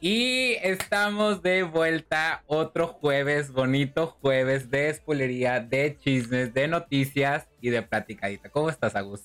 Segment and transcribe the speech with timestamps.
[0.00, 7.70] Y estamos de vuelta otro jueves, bonito jueves de spoilería, de chismes, de noticias y
[7.70, 8.50] de platicadita.
[8.50, 9.22] ¿Cómo estás, Agus?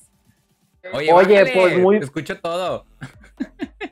[0.94, 2.00] Oye, Oye pues muy...
[2.00, 2.86] Te escucho todo.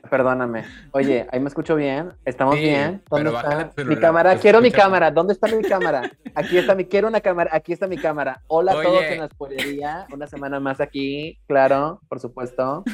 [0.08, 0.64] Perdóname.
[0.92, 2.14] Oye, ahí me escucho bien.
[2.24, 3.02] ¿Estamos bien?
[3.10, 3.72] ¿Dónde está?
[3.84, 5.10] Mi cámara, quiero mi cámara.
[5.10, 6.10] ¿Dónde está mi cámara?
[6.34, 7.50] Aquí está mi, quiero una cámara.
[7.52, 8.42] Aquí está mi cámara.
[8.48, 10.06] Hola a todos en la spoilería.
[10.12, 12.84] Una semana más aquí, claro, por supuesto.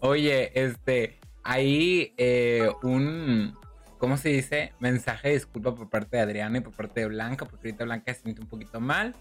[0.00, 3.56] Oye, este, hay eh, un,
[3.98, 4.72] ¿cómo se dice?
[4.80, 8.14] Mensaje de disculpa por parte de Adriana y por parte de Blanca, porque ahorita Blanca
[8.14, 9.14] se siente un poquito mal.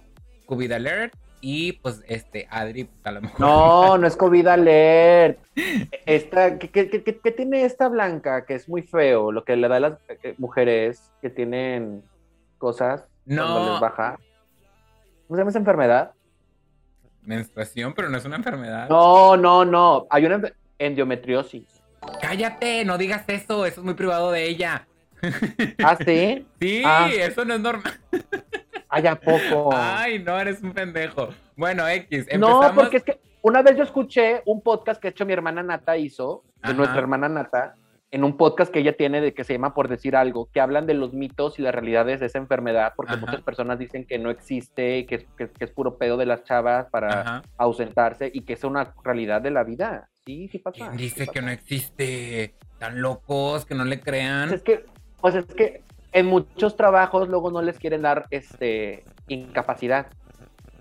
[0.45, 1.13] COVID alert.
[1.45, 3.39] Y pues este, Adri, pues, a lo mejor.
[3.41, 5.39] No, no es COVID alert.
[6.05, 8.45] Esta, ¿qué, qué, tiene esta blanca?
[8.45, 12.01] Que es muy feo, lo que le da a las eh, mujeres que tienen
[12.57, 13.43] cosas no.
[13.43, 14.19] cuando les baja.
[15.27, 16.13] ¿Cómo se llama esa enfermedad?
[17.23, 18.87] Menstruación, pero no es una enfermedad.
[18.87, 20.07] No, no, no.
[20.09, 20.41] Hay una
[20.79, 21.82] endometriosis.
[22.21, 24.87] Cállate, no digas eso, eso es muy privado de ella.
[25.83, 26.45] ¿Ah, sí?
[26.59, 27.09] Sí, ah.
[27.11, 27.93] eso no es normal.
[28.89, 29.71] Ay, ¿a poco?
[29.73, 31.29] Ay, no, eres un pendejo.
[31.55, 32.65] Bueno, X, empezamos.
[32.67, 35.97] No, porque es que una vez yo escuché un podcast que hecho mi hermana Nata
[35.97, 37.75] hizo, de nuestra hermana Nata,
[38.13, 40.85] en un podcast que ella tiene de que se llama Por Decir Algo, que hablan
[40.85, 44.29] de los mitos y las realidades de esa enfermedad, porque muchas personas dicen que no
[44.29, 48.63] existe, que es, que, es puro pedo de las chavas para ausentarse y que es
[48.63, 50.09] una realidad de la vida.
[50.27, 50.75] Sí, sí pasa.
[50.75, 52.53] ¿Quién dice que no existe?
[52.77, 54.49] Tan locos que no le crean.
[54.49, 54.85] Pues es que,
[55.19, 55.81] pues es que
[56.11, 60.05] en muchos trabajos luego no les quieren dar este incapacidad.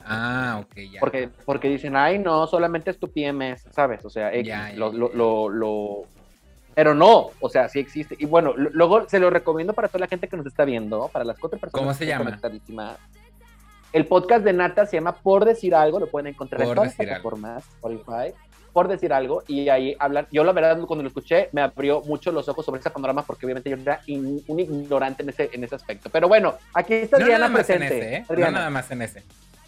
[0.05, 1.01] Ah, ok, ya.
[1.01, 4.05] Porque, porque dicen, ay, no, solamente es tu PMS, ¿sabes?
[4.05, 4.31] O sea,
[4.75, 6.07] lo, lo, lo,
[6.75, 8.17] Pero no, o sea, sí existe.
[8.19, 11.25] Y bueno, luego se lo recomiendo para toda la gente que nos está viendo, para
[11.25, 11.83] las cuatro personas.
[11.83, 12.39] ¿Cómo se llama?
[13.93, 16.97] El podcast de Nata se llama Por Decir Algo, lo pueden encontrar en todas las
[16.97, 18.35] plataformas, Spotify
[18.73, 22.33] por decir algo, y ahí hablan, yo la verdad cuando lo escuché me abrió mucho
[22.33, 25.75] los ojos sobre ese panorama porque obviamente yo era un ignorante en ese, en ese
[25.75, 26.09] aspecto.
[26.11, 28.17] Pero bueno, aquí está no Diana presente.
[28.17, 28.25] ¿eh?
[28.29, 29.23] No nada más en ese.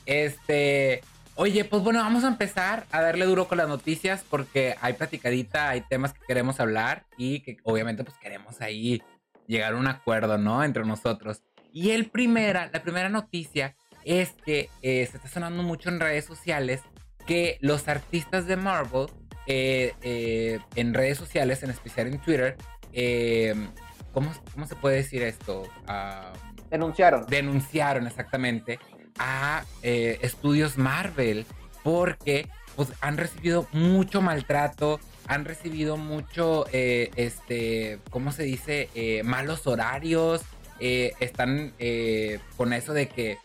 [0.07, 1.03] Este,
[1.37, 5.69] oye, pues bueno, vamos a empezar a darle duro con las noticias porque hay platicadita,
[5.69, 9.03] hay temas que queremos hablar y que obviamente pues queremos ahí
[9.47, 10.63] llegar a un acuerdo, ¿no?
[10.65, 11.43] Entre nosotros.
[11.73, 16.25] Y el primera, la primera noticia es que eh, se está sonando mucho en redes
[16.25, 16.83] sociales
[17.27, 19.09] que los artistas de Marvel
[19.47, 22.57] eh, eh, en redes sociales, en especial en Twitter,
[22.93, 23.55] eh,
[24.13, 24.33] ¿cómo,
[24.67, 25.65] se puede decir esto?
[25.87, 26.33] Ah,
[26.71, 27.27] denunciaron.
[27.27, 28.79] Denunciaron exactamente
[29.19, 31.47] a estudios Marvel
[31.83, 38.89] porque pues, han recibido mucho maltrato, han recibido mucho, este, ¿cómo se dice?
[39.25, 40.43] malos horarios,
[40.81, 41.73] están
[42.57, 43.39] con eso de que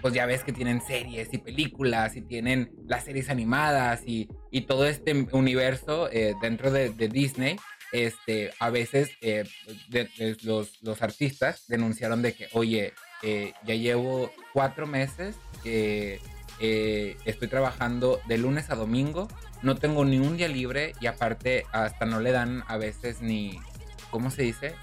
[0.00, 4.28] pues ya ves que tienen series y películas y tienen las series animadas y,
[4.66, 7.56] todo este universo eh, dentro de, Disney.
[7.92, 9.44] Este, a veces eh,
[10.42, 16.20] los, artistas denunciaron de que, oye, eh, ya llevo cuatro meses que
[16.58, 19.28] estoy trabajando de lunes a domingo,
[19.62, 23.60] no tengo ni un día libre y aparte hasta no le dan a veces ni,
[24.10, 24.74] ¿cómo se dice?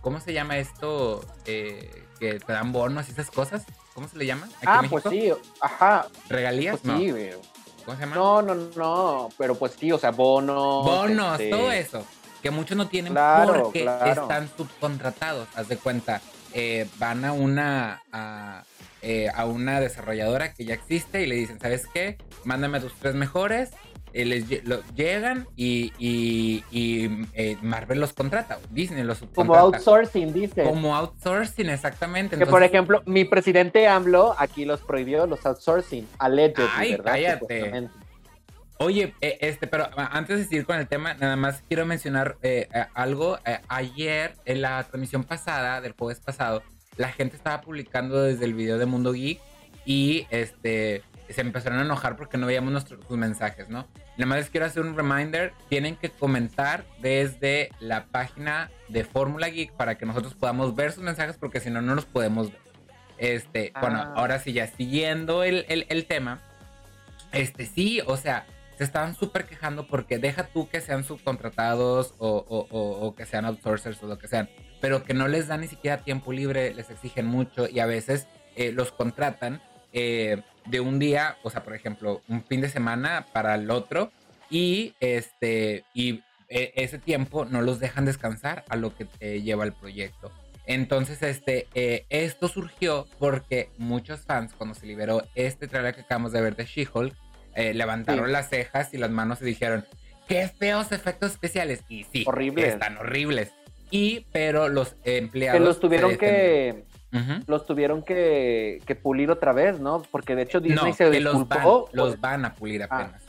[0.00, 1.24] ¿Cómo se llama esto?
[2.18, 3.64] que te dan bonos y esas cosas.
[3.94, 4.48] ¿Cómo se le llama?
[4.66, 6.06] ah, pues sí, ajá.
[6.28, 6.78] ¿Regalías?
[6.82, 7.12] Pues sí,
[7.84, 8.14] ¿Cómo se llama?
[8.14, 10.84] No, no, no, pero pues sí, o sea, bonos.
[10.84, 12.04] Bonos, este todo eso.
[12.42, 13.14] Que muchos no tienen
[13.46, 15.48] porque están subcontratados.
[15.54, 16.20] Haz de cuenta,
[16.54, 18.64] eh, van a una, a,
[19.02, 22.18] eh, a una desarrolladora que ya existe y le dicen, ¿sabes qué?
[22.44, 23.70] Mándame tus tres mejores
[24.12, 24.48] eh, les
[24.94, 25.92] llegan y,
[26.72, 29.36] eh, Marvel los contrata, Disney los contrata.
[29.36, 30.64] Como outsourcing, dice.
[30.64, 32.38] Como outsourcing, exactamente.
[32.38, 37.90] Que por ejemplo, mi presidente AMLO aquí los prohibió los outsourcing, allegedly, Ay, cállate.
[38.78, 42.36] Oye, eh, este, pero antes de seguir con el tema, nada más quiero mencionar
[42.94, 43.38] algo.
[43.68, 46.62] ayer, en la transmisión pasada, del jueves pasado,
[46.96, 49.40] la gente estaba publicando desde el video de Mundo Geek
[49.84, 53.86] y este se empezaron a enojar porque no veíamos nuestros sus mensajes, ¿no?
[54.16, 59.48] Nada más les quiero hacer un reminder, tienen que comentar desde la página de Fórmula
[59.48, 62.60] Geek para que nosotros podamos ver sus mensajes porque si no, no los podemos ver.
[63.18, 64.12] Este, bueno, ah.
[64.16, 66.40] ahora sí, ya siguiendo el, el, tema,
[67.32, 68.46] este sí, o sea,
[68.78, 74.06] se estaban súper quejando porque deja tú que sean subcontratados o, que sean outsourcers o
[74.06, 74.48] lo que sean,
[74.80, 78.26] pero que no les dan ni siquiera tiempo libre, les exigen mucho y a veces
[78.56, 79.60] eh, los contratan
[79.92, 84.12] eh, de un día, o sea, por ejemplo, un fin de semana para el otro
[84.48, 89.06] y este y e, ese tiempo no los dejan descansar a lo que
[89.42, 90.32] lleva el proyecto.
[90.68, 96.32] Entonces, este, eh, esto surgió porque muchos fans, cuando se liberó este trailer que acabamos
[96.32, 97.14] de ver de She-Hulk,
[97.58, 99.84] eh, levantaron las cejas y las manos y dijeron,
[100.28, 101.82] qué feos efectos especiales.
[101.88, 102.74] Y sí, horribles.
[102.74, 103.50] están horribles.
[103.90, 105.58] Y, pero los empleados.
[105.58, 106.84] Que los tuvieron que.
[107.46, 110.02] Los tuvieron que, que, pulir otra vez, ¿no?
[110.10, 112.86] Porque de hecho Disney se que Los van, los van a pulir ah.
[112.90, 113.22] apenas.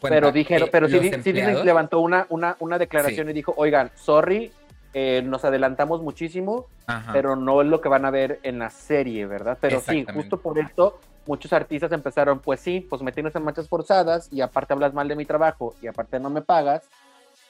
[0.00, 4.50] pero dijeron, pero sí, Disney levantó una, una, una declaración y dijo, oigan, sorry,
[4.94, 6.66] eh, nos adelantamos muchísimo,
[7.12, 9.58] pero no es lo que van a ver en la serie, ¿verdad?
[9.60, 13.68] Pero sí, justo por esto, muchos artistas empezaron, pues sí, pues me tienes en manchas
[13.68, 16.82] forzadas y aparte hablas mal de mi trabajo y aparte no me pagas,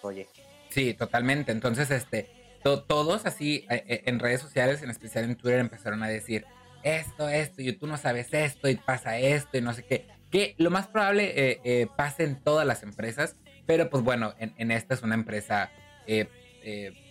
[0.03, 0.29] oye.
[0.69, 1.53] Sí, totalmente.
[1.53, 2.31] Entonces, este,
[2.63, 6.47] todos así eh, eh, en redes sociales, en especial en Twitter, empezaron a decir
[6.83, 10.07] esto, esto, y tú no sabes esto, y pasa esto, y no sé qué.
[10.31, 13.37] Que lo más probable eh, pase en todas las empresas,
[13.67, 15.71] pero pues bueno, en, esta es una empresa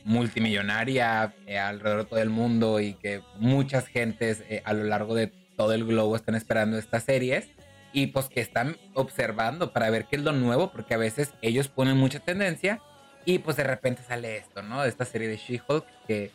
[0.03, 1.33] multimillonaria
[1.63, 5.85] alrededor de todo el mundo y que muchas gentes a lo largo de todo el
[5.85, 7.49] globo están esperando estas series
[7.93, 11.67] y pues que están observando para ver qué es lo nuevo, porque a veces ellos
[11.67, 12.81] ponen mucha tendencia
[13.25, 14.83] y pues de repente sale esto, ¿no?
[14.83, 16.31] Esta serie de She-Hulk que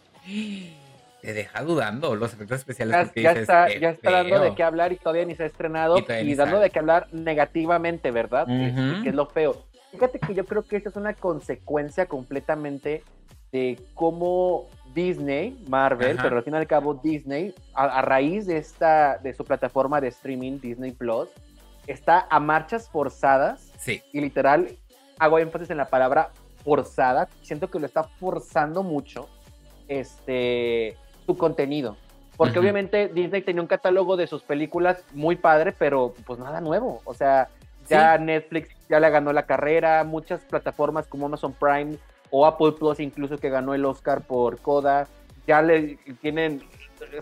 [1.23, 3.11] te deja dudando los efectos especiales.
[3.17, 6.35] Ya, está, ya está dando de qué hablar y todavía ni se ha estrenado y,
[6.35, 8.47] dando de qué hablar negativamente, ¿verdad?
[8.47, 9.65] que, es lo feo.
[9.93, 13.03] Fíjate que yo creo que esta es una consecuencia completamente
[13.57, 19.17] de cómo Disney, Marvel, pero al fin y al cabo Disney, a, raíz de esta,
[19.17, 21.31] de su plataforma de streaming Disney Plus,
[21.87, 23.73] está a marchas forzadas.
[23.79, 24.03] Sí.
[24.13, 24.77] Y literal,
[25.19, 26.33] hago énfasis en la palabra
[26.63, 29.27] forzada, siento que lo está forzando mucho
[29.89, 31.97] este, su contenido.
[32.37, 37.01] Porque obviamente Disney tenía un catálogo de sus películas muy padre, pero pues nada nuevo.
[37.07, 37.49] O sea,
[37.89, 41.97] ya Netflix ya le ganó la carrera, muchas plataformas como Amazon Prime
[42.39, 45.09] o Apple Plus incluso que ganó el Oscar por Coda,
[45.47, 46.63] ya le tienen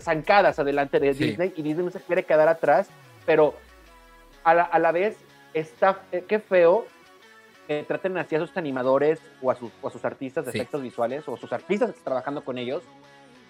[0.01, 2.89] zancadas adelante de Disney y Disney no se quiere quedar atrás,
[3.25, 3.53] pero
[4.43, 5.15] a la, a la vez
[5.53, 6.85] está, eh, qué feo
[7.65, 11.25] que traten así a sus animadores o a sus, a sus artistas de efectos visuales
[11.29, 12.83] o a sus artistas que están trabajando con ellos.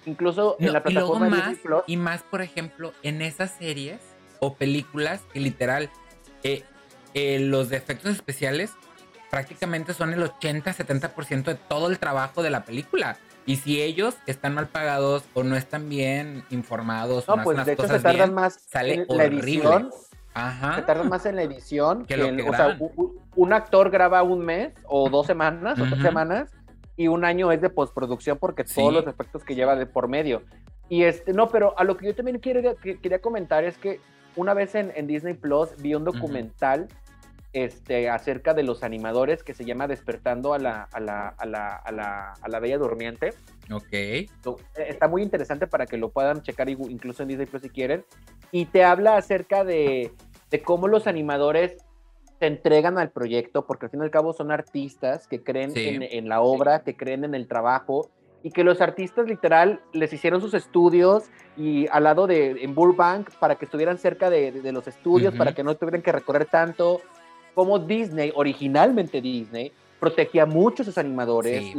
[0.06, 1.58] Incluso en la plataforma y más,
[1.88, 4.00] Y más, por ejemplo, en esas series
[4.40, 5.90] o películas que literal
[6.44, 6.62] eh,
[7.16, 8.74] eh, los efectos especiales
[9.36, 13.18] prácticamente son el 80-70% de todo el trabajo de la película.
[13.46, 17.86] Y si ellos están mal pagados o no están bien informados, no, pues de hecho
[17.86, 19.92] se tardan más sale en la edición
[20.76, 22.06] se tarda más en la edición.
[22.06, 22.80] Que, o sea,
[23.36, 26.50] un, actor graba un mes o dos semanas o tres semanas
[26.96, 30.44] y un año es de postproducción porque todos los efectos que lleva de por medio.
[30.88, 34.00] Y este, no, pero a lo que yo también quiero, quería comentar es que
[34.38, 36.88] una vez en, Disney Plus vi un documental
[37.56, 41.75] este, acerca de los animadores que se llama Despertando a la, a la, a la,
[41.75, 43.33] a la, a la Bella Durmiente.
[43.71, 43.94] Ok.
[44.78, 48.06] Está muy interesante para que lo puedan checar incluso en Disney Plus si quieren.
[48.52, 50.12] Y te habla acerca de
[50.52, 51.78] de cómo los animadores
[52.40, 56.30] se entregan al proyecto, porque al fin y al cabo son artistas que creen en,
[56.30, 58.09] la obra, que creen en el trabajo,
[58.44, 61.24] y que los artistas literal les hicieron sus estudios
[61.57, 65.64] y al lado de en Burbank para que estuvieran cerca de, los estudios, para que
[65.64, 67.02] no tuvieran que recorrer tanto,
[67.56, 71.74] como Disney, originalmente Disney, protegía mucho a sus animadores,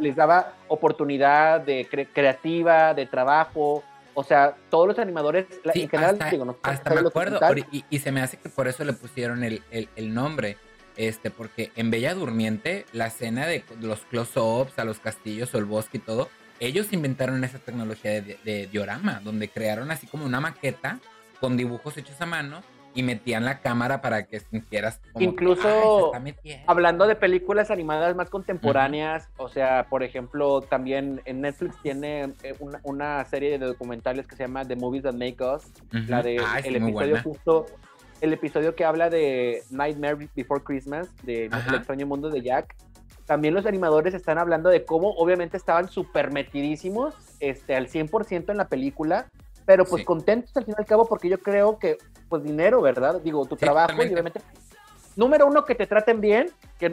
[0.00, 3.84] les daba oportunidad de creativa, de trabajo,
[4.14, 7.38] o sea, todos los animadores, en general, hasta, digo, no, hasta me acuerdo,
[7.70, 10.56] y, se me hace que por eso le pusieron el, nombre,
[10.96, 15.64] este, porque en Bella Durmiente, la escena de los close-ups a los castillos o el
[15.64, 16.30] bosque y todo,
[16.60, 20.98] ellos inventaron esa tecnología de, de diorama, donde crearon así como una maqueta
[21.40, 22.62] con dibujos hechos a mano
[22.94, 26.12] y metían la cámara para que sintieras como incluso
[26.66, 32.54] hablando de películas animadas más contemporáneas o sea por ejemplo también en Netflix tiene eh,
[32.82, 35.64] una, serie de documentales que se llama The Movies That Make Us
[36.08, 37.66] la de el episodio justo
[38.20, 42.74] el episodio que habla de Nightmare Before Christmas de El extraño mundo de Jack.
[43.26, 48.56] También los animadores están hablando de cómo obviamente estaban súper metidísimos este, al 100% en
[48.56, 49.26] la película
[49.64, 53.20] pero pues contentos al fin y al cabo porque yo creo que pues dinero, ¿verdad?
[53.20, 54.40] Digo, tu trabajo y obviamente
[55.16, 56.50] número uno, que te traten bien,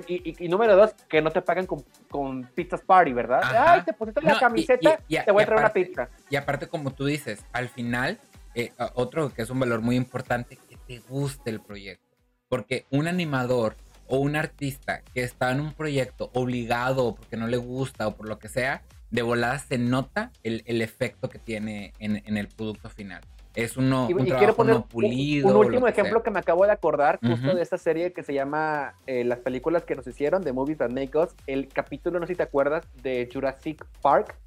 [0.07, 3.41] y, número dos, que no te paguen con, con pizzas party, ¿verdad?
[3.43, 6.09] Ay, te pusiste la camiseta, te voy a traer una pizza.
[6.29, 8.19] Y aparte, como tú dices, al final,
[8.55, 12.05] eh, otro que es un valor muy importante, que te guste el proyecto.
[12.47, 13.75] Porque un animador
[14.07, 18.27] o un artista que está en un proyecto obligado porque no le gusta o por
[18.27, 22.47] lo que sea, de volada se nota el, el efecto que tiene en, en, el
[22.47, 23.21] producto final.
[23.53, 25.49] Es uno, un trabajo pulido.
[25.49, 28.95] Un, último ejemplo que me acabo de acordar, justo de esta serie que se llama
[29.05, 32.33] eh, Las películas que nos hicieron, de Movies That Make Us, el capítulo, no sé
[32.33, 34.37] si te acuerdas, de Jurassic Park.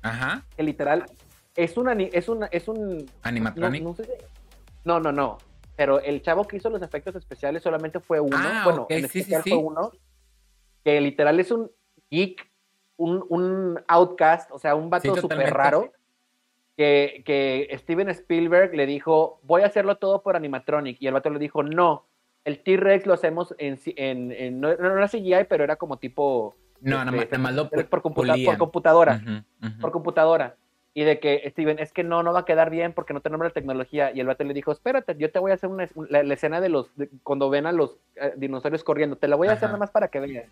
[0.00, 0.46] Ajá.
[0.56, 1.04] Que literal
[1.54, 3.06] es, una, es, una, es un...
[3.22, 3.84] Animatronic.
[4.84, 5.38] No, no, no,
[5.76, 8.36] Pero el chavo que hizo los efectos especiales solamente fue uno.
[8.38, 9.92] Ah, bueno, en especial fue uno
[10.84, 11.70] que literal es un
[12.10, 12.46] geek,
[12.96, 15.92] un, un outcast, o sea, un vato súper raro.
[16.76, 20.96] Que, que, Steven Spielberg le dijo, voy a hacerlo todo por animatronic.
[21.00, 22.06] Y el vato le dijo, no,
[22.44, 26.56] el T-Rex lo hacemos en, en, no, era CGI, pero era como tipo...
[26.80, 29.20] No, nada más, lo por, por, computadora.
[29.80, 30.56] Por computadora.
[30.96, 33.46] Y de que, Steven, es que no, no va a quedar bien porque no tenemos
[33.46, 34.12] la tecnología.
[34.12, 36.68] Y el vato le dijo, espérate, yo te voy a hacer una, la, escena de
[36.68, 39.90] los, cuando ven a los eh, dinosaurios corriendo, te la voy a hacer nada más
[39.90, 40.46] para que veas.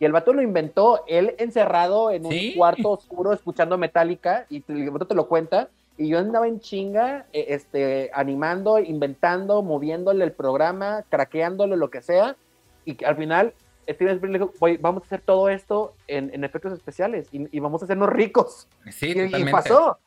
[0.00, 4.90] Y el vato lo inventó, él encerrado en un cuarto oscuro escuchando Metallica, y el
[4.90, 10.32] vato te lo cuenta, y yo andaba en chinga, e, este, animando, inventando, moviéndole el
[10.32, 12.36] programa, craqueándole lo que sea,
[12.84, 13.54] y al final
[13.88, 18.08] Steven Spielberg dijo, vamos a hacer todo esto en, efectos especiales y, vamos a hacernos
[18.10, 18.66] ricos.
[18.90, 19.98] Sí, y, pasó.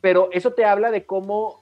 [0.00, 1.60] Pero eso te habla de cómo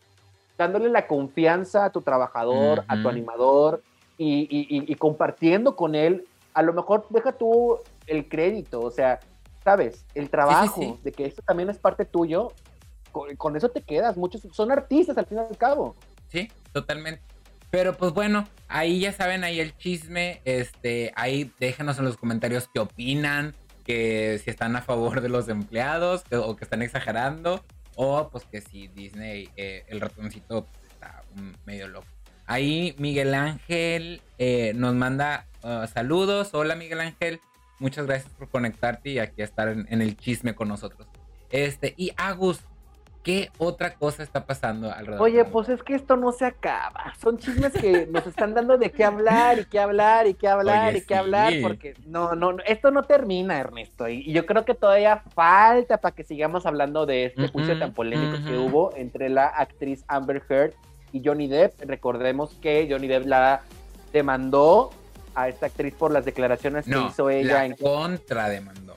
[0.58, 3.82] dándole la confianza a tu trabajador, a tu animador
[4.18, 9.20] y, compartiendo con él, a lo mejor deja tú el crédito, o sea,
[9.62, 12.50] sabes, el trabajo de que esto también es parte tuyo,
[13.12, 14.16] con, eso te quedas.
[14.16, 15.96] Muchos son artistas al fin y al cabo.
[16.28, 17.22] Sí, totalmente.
[17.70, 20.40] Pero pues bueno, ahí ya saben, ahí el chisme.
[20.46, 25.48] Este, ahí déjenos en los comentarios qué opinan, que si están a favor de los
[25.48, 27.62] empleados o que están exagerando,
[27.96, 31.22] o pues que si Disney, eh, el ratoncito está
[31.66, 32.15] medio loco.
[32.46, 36.50] Ahí Miguel Ángel eh, nos manda uh, saludos.
[36.52, 37.40] Hola Miguel Ángel,
[37.78, 41.08] muchas gracias por conectarte y aquí estar en, en el chisme con nosotros.
[41.50, 42.60] Este, y Agus,
[43.26, 45.20] ¿Qué otra cosa está pasando alrededor?
[45.20, 47.12] Oye, pues es que esto no se acaba.
[47.20, 50.94] Son chismes que nos están dando de qué hablar y qué hablar y qué hablar
[50.94, 54.08] y qué hablar, porque no, no, esto no termina, Ernesto.
[54.08, 58.44] Y, yo creo que todavía falta para que sigamos hablando de este juicio tan polémico
[58.46, 60.74] que hubo entre la actriz Amber Heard
[61.24, 61.80] Johnny Depp.
[61.82, 63.62] Recordemos que Johnny Depp la
[64.12, 64.90] demandó
[65.34, 68.96] a esta actriz por las declaraciones que hizo ella la en contra demandó.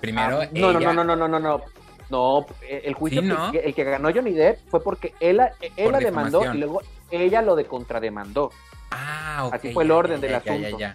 [0.00, 1.62] Primero, ah, no, no, no, no, no, no, no.
[2.10, 5.40] No, el juicio que, el que ganó Johnny Depp fue porque él,
[5.76, 6.80] él la demandó y luego
[7.10, 8.50] ella lo de contrademandó.
[8.90, 9.54] Ah, ok.
[9.54, 10.78] Así fue el orden del asunto.
[10.78, 10.94] Ya,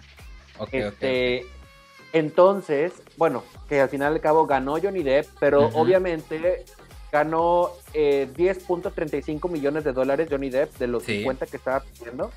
[0.72, 1.46] este,
[2.12, 6.64] entonces, bueno, que al final al cabo ganó Johnny Depp, pero obviamente
[7.14, 12.32] ganó 10.35 eh, millones de dólares Johnny Depp de los 50 que estaba pidiendo.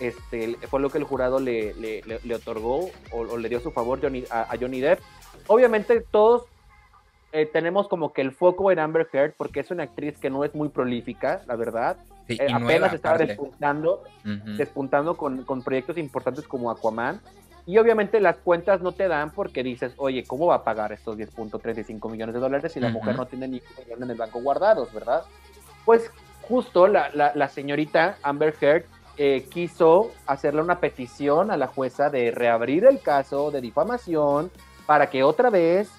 [0.00, 4.24] Este, fue lo que el jurado le, le, otorgó o, le dio su favor Johnny,
[4.30, 5.00] a Johnny Depp.
[5.48, 6.46] Obviamente todos
[7.32, 10.44] eh, tenemos como que el foco en Amber Heard porque es una actriz que no
[10.44, 11.98] es muy prolífica, la verdad.
[12.28, 14.02] Eh, apenas estaba despuntando,
[14.56, 17.20] despuntando con, con, proyectos importantes como Aquaman.
[17.66, 21.18] Y obviamente las cuentas no te dan porque dices, oye, ¿cómo va a pagar estos
[21.18, 24.40] 10.35 millones de dólares si la mujer no tiene ni un millón en el banco
[24.40, 25.24] guardados, verdad?
[25.84, 26.10] Pues
[26.42, 28.84] justo la, la, señorita Amber Heard
[29.16, 34.50] eh, quiso hacerle una petición a la jueza de reabrir el caso de difamación
[34.86, 35.90] para que otra vez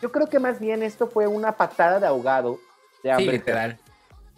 [0.00, 2.58] yo creo que más bien esto fue una patada de ahogado
[3.04, 3.78] de Sí, literal.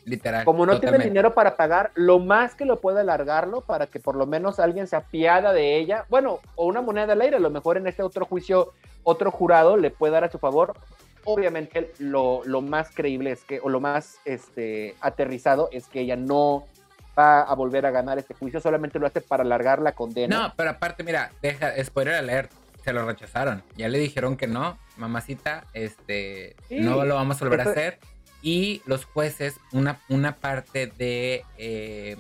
[0.05, 0.45] Literal.
[0.45, 4.17] Como no tiene dinero para pagar, lo más que lo puede alargarlo para que por
[4.17, 6.05] lo menos alguien se apiada de ella.
[6.09, 9.77] Bueno, o una moneda al aire, a lo mejor en este otro juicio, otro jurado
[9.77, 10.75] le puede dar a su favor.
[11.25, 16.67] Obviamente, lo, más creíble es que, o lo más este, aterrizado es que ella no
[17.19, 20.37] va a volver a ganar este juicio, solamente lo hace para alargar la condena.
[20.37, 22.51] No, pero aparte, mira, deja, spoiler alert,
[22.85, 23.63] se lo rechazaron.
[23.77, 27.99] Ya le dijeron que no, mamacita, este, no lo vamos a volver a hacer.
[28.45, 32.19] Y los jueces, una, una parte de eh,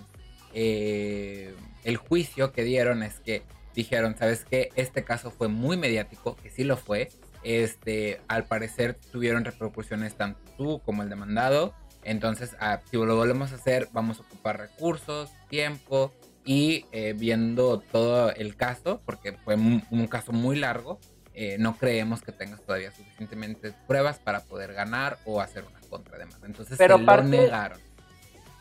[0.55, 1.55] eh,
[1.85, 3.43] el juicio que dieron es que
[3.75, 4.71] dijeron, ¿sabes qué?
[4.75, 7.11] Este caso fue muy mediático, que sí lo fue.
[7.43, 11.75] Este, al parecer tuvieron repercusiones tanto tú como el demandado.
[12.05, 16.11] Entonces, ah, si lo volvemos a hacer, vamos a ocupar recursos, tiempo,
[16.43, 20.99] y eh, viendo todo el caso, porque fue un, caso muy largo,
[21.59, 26.47] no creemos que tengas todavía suficientemente pruebas para poder ganar o hacer una contrademanda.
[26.47, 27.79] Entonces Pero se lo negaron.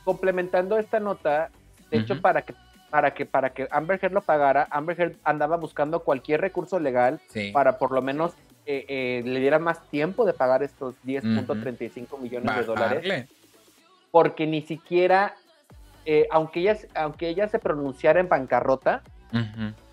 [0.03, 1.49] Complementando esta nota,
[1.89, 2.53] de hecho, para que
[2.89, 7.19] para que para que Amber Heard lo pagara, Amber Heard andaba buscando cualquier recurso legal
[7.51, 8.33] para por lo menos
[8.65, 13.29] eh, le diera más tiempo de pagar estos 10.35 millones de dólares.
[14.11, 15.35] Porque ni siquiera
[16.05, 19.01] eh, aunque, ella, aunque ella se pronunciara en bancarrota,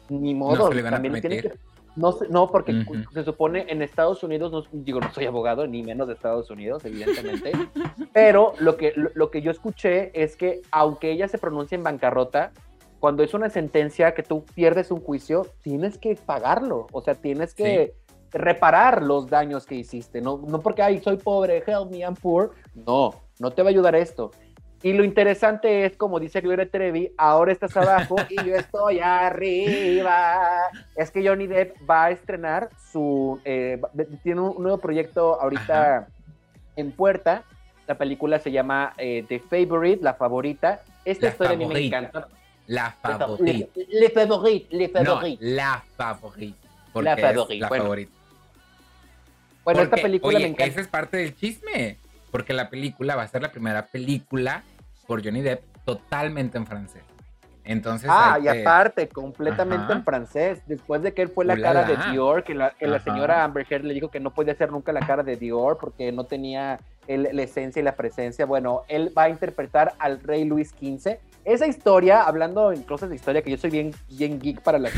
[0.08, 1.52] ni modo, no también tiene que...
[1.96, 6.06] No, no porque se supone en Estados Unidos, no, digo, no soy abogado, ni menos
[6.06, 7.52] de Estados Unidos, evidentemente,
[8.12, 12.52] pero lo que, lo, que yo escuché es que aunque ella se pronuncie en bancarrota,
[13.00, 17.54] cuando es una sentencia que tú pierdes un juicio, tienes que pagarlo, o sea, tienes
[17.54, 17.94] que
[18.30, 22.52] reparar los daños que hiciste, no, no porque, ay, soy pobre, help me, I'm poor,
[22.74, 24.30] no, no te va a ayudar esto
[24.82, 30.70] Y lo interesante es, como dice Gloria Trevi, ahora estás abajo y yo estoy arriba.
[30.96, 33.40] Es que Johnny Depp va a estrenar su.
[33.44, 33.80] Eh,
[34.22, 36.08] tiene un nuevo proyecto ahorita
[36.76, 37.44] en puerta.
[37.86, 40.80] La película se llama eh, The Favorite, la favorita.
[41.04, 42.28] Esta historia a mí me encanta.
[42.66, 43.68] La favorita.
[43.88, 45.44] Le, favorite, le favorite.
[45.44, 46.56] No, la favorita.
[46.94, 47.54] La favorita.
[47.64, 47.84] La bueno.
[47.84, 48.12] favorita.
[49.62, 50.64] Bueno, esta película me encanta.
[50.64, 51.98] Esa es parte del chisme
[52.30, 54.62] porque la película va a ser la primera película
[55.10, 57.02] por Johnny Depp totalmente en francés.
[57.64, 60.62] Entonces, ah, y aparte, completamente en francés.
[60.66, 63.66] Después de que él fue la cara de Dior, que la, que la señora Amber
[63.68, 66.78] Heard le dijo que no podía ser nunca la cara de Dior porque no tenía
[67.08, 68.46] la esencia y la presencia.
[68.46, 71.18] Bueno, él va a interpretar al rey Luis XV.
[71.44, 74.90] Esa historia, hablando en cosas de historia, que yo soy bien, bien geek para, la,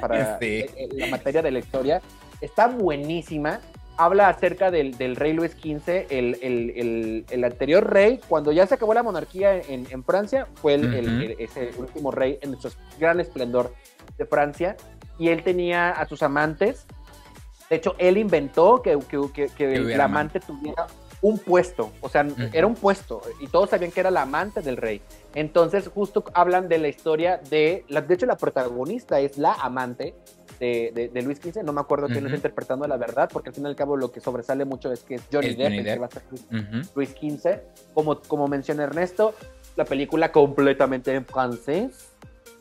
[0.00, 2.02] para eh, eh, la materia de la historia,
[2.40, 3.60] está buenísima
[4.04, 9.60] habla acerca del, rey Luis XV, el, anterior rey, cuando ya se acabó la monarquía
[9.60, 13.74] en, Francia, fue el, ese último rey en su gran esplendor
[14.16, 14.76] de Francia,
[15.18, 16.86] y él tenía a sus amantes.
[17.68, 18.98] De hecho, él inventó que,
[19.34, 20.86] que, el amante tuviera
[21.20, 24.78] un puesto, o sea, era un puesto, y todos sabían que era la amante del
[24.78, 25.02] rey.
[25.34, 30.14] Entonces, justo hablan de la historia de, de hecho, la protagonista es la amante
[30.60, 33.68] de, Luis XV, no me acuerdo quién está interpretando la verdad, porque al fin y
[33.68, 36.22] al cabo lo que sobresale mucho es que es Johnny, Depp, que va a ser
[36.94, 37.60] Luis, XV.
[37.94, 39.34] Como, como menciona Ernesto,
[39.76, 42.10] la película completamente en francés.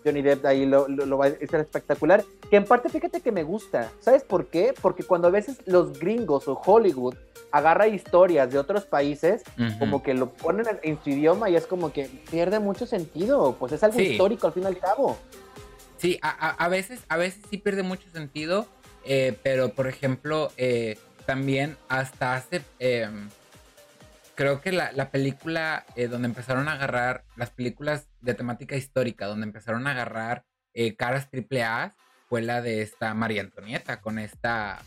[0.05, 2.23] Johnny Depp ahí lo, lo, va a ser espectacular.
[2.49, 3.91] Que en parte, fíjate que me gusta.
[3.99, 4.73] ¿Sabes por qué?
[4.81, 7.15] Porque cuando a veces los gringos o Hollywood
[7.51, 9.43] agarra historias de otros países,
[9.77, 13.57] como que lo ponen en, su idioma y es como que pierde mucho sentido.
[13.59, 15.17] Pues es algo histórico al fin y al cabo.
[15.99, 18.65] Sí, a, veces, a veces sí pierde mucho sentido,
[19.05, 23.27] eh, pero por ejemplo, eh, también hasta hace, em,
[24.33, 29.45] creo que la, película eh, donde empezaron a agarrar, las películas de temática histórica, donde
[29.45, 30.45] empezaron a agarrar
[30.97, 31.93] caras triple A,
[32.29, 34.79] fue la de esta María Antonieta, con esta,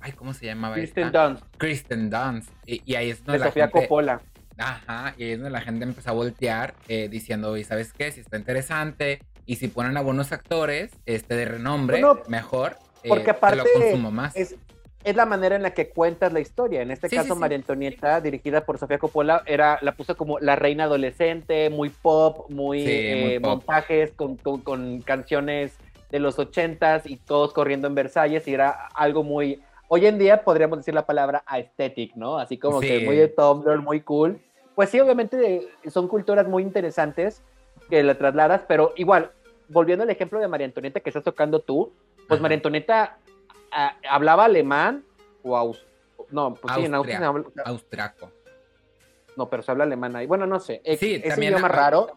[0.00, 1.44] ay, ¿cómo se llamaba Kristen Dunst.
[1.58, 2.48] Kristen Dunst.
[2.64, 4.20] Y, ahí es donde la Sofía Coppola.
[4.56, 8.12] Ajá, y ahí es donde la gente empezó a voltear diciendo, ¿y sabes qué?
[8.12, 12.76] Si está interesante, y si ponen a buenos actores este, de renombre, mejor.
[13.02, 14.34] Eh, porque aparte lo consumo más.
[14.34, 14.56] Es,
[15.04, 16.80] es, la manera en la que cuentas la historia.
[16.80, 20.84] En este caso, María Antonieta, dirigida por Sofía Coppola, era, la puso como la reina
[20.84, 25.74] adolescente, muy pop, muy, eh, montajes con, con, canciones
[26.10, 29.60] de los ochentas y todos corriendo en Versalles y era algo muy...
[29.88, 32.38] Hoy en día podríamos decir la palabra aesthetic, ¿no?
[32.38, 34.40] Así como que muy de Tumblr, muy cool.
[34.74, 37.42] Pues sí, obviamente son culturas muy interesantes
[37.94, 39.30] que la trasladas, pero igual,
[39.68, 41.92] volviendo al ejemplo de María Antonieta que estás tocando tú,
[42.26, 43.18] pues María Antonieta
[44.10, 45.04] hablaba alemán
[45.44, 45.84] o aus
[46.30, 48.30] no, pues sí, en Austria habla, austriaco.
[49.36, 50.26] No, pero se habla alemán ahí.
[50.26, 50.80] Bueno, no sé.
[50.98, 52.16] Sí, es un idioma raro.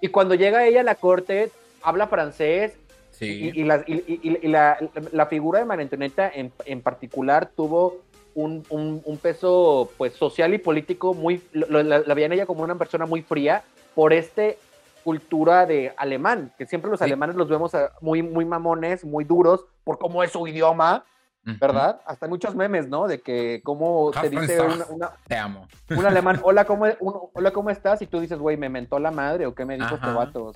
[0.00, 1.50] Y cuando llega ella a la corte,
[1.82, 2.78] habla francés.
[3.10, 3.50] Sí.
[3.54, 4.78] Y, la, y, la,
[5.12, 8.00] la, figura de María Antonieta en, en particular tuvo
[8.34, 12.76] un, un, un, peso pues social y político muy, la, la veían ella como una
[12.76, 13.64] persona muy fría
[13.96, 14.56] por este
[15.04, 19.98] cultura de alemán, que siempre los alemanes los vemos muy, muy mamones, muy duros, por
[19.98, 21.04] cómo es su idioma,
[21.44, 22.00] ¿verdad?
[22.04, 23.06] Hasta muchos memes, ¿no?
[23.06, 25.66] De que cómo te dice una, te amo.
[25.88, 26.86] un alemán, hola, ¿cómo,
[27.32, 28.02] hola, ¿cómo estás?
[28.02, 30.52] Y tú dices, güey, ¿me mentó la madre o qué me dijo este vato?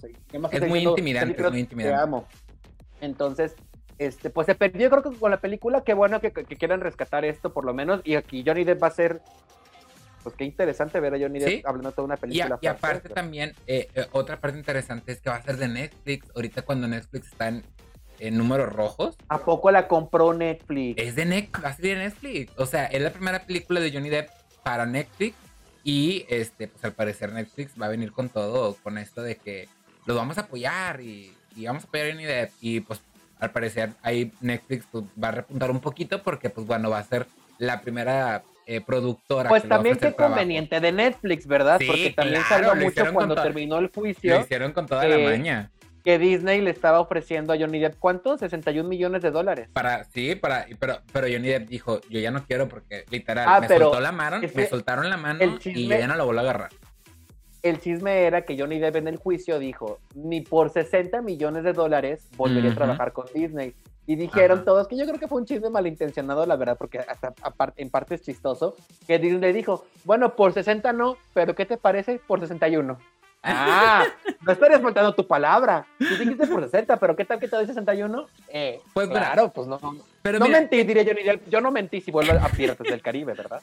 [0.50, 1.96] es, muy intimidante, es muy intimidante.
[1.96, 2.26] Te amo.
[3.00, 3.56] Entonces,
[3.98, 7.24] este, pues se perdió, creo que con la película, qué bueno que, que, quieran rescatar
[7.24, 9.22] esto por lo menos, y aquí Johnny Depp va a ser
[10.22, 12.58] pues qué interesante ver a Johnny Depp hablando de toda una película.
[12.60, 16.28] Y, aparte también, eh, eh, otra parte interesante es que va a ser de Netflix,
[16.34, 17.64] ahorita cuando Netflix está en,
[18.30, 19.16] números rojos.
[19.28, 21.02] ¿A poco la compró Netflix?
[21.02, 22.52] Es de Netflix, va a de Netflix.
[22.56, 24.30] O sea, es la primera película de Johnny Depp
[24.62, 25.36] para Netflix
[25.82, 29.68] y este, pues al parecer Netflix va a venir con todo, con esto de que
[30.06, 31.34] lo vamos a apoyar y,
[31.66, 33.00] vamos a apoyar a Johnny Depp y pues
[33.40, 37.04] al parecer ahí Netflix pues, va a repuntar un poquito porque pues bueno, va a
[37.04, 37.26] ser
[37.58, 38.44] la primera
[38.76, 39.48] eh, productora.
[39.48, 41.78] Pues también qué conveniente de Netflix, ¿verdad?
[41.86, 44.34] Porque también salió mucho cuando terminó el juicio.
[44.34, 45.70] Lo hicieron con toda la maña.
[46.02, 48.36] Que Disney le estaba ofreciendo a Johnny Depp, ¿cuánto?
[48.36, 49.68] 61 millones de dólares.
[49.72, 53.60] Para, sí, para, pero, pero Johnny Depp dijo, yo ya no quiero porque literal, ah,
[53.60, 56.44] me soltó la mano, me soltaron la mano y yo ya no lo vuelvo a
[56.44, 56.70] agarrar.
[57.62, 61.72] El chisme era que Johnny Depp en el juicio dijo, ni por 60 millones de
[61.72, 63.76] dólares volvería a trabajar con Disney.
[64.06, 67.34] Y dijeron todos que yo creo que fue un chisme malintencionado, la verdad, porque hasta
[67.76, 68.74] en parte es chistoso,
[69.06, 72.98] que Disney dijo, bueno, por 60 no, pero ¿qué te parece por 61?
[73.44, 74.04] Ah,
[74.40, 75.86] no estoy faltando tu palabra.
[75.98, 78.26] Tú dijiste por 60, pero ¿qué tal que te doy 61?
[78.48, 79.80] Eh, pues claro, pues no.
[80.22, 81.12] Pero no mentí, diría yo.
[81.48, 83.60] Yo no mentí si vuelvo a Piratas del Caribe, ¿verdad?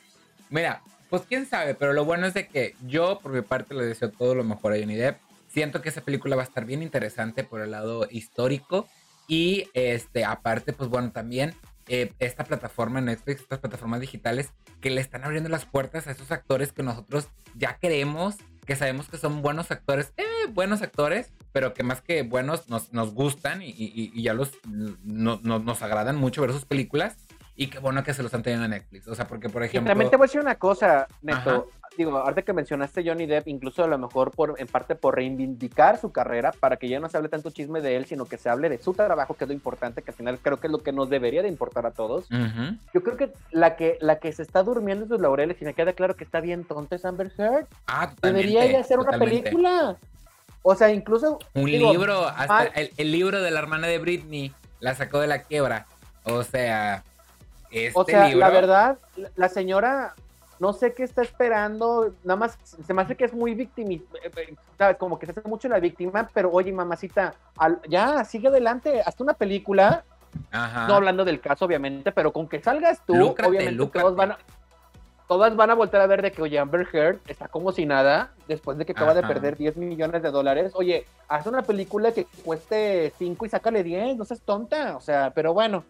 [0.49, 3.85] Mira, pues quién sabe, pero lo bueno es de que yo, por mi parte, le
[3.85, 5.17] deseo todo lo mejor a Johnny Depp.
[5.47, 8.87] Siento que esa película va a estar bien interesante por el lado histórico.
[9.29, 11.53] Y este, aparte, pues bueno, también
[11.87, 16.31] eh, esta plataforma Netflix, estas plataformas digitales que le están abriendo las puertas a esos
[16.31, 21.75] actores que nosotros ya queremos, que sabemos que son buenos actores, eh, buenos actores, pero
[21.75, 26.65] que más que buenos nos, nos gustan y, ya los nos agradan mucho ver sus
[26.65, 27.15] películas.
[27.55, 29.07] Y qué bueno que se los han tenido en Netflix.
[29.09, 29.91] O sea, porque por ejemplo.
[29.91, 31.69] también te voy a decir una cosa, Neto.
[31.97, 35.99] Digo, ahorita que mencionaste Johnny Depp, incluso a lo mejor por, en parte por reivindicar
[35.99, 38.49] su carrera, para que ya no se hable tanto chisme de él, sino que se
[38.49, 40.79] hable de su trabajo, que es lo importante, que al final creo que es lo
[40.79, 42.27] que nos debería de importar a todos.
[42.93, 45.73] Yo creo que la que la que se está durmiendo en sus laureles y me
[45.73, 47.67] queda claro que está bien tonta es Amber Heard.
[47.87, 49.97] Ah, Debería de hacer una película.
[50.61, 51.39] O sea, incluso.
[51.53, 55.43] Un libro, hasta el, el libro de la hermana de Britney la sacó de la
[55.43, 55.85] quiebra.
[56.23, 57.03] O sea,
[57.71, 58.97] este o sea, la verdad,
[59.35, 60.15] la señora
[60.59, 64.55] no sé qué está esperando, nada más se me hace que es muy víctima, eh,
[64.79, 67.33] eh, como que se hace mucho la víctima, pero oye, mamacita,
[67.87, 70.03] ya, sigue adelante, hasta una película,
[70.51, 74.37] no hablando del caso, obviamente, pero con que salgas tú, obviamente todos van a,
[75.27, 78.33] todas van a volver a ver de que, oye, Amber Heard está como si nada,
[78.47, 82.27] después de que acaba de perder 10 millones de dólares, oye, haz una película que
[82.43, 85.85] cueste 5 y sácale 10, no seas tonta, o sea, pero bueno,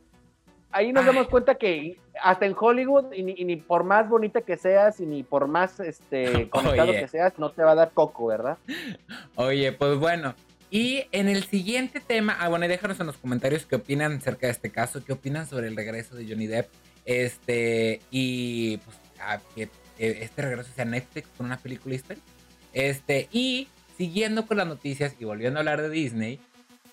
[0.72, 5.00] ahí nos damos cuenta que hasta en Hollywood, y ni, por más bonita que seas,
[5.00, 8.58] y ni por más este, conectado que seas, no te va a dar coco, ¿verdad?
[9.36, 10.36] Oye, pues bueno.
[10.72, 14.54] Y en el siguiente tema, ah, bueno, déjanos en los comentarios qué opinan acerca de
[14.54, 16.70] este caso, qué opinan sobre el regreso de Johnny Depp.
[17.06, 18.98] Este, y pues
[19.56, 22.26] que este regreso sea Netflix con una película histórica.
[22.72, 26.40] Este, y siguiendo con las noticias y volviendo a hablar de Disney,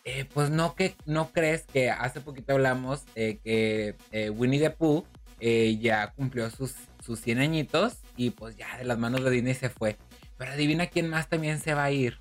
[0.09, 4.71] eh, pues no que no crees que hace poquito hablamos eh, que eh, Winnie the
[4.71, 5.05] Pooh
[5.41, 9.69] ya cumplió sus, sus 100 añitos y pues ya de las manos de Disney se
[9.69, 9.97] fue.
[10.39, 12.19] Pero adivina quién más también se va a ir.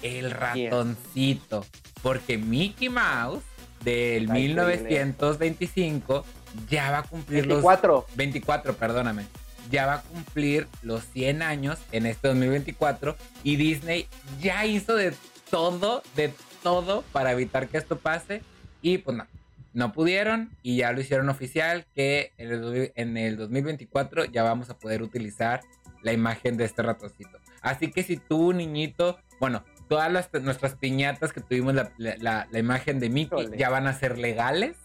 [0.00, 1.66] El ratoncito.
[2.02, 3.42] Porque Mickey Mouse
[3.84, 6.24] del 1925
[6.70, 7.92] ya va a cumplir 24.
[7.92, 9.26] los 24, perdóname.
[9.72, 14.06] Ya va a cumplir los 100 años en este 2024 y Disney
[14.40, 15.12] ya hizo de
[15.50, 16.32] todo, de
[16.68, 18.42] todo para evitar que esto pase
[18.82, 19.26] y pues no,
[19.72, 25.02] no pudieron y ya lo hicieron oficial que en el, 2024 ya vamos a poder
[25.02, 25.62] utilizar
[26.02, 27.38] la imagen de este ratoncito.
[27.62, 33.48] Así que si tú, niñito, bueno, todas nuestras piñatas que tuvimos la, imagen de Mickey
[33.56, 34.76] ya van a ser legales.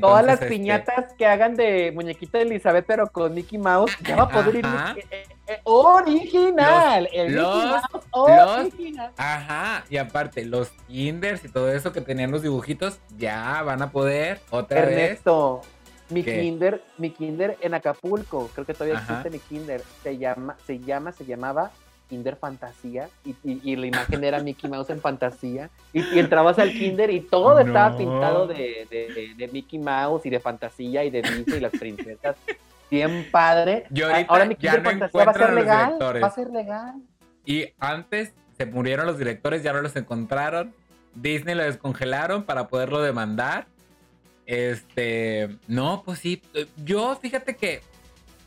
[0.00, 4.16] Todas las este, piñatas que hagan de muñequita de Elizabeth, pero con Mickey Mouse, ya
[4.16, 4.66] va a poder ir
[5.64, 7.08] original.
[7.28, 9.12] Los, original.
[9.16, 13.90] Ajá, y aparte, los kinders y todo eso que tenían los dibujitos, ya van a
[13.90, 15.62] poder otra Ernesto,
[16.10, 20.78] mi kinder, mi kinder en Acapulco, creo que todavía existe mi kinder, se llama, se
[20.78, 21.70] llama, se llamaba
[22.08, 23.10] Kinder Fantasía
[23.44, 27.96] y, la imagen era Mickey Mouse en fantasía y, entrabas al Kinder y todo estaba
[27.96, 28.86] pintado de,
[29.36, 32.36] de, Mickey Mouse y de fantasía y de Disney y las princesas
[32.90, 33.86] bien padre.
[34.28, 35.98] Ahora mi ya no va a ser legal.
[36.00, 36.94] Va a ser legal.
[37.44, 40.74] Y antes se murieron los directores, ya no los encontraron.
[41.14, 43.66] Disney lo descongelaron para poderlo demandar.
[44.46, 46.42] Este, no, pues sí.
[46.84, 47.80] Yo fíjate que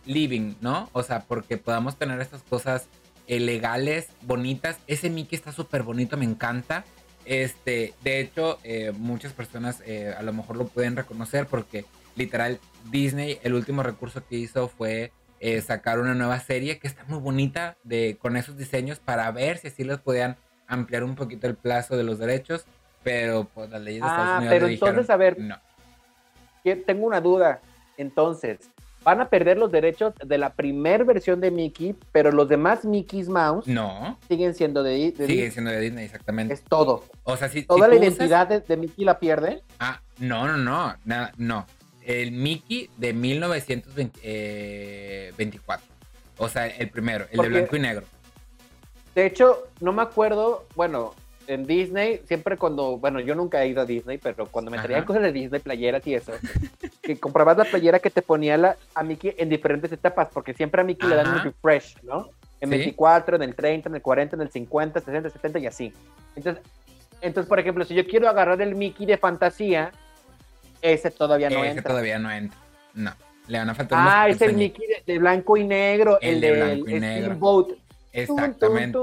[0.05, 0.89] living, ¿no?
[0.93, 2.87] O sea, porque podamos tener estas cosas
[3.27, 4.77] eh, legales, bonitas.
[4.87, 6.83] Ese Mickey está súper bonito, me encanta.
[7.25, 12.59] Este, de hecho, eh, muchas personas eh, a lo mejor lo pueden reconocer porque literal
[12.89, 17.19] Disney el último recurso que hizo fue eh, sacar una nueva serie que está muy
[17.19, 21.55] bonita de, con esos diseños para ver si así les podían ampliar un poquito el
[21.55, 22.65] plazo de los derechos,
[23.03, 25.57] pero pues las leyes de Estados ah, Unidos pero entonces, a ver, no.
[26.85, 27.59] tengo una duda.
[27.97, 28.69] Entonces,
[29.03, 33.27] van a perder los derechos de la primer versión de Mickey, pero los demás Mickey's
[33.27, 35.27] Mouse no siguen siendo de, Disney.
[35.27, 36.53] Siguen siendo de Disney, exactamente.
[36.53, 37.03] Es todo.
[37.23, 39.63] O sea, si toda la identidad de, Mickey la pierde.
[39.79, 41.65] Ah, no, no, no, no
[42.11, 45.87] el Mickey de 1924.
[46.37, 48.05] O sea, el primero, el de blanco y negro.
[49.13, 51.13] De hecho, no me acuerdo, bueno,
[51.47, 55.05] en Disney, siempre cuando, bueno, yo nunca he ido a Disney, pero cuando me traían
[55.05, 56.31] cosas de Disney, playeras y eso,
[57.01, 60.81] que comprabas la playera que te ponía la, a Mickey en diferentes etapas, porque siempre
[60.81, 62.29] a Mickey le dan un refresh, ¿no?
[62.61, 65.93] En 24, en el 30, en el 40, en el 50, 60, 70 y así.
[66.35, 66.63] Entonces,
[67.21, 69.91] entonces, por ejemplo, si yo quiero agarrar el Mickey de fantasía,
[70.81, 71.71] ese todavía no entra.
[71.71, 72.57] Ese todavía no entra.
[72.93, 73.13] No.
[73.47, 76.19] Le van a faltar Ah, es el Mickey de, blanco y negro.
[76.21, 77.67] El, de blanco y negro.
[78.13, 78.97] Exactamente.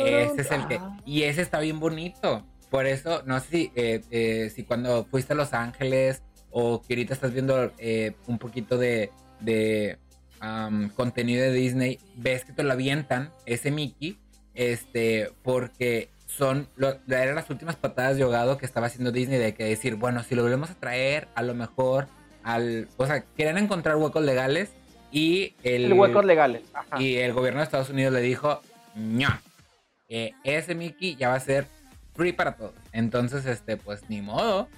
[0.00, 0.80] ese es el que.
[1.04, 2.44] Y ese está bien bonito.
[2.70, 6.94] Por eso, no sé si, eh, eh, si cuando fuiste a Los Ángeles o que
[6.94, 9.98] ahorita estás viendo eh, un poquito de, de,
[10.94, 14.18] contenido de Disney, ves que te lo avientan, ese Mickey,
[14.54, 16.68] este, porque son,
[17.08, 20.34] eran las últimas patadas de ahogado que estaba haciendo Disney de que decir, bueno, si
[20.34, 22.06] lo volvemos a traer, a lo mejor,
[22.44, 24.70] al, o sea, querían encontrar huecos legales
[25.10, 26.62] y el, huecos legales.
[26.98, 28.60] Y el gobierno de Estados Unidos le dijo,
[28.94, 29.28] no,
[30.08, 31.66] eh, ese Mickey ya va a ser
[32.14, 32.74] free para todos.
[32.92, 34.68] Entonces, este, pues ni modo.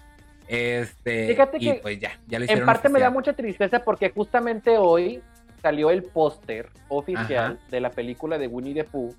[0.49, 2.63] Este, Fíjate y pues ya, ya lo hicieron.
[2.63, 5.23] En parte me da mucha tristeza porque justamente hoy
[5.63, 9.15] salió el póster oficial de la película de Winnie the Pooh,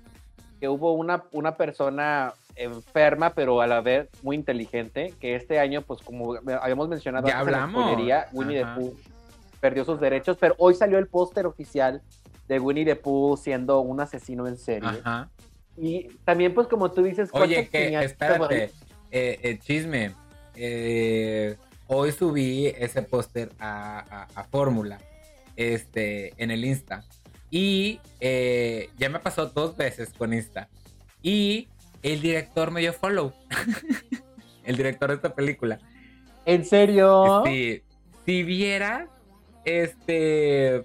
[0.62, 5.82] que hubo una, una persona enferma, pero a la vez muy inteligente, que este año,
[5.82, 7.98] pues como habíamos mencionado, ya hablamos.
[8.32, 8.96] Winnie the Pooh
[9.58, 12.00] perdió sus derechos, pero hoy salió el póster oficial
[12.46, 14.88] de Winnie the Pooh siendo un asesino en serie.
[15.76, 18.70] Y también, pues como tú dices, oye, que espérate,
[19.10, 20.14] eh, eh, chisme.
[20.54, 21.56] Eh,
[21.88, 25.00] hoy subí ese póster a, Fórmula
[25.56, 27.02] este, en el Insta.
[27.54, 28.00] Y
[28.96, 30.68] ya me pasó dos veces con Insta.
[31.22, 31.68] Y
[32.02, 33.34] el director me dio follow.
[34.64, 35.78] el director de esta película.
[36.46, 37.42] ¿En serio?
[37.44, 37.82] Sí.
[38.24, 39.06] Si viera
[39.64, 40.82] este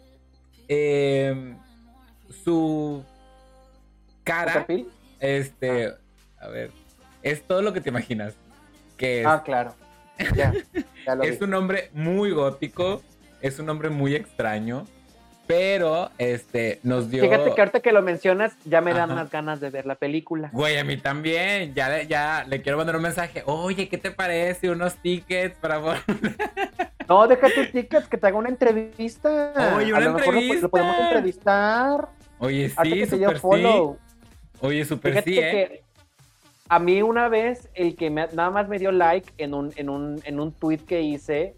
[0.68, 1.58] em,
[2.44, 3.04] su
[4.26, 4.68] cara,
[5.20, 5.98] este, ah.
[6.42, 6.72] a ver,
[7.24, 8.34] es todo lo que te imaginas.
[8.98, 9.74] Que Ah, claro.
[11.24, 13.02] es un hombre muy gótico,
[13.42, 14.86] es un hombre muy extraño,
[15.48, 17.24] pero este nos dio.
[17.24, 20.50] Fíjate que ahorita que lo mencionas, ya me dan más ganas de ver la película.
[20.52, 21.74] Güey, a mí también.
[21.74, 23.44] Ya, ya le quiero mandar un mensaje.
[23.46, 24.70] Oye, ¿qué te parece?
[24.70, 25.80] Unos tickets para.
[27.08, 29.74] no, deja tus tickets que te haga una entrevista.
[29.78, 30.62] Oye, una entrevista.
[30.62, 32.10] Lo, podemos entrevistar.
[32.40, 33.66] Oye, sí, super sí.
[34.60, 35.84] Oye, super sí, ¿eh?
[36.70, 40.22] A mí una vez el que nada más me dio like en un, en un,
[40.24, 41.56] en un tweet que hice,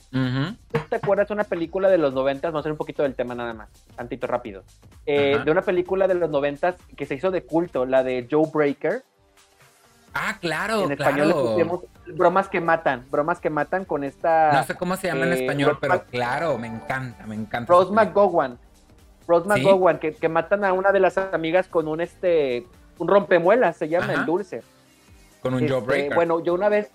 [0.90, 2.52] ¿te acuerdas de una película de los noventas?
[2.52, 4.64] Vamos a hacer un poquito del tema nada más, tantito rápido.
[5.06, 8.50] Eh, de una película de los noventas que se hizo de culto, la de Joe
[8.54, 9.04] Breaker.
[10.14, 14.52] Ah, claro, En español le pusimos bromas que matan, bromas que matan con esta...
[14.54, 17.72] No sé cómo se llama en eh, español, pero claro, me encanta, me encanta.
[17.72, 18.58] Rose McGowan.
[19.28, 22.66] Rose McGowan, que, que, matan a una de las amigas con un, este,
[22.98, 24.64] un rompemuelas, se llama el dulce.
[25.42, 26.90] Con un este, Bueno, yo una vez,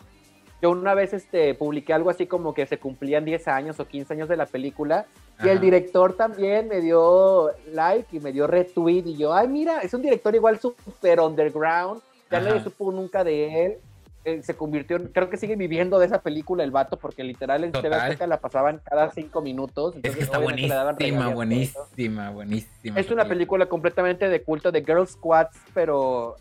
[0.61, 4.13] yo una vez este, publiqué algo así como que se cumplían 10 años o 15
[4.15, 5.07] años de la película.
[5.43, 9.03] Y el director también me dio like y me dio retweet.
[9.07, 12.01] Y yo, ay, mira, es un director igual super underground.
[12.31, 13.79] Ya no supo nunca de él.
[14.25, 17.73] Eh, se convirtió, creo que sigue viviendo de esa película el vato, porque literal en
[17.73, 19.97] TV la pasaban cada cinco minutos.
[20.03, 22.99] es que está buenísima, buenísima, buenísima.
[22.99, 26.37] Es una película completamente de culto de Girl Squads, pero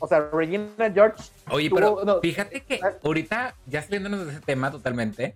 [0.00, 1.22] o sea, Regina George.
[1.50, 2.92] Oye, pero fíjate que ah.
[3.02, 5.34] ahorita, ya saliéndonos de ese tema totalmente,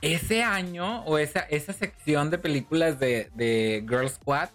[0.00, 4.48] ese año o esa, esa sección de películas de, de Girl Squad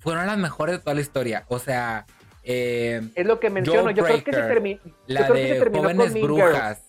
[0.00, 1.44] fueron las mejores de toda la historia.
[1.48, 2.04] O sea,
[2.42, 3.90] eh, es lo que menciono.
[3.90, 4.80] yo creo que se, terminó.
[5.06, 6.82] La de jóvenes brujas.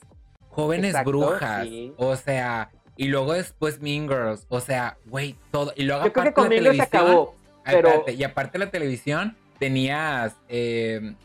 [0.50, 1.68] Jóvenes brujas.
[1.96, 4.46] O sea, y luego después Mean Girls.
[4.50, 5.74] O sea, güey, todo.
[5.76, 6.88] Y luego yo creo que con la televisión.
[6.92, 8.04] Se acabó, pero...
[8.08, 11.16] y aparte la televisión, tenías eh,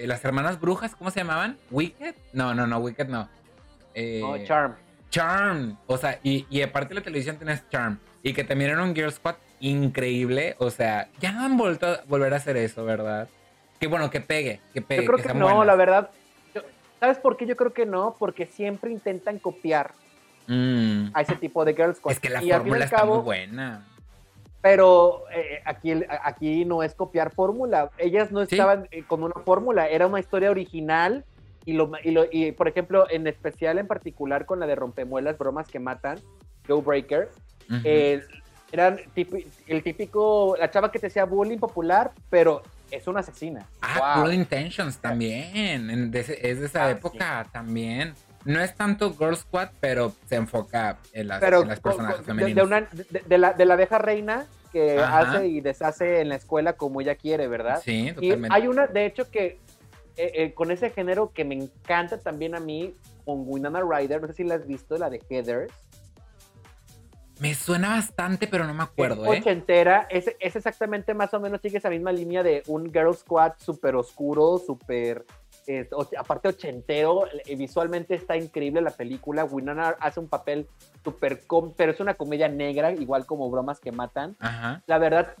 [0.00, 1.58] eh, las hermanas brujas, ¿cómo se llamaban?
[1.70, 2.14] ¿Wicked?
[2.32, 3.28] No, no, no, Wicked no.
[3.94, 4.74] Eh, no, Charm.
[5.10, 5.76] Charm.
[5.86, 7.98] O sea, y, y aparte de la televisión tienes Charm.
[8.22, 10.56] Y que también era un Girl Squad increíble.
[10.58, 13.28] O sea, ya no han vuelto a volver a hacer eso, ¿verdad?
[13.78, 15.02] Que bueno, que pegue, que pegue.
[15.04, 16.10] Yo creo que, no, la verdad.
[16.98, 18.14] ¿Sabes por qué yo creo que no?
[18.18, 19.92] Porque siempre intentan copiar
[20.46, 21.08] mm.
[21.14, 22.12] a ese tipo de Girl Squad.
[22.12, 23.86] Es que la fórmula está muy buena.
[24.62, 25.92] Pero eh, aquí,
[26.22, 27.90] aquí no es copiar fórmula.
[27.96, 31.24] Ellas no estaban eh, con una fórmula, era una historia original.
[31.64, 35.38] Y, lo, y, lo, y, por ejemplo, en especial, en particular con la de Rompemuelas,
[35.38, 36.18] Bromas que Matan,
[36.66, 37.30] Joe Breaker,
[37.84, 38.22] eh,
[38.72, 38.98] eran
[39.66, 43.66] el típico, la chava que te decía bullying popular, pero es una asesina.
[43.82, 44.30] Ah, wow.
[44.30, 46.12] Intentions también.
[46.14, 48.14] es de esa ah, época también.
[48.44, 52.86] No es tanto Girl Squad, pero se enfoca en las, en las personajes femeninas.
[53.26, 57.16] De, la, de la abeja reina que hace y deshace en la escuela como ella
[57.16, 57.80] quiere, ¿verdad?
[57.84, 58.48] Sí, totalmente.
[58.48, 59.58] Y hay una, de hecho, que
[60.16, 64.28] eh, eh, con ese género que me encanta también a mí, con Winona Ryder, no
[64.28, 65.72] sé si la has visto, la de Heathers.
[67.40, 69.24] Me suena bastante, pero no me acuerdo.
[69.24, 69.40] Es ¿eh?
[69.40, 73.52] ochentera, es, es exactamente más o menos, sigue esa misma línea de un Girl Squad
[73.58, 75.24] súper oscuro, súper
[76.18, 79.44] aparte ochentero, eh, visualmente está increíble la película.
[79.44, 80.66] Winona hace un papel
[81.02, 81.40] súper,
[81.76, 84.36] pero es una comedia negra, igual como Bromas que Matan.
[84.86, 85.34] La verdad,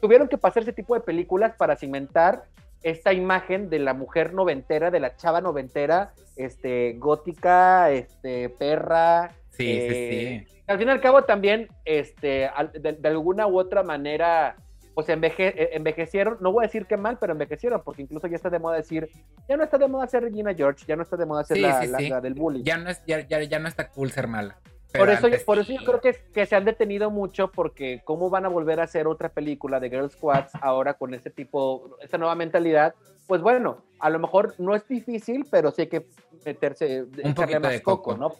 [0.00, 2.44] tuvieron que pasar ese tipo de películas para cimentar
[2.82, 9.30] esta imagen de la mujer noventera, de la chava noventera, este, gótica, este, perra.
[9.50, 10.54] Sí, sí, eh, sí.
[10.66, 14.56] Al fin y al cabo también, este, de, alguna u otra manera,
[14.94, 18.36] pues enveje, eh, envejecieron, no voy a decir que mal, pero envejecieron, porque incluso ya
[18.36, 19.08] está de moda decir,
[19.48, 21.84] ya no está de moda ser Regina George, ya no está de moda ser la,
[21.84, 22.64] la, del bullying.
[22.64, 24.58] Ya no, es, ya, ya, ya no está cool ser mala.
[24.96, 28.30] Por eso, yo, por eso yo creo que, que, se han detenido mucho porque cómo
[28.30, 32.16] van a volver a hacer otra película de Girl Squads ahora con este tipo, esta
[32.16, 32.94] nueva mentalidad,
[33.26, 36.06] pues bueno, a lo mejor no es difícil, pero sí hay que
[36.44, 38.34] meterse, un poquito más de coco, ¿no?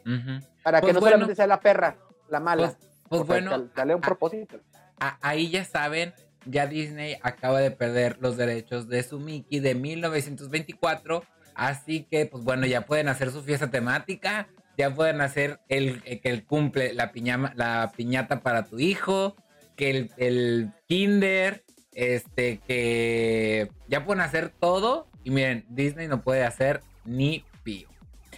[0.63, 1.97] Para que pues no solamente sea la perra,
[2.29, 2.67] la mala.
[2.67, 4.61] Pues, pues bueno, dale un propósito.
[4.99, 6.15] ahí ya saben,
[6.47, 12.45] ya Disney acaba de perder los derechos de su Mickey de 1924, así que pues
[12.45, 17.13] bueno, ya pueden hacer su fiesta temática ya pueden hacer el, que el cumple la
[17.13, 19.37] piñata para tu hijo,
[19.77, 25.09] que el, el, kinder, este, que ya pueden hacer todo.
[25.23, 27.89] Y miren, Disney no puede hacer ni pío.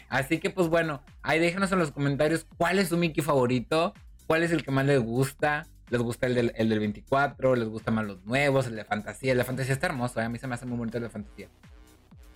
[0.08, 3.92] Así que pues bueno, ahí déjenos en los comentarios cuál es su Mickey favorito,
[4.26, 5.66] cuál es el que más les gusta.
[5.88, 9.32] Les gusta el del, el del 24, les gusta más los nuevos, el de fantasía.
[9.32, 10.24] El de fantasía está hermoso, ¿eh?
[10.24, 11.48] a mí se me hace muy bonito el de fantasía.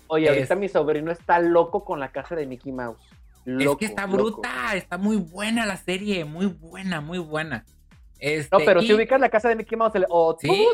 [0.06, 2.98] Oye, ahorita mi sobrino está loco con la casa de Mickey Mouse
[3.46, 7.64] es que está bruta, está muy buena la serie, muy buena, muy buena.
[8.18, 10.66] Este, no, pero si ubicas la casa de Mickey Mouse, el, o sí.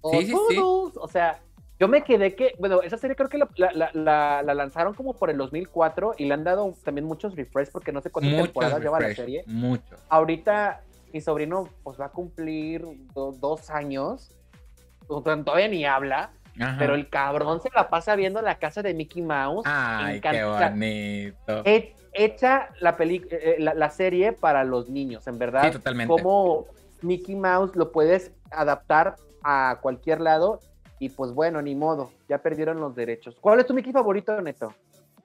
[0.00, 1.40] o sí, o sea,
[1.78, 5.30] yo me quedé que, bueno, esa serie creo que la, la, la, lanzaron como por
[5.30, 8.98] el 2004 y le han dado también muchos refresh porque no sé cuántas temporadas lleva
[8.98, 9.44] la serie.
[9.46, 9.96] Mucho.
[10.08, 14.34] Ahorita mi sobrino pues va a cumplir dos años,
[15.06, 16.30] todavía ni habla,
[16.78, 19.64] pero el cabrón se la pasa viendo la casa de Mickey Mouse.
[19.66, 21.62] Ay, qué bonito.
[22.12, 25.64] hecha la, eh, eh, la, la, serie para los niños, en verdad.
[25.64, 26.10] Sí, totalmente.
[26.10, 26.66] Como
[27.02, 30.60] Mickey Mouse lo puedes adaptar a cualquier lado.
[31.00, 33.36] Y pues bueno, ni modo, ya perdieron los derechos.
[33.40, 34.74] ¿Cuál es tu Mickey favorito, Neto?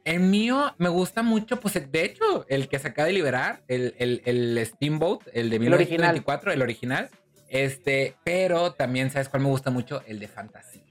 [0.06, 3.96] El mío me gusta mucho, pues de hecho, el que se acaba de liberar, el,
[3.98, 7.10] el, el Steamboat, el de 1924, el original.
[7.48, 10.02] Este, pero también, ¿sabes cuál me gusta mucho?
[10.06, 10.82] El de fantasía.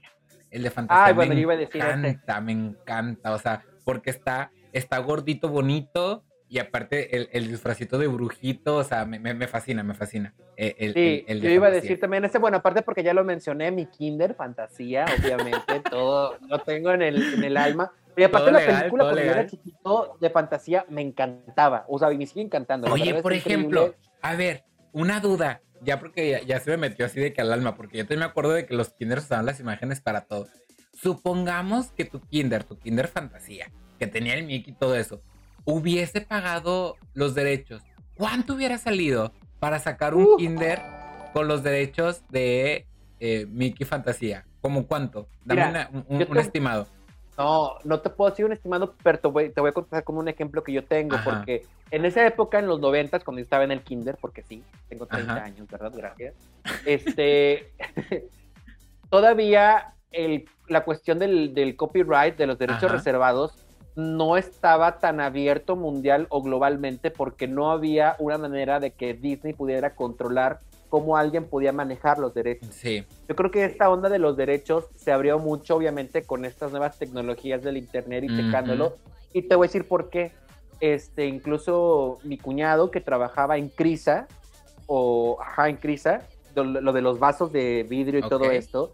[0.49, 1.05] El de fantasía.
[1.05, 3.33] Ay, bueno, me iba a decir encanta, me encanta.
[3.33, 6.23] O sea, porque está, está gordito, bonito.
[6.49, 10.33] Y aparte, el, el disfrazito de brujito, o sea, me, me, fascina, me fascina.
[10.55, 13.71] Eh, el, sí, yo iba a decir también este, bueno, aparte porque ya lo mencioné,
[13.71, 17.91] mi Kinder, fantasía, obviamente, todo lo tengo en el, en el alma.
[18.15, 21.85] Y aparte la película, cuando yo era chiquito, de fantasía, me encantaba.
[21.87, 22.91] O sea, y me sigue encantando.
[22.91, 27.33] Oye, por ejemplo, a ver, una duda ya porque ya, se me metió así de
[27.33, 30.01] que al alma, porque yo también me acuerdo de que los kinders usaban las imágenes
[30.01, 30.47] para todo.
[30.93, 35.21] Supongamos que tu kinder, tu kinder fantasía, que tenía el Mickey y todo eso,
[35.65, 37.81] hubiese pagado los derechos.
[38.15, 40.81] ¿Cuánto hubiera salido para sacar un kinder
[41.33, 42.87] con los derechos de
[43.19, 44.45] eh, Mickey Fantasía?
[44.61, 45.27] ¿Cómo cuánto?
[45.43, 46.87] Dame un estimado.
[47.37, 50.19] No, no te puedo decir un estimado, pero te voy, te voy a contar como
[50.19, 53.71] un ejemplo que yo tengo, porque en esa época, en los noventas, cuando estaba en
[53.71, 55.91] el kinder, porque sí, tengo 30 años, ¿verdad?
[55.95, 56.35] Gracias.
[56.85, 57.71] Este,
[59.09, 63.65] todavía el, la cuestión del, del, copyright, de los derechos reservados,
[63.95, 69.53] no estaba tan abierto mundial o globalmente porque no había una manera de que Disney
[69.53, 70.61] pudiera controlar
[70.93, 72.69] cómo alguien podía manejar los derechos.
[72.71, 73.03] Sí.
[73.27, 76.99] Yo creo que esta onda de los derechos se abrió mucho, obviamente, con estas nuevas
[76.99, 78.97] tecnologías del Internet y checándolo.
[79.33, 80.33] Y te voy a decir por qué.
[80.79, 84.27] Este, incluso mi cuñado que trabajaba en Crisa,
[84.85, 88.93] o ajá, en Crisa, lo, de los vasos de vidrio y todo esto,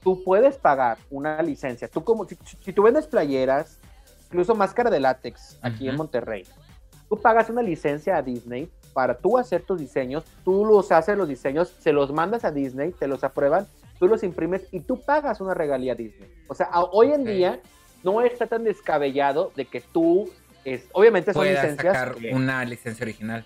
[0.00, 1.88] tú puedes pagar una licencia.
[1.88, 2.36] Tú como, si,
[2.72, 3.80] tú vendes playeras,
[4.26, 6.46] incluso máscara de látex aquí en Monterrey,
[7.08, 11.28] tú pagas una licencia a Disney para tú hacer tus diseños, tú los haces los
[11.28, 13.66] diseños, se los mandas a Disney, te los aprueban,
[13.98, 16.30] tú los imprimes y tú pagas una regalía a Disney.
[16.48, 17.60] O sea, hoy en día
[18.02, 20.30] no está tan descabellado de que tú,
[20.64, 21.96] es, obviamente son puedas licencias.
[21.96, 23.44] sacar una licencia original.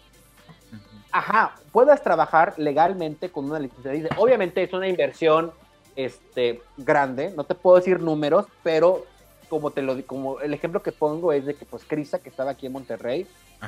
[1.11, 4.13] Ajá, puedas trabajar legalmente con una licencia Disney.
[4.19, 5.53] Obviamente es una inversión
[5.97, 9.07] este, grande, no te puedo decir números, pero
[9.49, 12.53] como te lo como el ejemplo que pongo es de que pues Crisa que estaba
[12.53, 13.27] aquí en Monterrey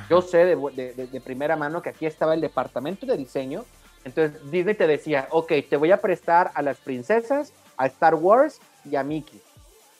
[0.09, 3.65] yo sé de, primera mano que aquí estaba el departamento de diseño.
[4.03, 8.59] Entonces Disney te decía, ok, te voy a prestar a las princesas, a Star Wars
[8.89, 9.39] y a Mickey.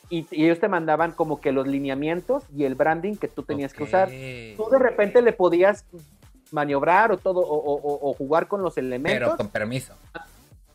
[0.10, 3.84] Y, ellos te mandaban como que los lineamientos y el branding que tú tenías que
[3.84, 4.10] usar.
[4.10, 5.86] Tú de repente le podías
[6.52, 9.20] maniobrar o todo, o, jugar con los elementos.
[9.20, 9.94] Pero con permiso.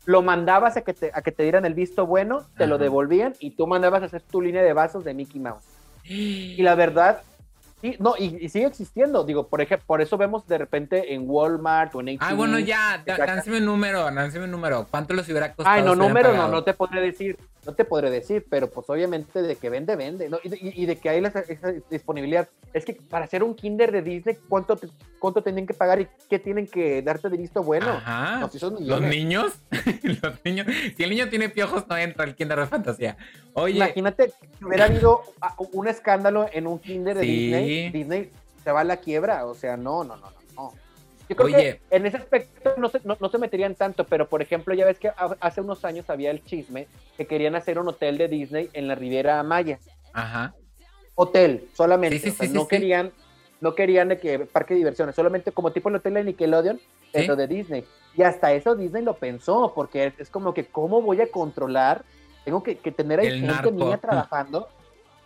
[0.07, 3.33] Lo mandabas a que te, a que te dieran el visto bueno, te lo devolvían
[3.41, 5.65] y tú mandabas a hacer tu línea de vasos de Mickey Mouse.
[6.05, 7.21] Y la verdad,
[7.81, 9.23] Sí, no, y, sigue existiendo.
[9.23, 13.03] Digo, por ejemplo, por eso vemos de repente en Walmart o en Ah, bueno, ya,
[13.05, 14.87] dánseme un número, dánseme un número.
[14.89, 15.75] ¿Cuánto les hubiera costado?
[15.75, 17.37] Ay, no, número no, no te podré decir,
[17.67, 20.39] no te podré decir, pero pues obviamente de que vende, vende, ¿no?
[20.41, 21.43] y, de, que hay esa,
[21.91, 22.47] disponibilidad.
[22.71, 24.79] Es que para hacer un kinder de Disney, ¿cuánto,
[25.19, 27.89] cuánto tienen que pagar y qué tienen que darte de visto bueno?
[27.89, 28.49] Ajá.
[28.79, 29.51] ¿Los niños?
[30.01, 30.65] Los niños.
[30.95, 33.17] Si el niño tiene piojos, no entra al kinder de fantasía.
[33.53, 33.75] Oye.
[33.75, 35.23] Imagínate que hubiera habido
[35.73, 38.31] un escándalo en un kinder de Disney Disney,
[38.63, 40.73] se va a la quiebra, o sea, no, no, no, no.
[41.29, 44.73] Yo creo que en ese aspecto no se, no, se meterían tanto, pero por ejemplo,
[44.73, 48.27] ya ves que hace unos años había el chisme que querían hacer un hotel de
[48.27, 49.79] Disney en la Riviera Maya.
[50.13, 50.53] Ajá.
[51.15, 52.33] Hotel, solamente.
[52.51, 53.11] no querían,
[53.59, 56.79] no querían de que parque de diversiones, solamente como tipo el hotel de Nickelodeon,
[57.11, 57.85] dentro de Disney.
[58.15, 62.03] Y hasta eso Disney lo pensó, porque es, como que, ¿cómo voy a controlar?
[62.45, 64.69] Tengo que, tener ahí gente mía trabajando.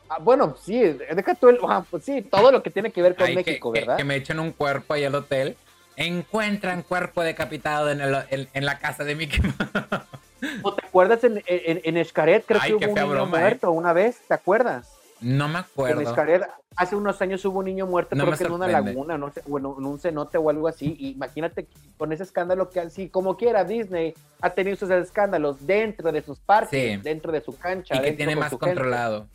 [0.09, 1.57] Ah, bueno, sí, deja tú el.
[1.65, 3.95] Ah, pues sí, todo lo que tiene que ver con México, ¿verdad?
[3.95, 5.55] Que, me echen un cuerpo ahí al hotel.
[5.95, 9.41] Encuentran cuerpo decapitado en, el, en, la casa de Mickey
[10.63, 12.45] ¿O te acuerdas en, en, en Escaret?
[12.45, 13.27] Creo que hubo un niño ¿eh?
[13.27, 14.97] muerto una vez, ¿te acuerdas?
[15.19, 16.01] No me acuerdo.
[16.01, 16.43] En Escaret,
[16.75, 19.75] hace unos años hubo un niño muerto, creo que en una laguna, no sé, bueno,
[19.77, 20.95] en un cenote o algo así.
[20.99, 21.67] imagínate
[21.97, 26.39] con ese escándalo que así, como quiera, Disney ha tenido esos escándalos dentro de sus
[26.39, 27.95] parques, dentro de su cancha.
[27.95, 29.27] Y que tiene más controlado.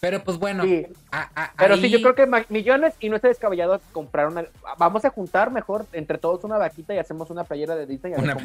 [0.00, 0.64] Pero pues bueno.
[1.56, 4.44] Pero sí, yo creo que millones y no está descabellado comprar una.
[4.78, 8.12] Vamos a juntar mejor entre todos una vaquita y hacemos una playera de Disney.
[8.16, 8.36] Una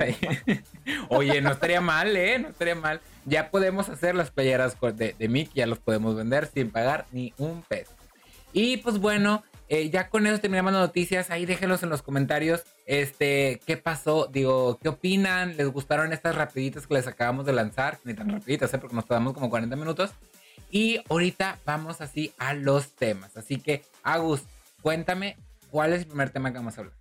[1.10, 2.40] Oye, no estaría mal, ¿eh?
[2.40, 3.02] No estaría mal.
[3.26, 7.34] Ya podemos hacer las playeras de, de Mickey, ya los podemos vender sin pagar ni
[7.38, 7.92] un peso.
[8.52, 11.30] Y pues bueno, eh, ya con eso terminamos las noticias.
[11.30, 12.64] Ahí déjenlos en los comentarios.
[12.86, 14.28] Este, ¿qué pasó?
[14.32, 15.58] Digo, ¿qué opinan?
[15.58, 18.00] ¿Les gustaron estas rapiditas que les acabamos de lanzar?
[18.04, 18.78] Ni tan rapiditas, ¿eh?
[18.78, 20.12] Porque nos quedamos como 40 minutos.
[20.74, 23.38] Y ahorita vamos así a los temas.
[23.38, 24.42] Así que, Agus,
[24.82, 25.38] cuéntame,
[25.70, 26.96] ¿cuál es el primer tema que vamos a hablar?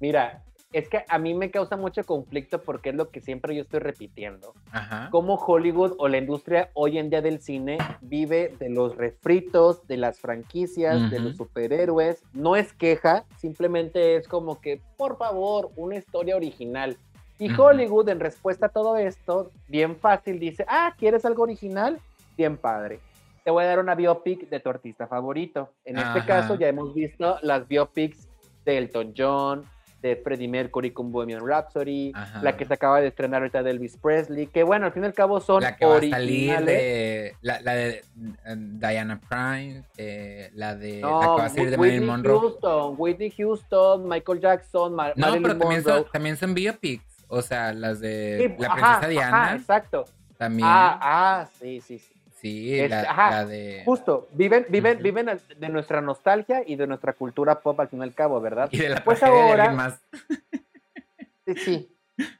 [0.00, 3.62] Mira, es que a mí me causa mucho conflicto porque es lo que siempre yo
[3.62, 4.54] estoy repitiendo.
[4.72, 5.10] Ajá.
[5.12, 9.98] Cómo Hollywood o la industria hoy en día del cine vive de los refritos, de
[9.98, 12.24] las franquicias, de los superhéroes.
[12.32, 16.96] No es queja, simplemente es como que, por favor, una historia original.
[17.38, 22.00] Y Hollywood, en respuesta a todo esto, bien fácil dice, ah, ¿quieres algo original?
[22.42, 22.98] Bien padre.
[23.44, 25.70] Te voy a dar una biopic de tu artista favorito.
[25.84, 28.28] En este caso ya hemos visto las biopics
[28.64, 29.64] de Elton John,
[30.00, 32.12] de Freddie Mercury con Bohemian Rhapsody,
[32.42, 35.06] la que se acaba de estrenar ahorita de Elvis Presley, que bueno, al fin y
[35.06, 40.50] al cabo son la que va a salir de la, de mm, Diana Prime, eh,
[40.54, 42.40] la de la que va a salir de Marilyn Monroe.
[42.40, 48.00] Houston, Whitney Houston, Michael Jackson, no, pero también Son, también son biopics, o sea, las
[48.00, 49.54] de la princesa Diana.
[49.54, 50.06] exacto.
[50.36, 50.68] También.
[50.68, 52.11] Ah, ah, sí, sí, sí.
[52.42, 53.82] Sí, la, de...
[53.84, 58.02] Justo, viven, viven, viven de nuestra nostalgia y de nuestra cultura pop al fin y
[58.02, 58.68] al cabo, ¿verdad?
[58.72, 60.00] Y de la pues ahora, más.
[61.64, 61.88] sí,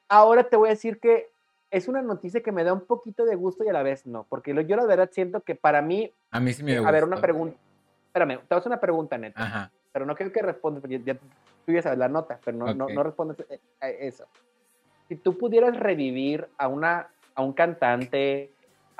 [0.08, 1.30] ahora te voy a decir que
[1.70, 4.26] es una noticia que me da un poquito de gusto y a la vez no,
[4.28, 6.12] porque yo la verdad siento que para mí...
[6.32, 6.88] A mí sí me gusta.
[6.88, 7.56] A ver, una pregunta.
[8.08, 9.40] Espérame, te hacer una pregunta, neta.
[9.40, 9.70] Ajá.
[9.92, 12.88] Pero no quiero que respondas, porque ya, tú ya sabes la nota, pero no, no,
[12.88, 13.36] no respondes
[13.80, 14.26] a eso.
[15.08, 18.50] Si tú pudieras revivir a, una, a un cantante,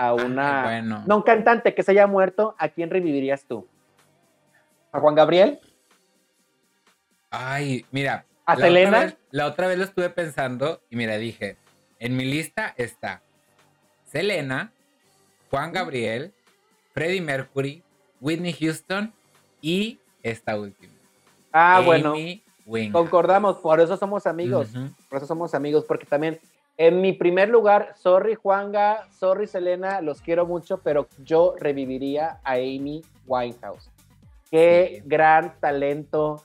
[0.06, 0.82] a una.
[0.82, 3.66] No, un cantante que se haya muerto, ¿a quién revivirías tú?
[4.90, 5.60] ¿A Juan Gabriel?
[7.30, 8.26] Ay, mira.
[8.44, 9.14] ¿A Selena?
[9.30, 11.56] la otra vez lo estuve pensando y mira, dije:
[12.00, 13.22] en mi lista está
[14.04, 14.72] Selena,
[15.50, 16.34] Juan Gabriel,
[16.92, 17.84] Freddie Mercury,
[18.20, 19.12] Whitney Houston
[19.60, 20.94] y esta última.
[21.52, 22.14] Ah, bueno.
[22.92, 24.70] Concordamos, por eso somos amigos.
[25.08, 26.40] Por eso somos amigos, porque también
[26.76, 32.54] en mi primer lugar, sorry Juanga, sorry Selena, los quiero mucho, pero yo reviviría a
[32.54, 33.90] Amy Winehouse.
[34.50, 36.42] Qué gran talento.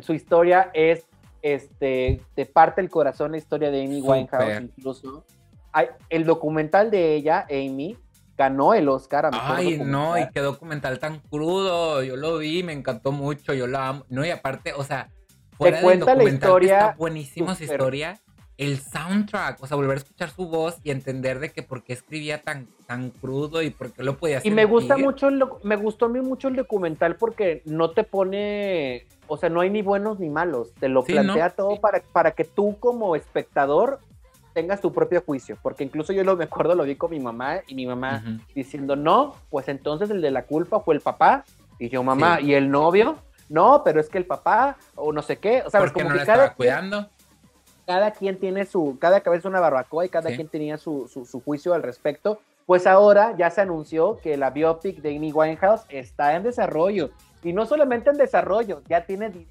[0.00, 1.06] Su historia es,
[1.42, 5.24] este, te parte el corazón la historia de Amy Winehouse incluso.
[5.72, 7.96] Hay, el documental de ella, Amy,
[8.36, 12.02] ganó el Oscar a Ay, no, y qué documental tan crudo.
[12.02, 14.04] Yo lo vi, me encantó mucho, yo la amo.
[14.08, 15.08] No, y aparte, o sea,
[15.52, 16.78] fuera te cuenta la historia.
[16.78, 18.20] Está buenísima su historia
[18.62, 21.92] el soundtrack, o sea, volver a escuchar su voz y entender de que por qué
[21.92, 24.50] escribía tan, tan crudo y por qué lo podía hacer.
[24.50, 25.28] Y me gusta mucho,
[25.62, 29.70] me gustó a mí mucho el documental porque no te pone, o sea, no hay
[29.70, 33.98] ni buenos ni malos, te lo plantea todo para, para que tú como espectador
[34.52, 37.60] tengas tu propio juicio, porque incluso yo lo me acuerdo, lo vi con mi mamá
[37.66, 38.22] y mi mamá
[38.54, 41.44] diciendo, no, pues entonces el de la culpa fue el papá,
[41.78, 43.16] y yo, mamá, ¿y el novio?
[43.48, 46.20] No, pero es que el papá, o no sé qué, o sea, como no que
[46.20, 47.08] estaba cuidando
[47.86, 51.74] cada quien tiene su, cada cabeza una barbacoa y cada quien tenía su, su, juicio
[51.74, 52.40] al respecto.
[52.66, 57.10] Pues ahora ya se anunció que la biopic de Amy Winehouse está en desarrollo.
[57.42, 59.46] Y no solamente en desarrollo, ya tiene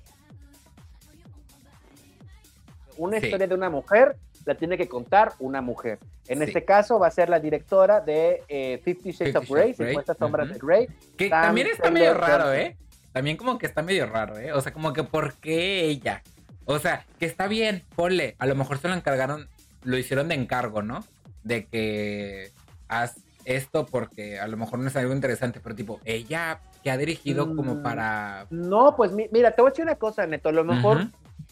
[2.98, 4.16] una historia de una mujer,
[4.46, 6.00] la tiene que contar una mujer.
[6.28, 10.14] En este caso va a ser la directora de eh, Fifty Shades of Grey, 50
[10.14, 10.88] sombras de Grey.
[11.18, 12.78] Que también está medio raro, ¿eh?
[13.12, 14.54] También como que está medio raro, ¿eh?
[14.54, 16.24] O sea, como que ¿por qué ella?
[16.66, 18.36] O sea, que está bien, ponle.
[18.40, 19.48] A lo mejor se lo encargaron,
[19.84, 21.04] lo hicieron de encargo, ¿no?
[21.44, 22.52] De que
[22.88, 26.98] haz esto porque a lo mejor no es algo interesante, pero tipo, ella que ha
[26.98, 28.48] dirigido como mm, para...
[28.50, 31.10] No, pues mira, te voy a decir una cosa, Neto, a lo mejor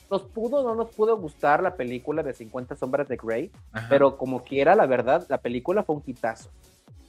[0.10, 3.51] nos pudo no nos pudo gustar la película de 50 sombras de Grey,
[3.89, 6.49] pero como quiera, la verdad, la película fue un hitazo.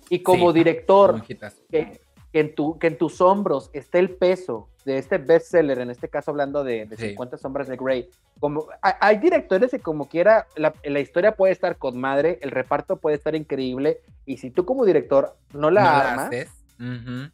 [0.08, 2.00] Y como director, que,
[2.32, 6.30] en tu, que en tus hombros esté el peso de este bestseller, en este caso
[6.30, 8.08] hablando de, 50 sombras de Grey,
[8.38, 12.96] como hay, directores que como quiera, la, la, historia puede estar con madre, el reparto
[12.96, 16.30] puede estar increíble, y si tú como director no la armas,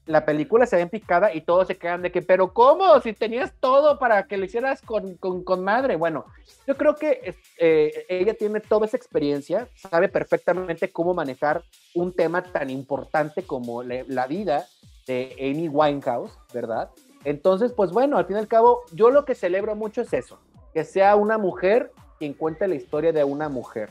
[0.06, 3.00] la película se ve picada y todos se quedan de que, pero ¿cómo?
[3.00, 5.94] Si tenías todo para que lo hicieras con, con, madre.
[5.94, 6.26] Bueno,
[6.66, 11.62] yo creo que eh, ella tiene toda esa experiencia, sabe perfectamente cómo manejar
[11.94, 14.66] un tema tan importante como la vida
[15.06, 16.90] de Amy Winehouse, ¿verdad?
[17.26, 20.38] Entonces, pues bueno, al fin y al cabo, yo lo que celebro mucho es eso,
[20.72, 23.90] que sea una mujer quien cuente la historia de una mujer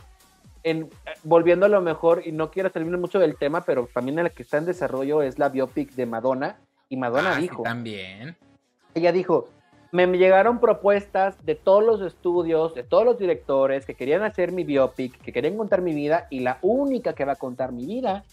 [1.23, 4.43] volviendo a lo mejor, y no quiero terminar mucho del tema, pero también la que
[4.43, 6.57] está en desarrollo es la biopic de Madonna.
[6.89, 7.63] Y Madonna ah, dijo.
[7.63, 8.35] también.
[8.93, 9.47] Ella dijo:
[9.91, 14.63] Me llegaron propuestas de todos los estudios, de todos los directores que querían hacer mi
[14.63, 18.23] biopic, que querían contar mi vida, y la única que va a contar mi vida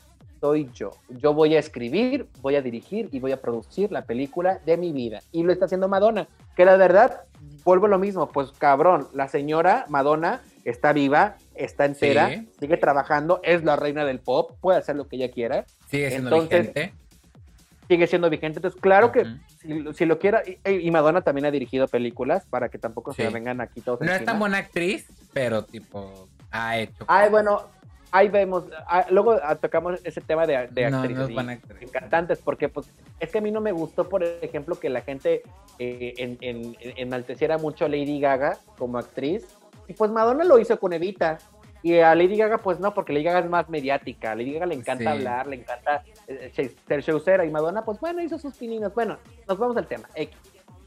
[0.42, 0.90] soy yo.
[1.08, 4.90] Yo voy a escribir, voy a dirigir y voy a producir la película de mi
[4.90, 5.20] vida.
[5.30, 6.26] Y lo está haciendo Madonna.
[6.56, 7.22] Que la verdad,
[7.64, 13.40] vuelvo a lo mismo, pues cabrón, la señora Madonna está viva, está entera, sigue trabajando,
[13.44, 15.64] es la reina del pop, puede hacer lo que ella quiera.
[15.88, 16.92] Sigue siendo vigente.
[17.86, 18.58] Sigue siendo vigente.
[18.58, 19.24] Entonces, claro que
[19.94, 23.80] si, lo quiera, y, Madonna también ha dirigido películas para que tampoco se vengan aquí
[23.80, 24.00] todos.
[24.00, 27.04] No es tan buena actriz, pero tipo, ha hecho.
[27.06, 27.70] Ay, bueno,
[28.12, 31.30] ahí vemos, ah, luego ah, tocamos ese tema de, de actrices
[31.90, 35.42] cantantes, porque pues es que a mí no me gustó, por ejemplo, que la gente
[35.78, 39.46] eh, en, en, enalteciera mucho a Lady Gaga como actriz,
[39.88, 41.38] y pues Madonna lo hizo con Evita,
[41.82, 44.66] y a Lady Gaga pues no, porque Lady Gaga es más mediática, a Lady Gaga
[44.66, 48.94] le encanta hablar, le encanta eh, ser showcera, y Madonna pues bueno, hizo sus pininos,
[48.94, 50.08] bueno, nos vamos al tema,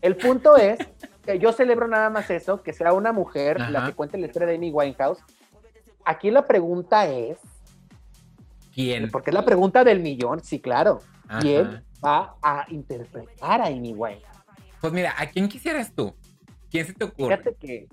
[0.01, 0.77] El punto es
[1.25, 4.47] que yo celebro nada más eso, que sea una mujer la que cuente la historia
[4.47, 5.17] de Amy Winehouse,
[6.05, 7.37] aquí la pregunta es.
[8.73, 9.09] ¿Quién?
[9.09, 11.01] Porque es la pregunta del millón, sí, claro.
[11.39, 14.37] ¿Quién va a interpretar a Amy Winehouse?
[14.81, 16.15] Pues mira, ¿a quién quisieras tú?
[16.69, 17.37] ¿Quién se te ocurre?
[17.37, 17.87] Fíjate que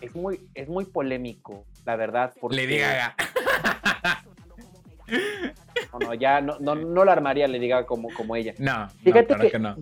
[0.00, 2.32] es muy, es muy polémico, la verdad.
[2.40, 2.56] Porque...
[2.56, 3.14] Le diga.
[5.92, 8.54] no, no, ya no, no, no la armaría le diga como, como ella.
[8.58, 9.76] No, fíjate que, no.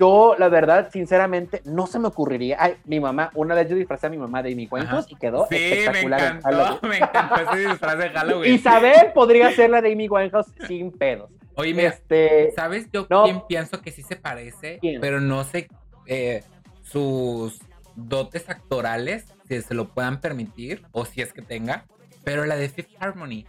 [0.00, 2.56] Yo, la verdad, sinceramente, no se me ocurriría.
[2.58, 5.46] Ay, mi mamá, una vez yo disfrazé a mi mamá de mi cuentos y quedó
[5.50, 6.20] sí, espectacular.
[6.20, 8.54] Me encantó, me encantó ese disfraz de Halloween.
[8.54, 11.30] Isabel podría ser la de Amy Winehouse sin pedos.
[11.54, 12.50] Oye, mira, este...
[12.56, 14.78] ¿sabes yo quién pienso que sí se parece?
[15.02, 15.68] Pero no sé
[16.06, 16.44] eh,
[16.82, 17.60] sus
[17.94, 21.84] dotes actorales, si se lo puedan permitir o si es que tenga.
[22.24, 23.44] Pero la de Fifth Harmony,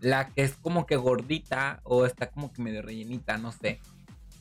[0.00, 3.80] la que es como que gordita o está como que medio rellenita, no sé.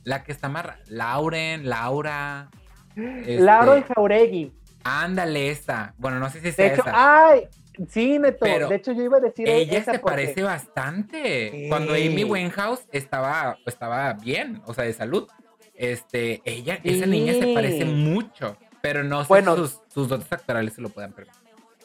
[0.03, 0.65] La que está más.
[0.87, 2.49] Lauren, Laura.
[2.95, 3.39] Este...
[3.39, 4.51] Laura Jauregui.
[4.83, 5.93] Ándale, esa.
[5.97, 7.47] Bueno, no sé si es de ¡Ay!
[7.87, 8.45] Sí, Neto.
[8.45, 9.47] de hecho, yo iba a decir.
[9.47, 11.67] Ella se parece bastante.
[11.69, 15.27] Cuando Amy Winehouse estaba, estaba bien, o sea, de salud.
[15.75, 18.57] Este, ella, esa niña se parece mucho.
[18.81, 21.38] Pero no sé si sus, sus dotes actorales se lo puedan permitir.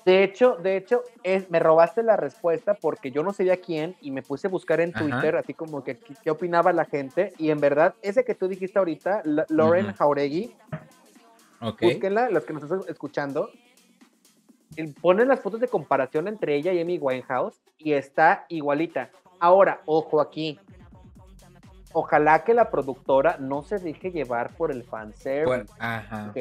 [0.04, 4.10] De hecho, de hecho, es, me robaste la respuesta porque yo no sabía quién y
[4.10, 7.60] me puse a buscar en Twitter así como que qué opinaba la gente y en
[7.60, 10.54] verdad ese que tú dijiste ahorita, Lauren Jauregui,
[11.60, 13.48] búsquenla, los que nos están escuchando,
[15.00, 19.10] ponen las fotos de comparación entre ella y Amy Winehouse y está igualita.
[19.40, 20.58] Ahora, ojo aquí.
[21.92, 25.46] Ojalá que la productora no se deje llevar por el fanservice.
[25.46, 26.32] Bueno, ajá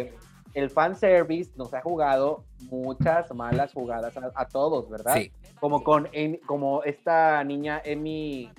[0.54, 5.16] el fanservice nos ha jugado muchas malas jugadas a, todos, ¿verdad?
[5.16, 5.32] Sí.
[5.60, 6.10] Como con
[6.46, 8.52] como esta niña Emmy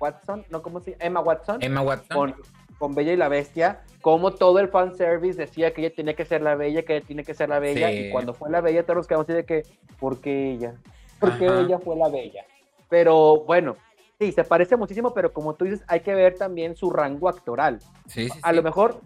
[0.00, 0.62] Watson, ¿no?
[0.62, 1.04] ¿Cómo se llama?
[1.04, 1.58] Emma Watson.
[1.62, 2.16] Emma Watson.
[2.16, 2.34] Con,
[2.78, 6.40] con Bella y la Bestia, como todo el fanservice decía que ella tenía que ser
[6.40, 8.96] la bella, que ella tiene que ser la bella, y cuando fue la bella todos
[8.96, 9.64] nos quedamos así de que,
[9.98, 10.74] ¿por qué ella?
[11.18, 12.46] ¿Por qué ella fue la bella?
[12.88, 13.76] Pero bueno,
[14.18, 17.80] sí, se parece muchísimo, pero como tú dices, hay que ver también su rango actoral.
[18.06, 19.02] Sí, sí, a lo mejor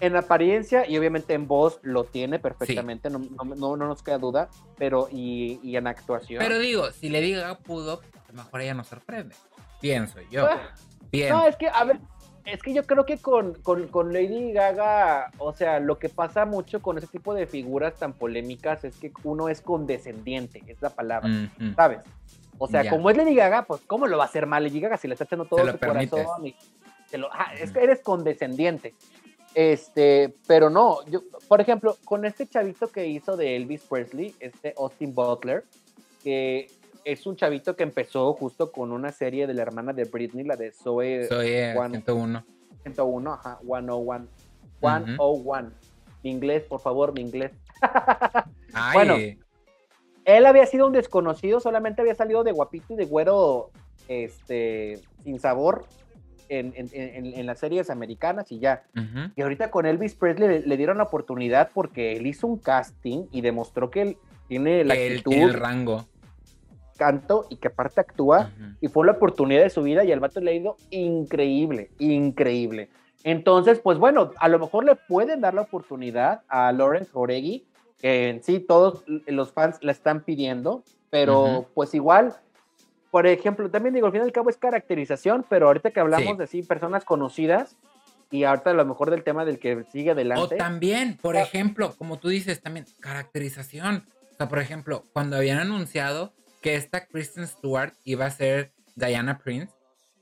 [0.00, 4.48] en apariencia y obviamente en voz lo tiene perfectamente, no, no, no, nos queda duda,
[4.76, 6.38] pero y, y, en actuación.
[6.38, 9.34] Pero digo, si le diga pudo, a lo mejor ella nos sorprende,
[9.80, 10.46] pienso yo.
[10.46, 10.74] Ah,
[11.30, 11.98] no, es que, a ver,
[12.44, 16.46] es que yo creo que con, con, con, Lady Gaga, o sea, lo que pasa
[16.46, 20.90] mucho con ese tipo de figuras tan polémicas es que uno es condescendiente, es la
[20.90, 21.28] palabra,
[21.76, 22.00] ¿sabes?
[22.58, 24.96] O sea, como es Lady Gaga, pues ¿cómo lo va a hacer mal Lady Gaga
[24.96, 26.46] si le está echando todo su corazón?
[26.46, 26.54] Y
[27.16, 28.94] lo, es que eres condescendiente.
[29.54, 34.74] Este, pero no, yo, por ejemplo, con este chavito que hizo de Elvis Presley, este
[34.76, 35.64] Austin Butler,
[36.22, 36.70] que
[37.04, 40.56] es un chavito que empezó justo con una serie de la hermana de Britney, la
[40.56, 42.44] de Zoe, Zoe 101.
[42.82, 44.26] 101, ajá, 101.
[44.80, 45.70] 101.
[46.22, 47.52] Mi inglés, por favor, mi inglés.
[48.92, 49.16] Bueno,
[50.24, 53.70] él había sido un desconocido, solamente había salido de guapito y de güero
[54.08, 55.86] este, sin sabor
[56.48, 58.84] en, en, las series americanas y ya.
[59.36, 63.40] Y ahorita con Elvis Presley le, dieron la oportunidad porque él hizo un casting y
[63.40, 64.16] demostró que él
[64.48, 66.06] tiene la actitud, el rango,
[66.96, 68.50] canto y que aparte actúa.
[68.80, 72.90] Y fue la oportunidad de su vida y el vato le ha ido increíble, increíble.
[73.24, 77.66] Entonces, pues bueno, a lo mejor le pueden dar la oportunidad a Lawrence Oregui,
[77.98, 82.36] que en sí todos los fans la están pidiendo, pero pues igual
[83.10, 86.38] por ejemplo, también digo, al fin y al cabo es caracterización, pero ahorita que hablamos
[86.38, 87.76] de sí, personas conocidas,
[88.30, 90.54] y ahorita a lo mejor del tema del que sigue adelante.
[90.54, 94.06] O también, por ejemplo, como tú dices, también caracterización.
[94.32, 99.38] O sea, por ejemplo, cuando habían anunciado que esta Kristen Stewart iba a ser Diana
[99.38, 99.72] Prince,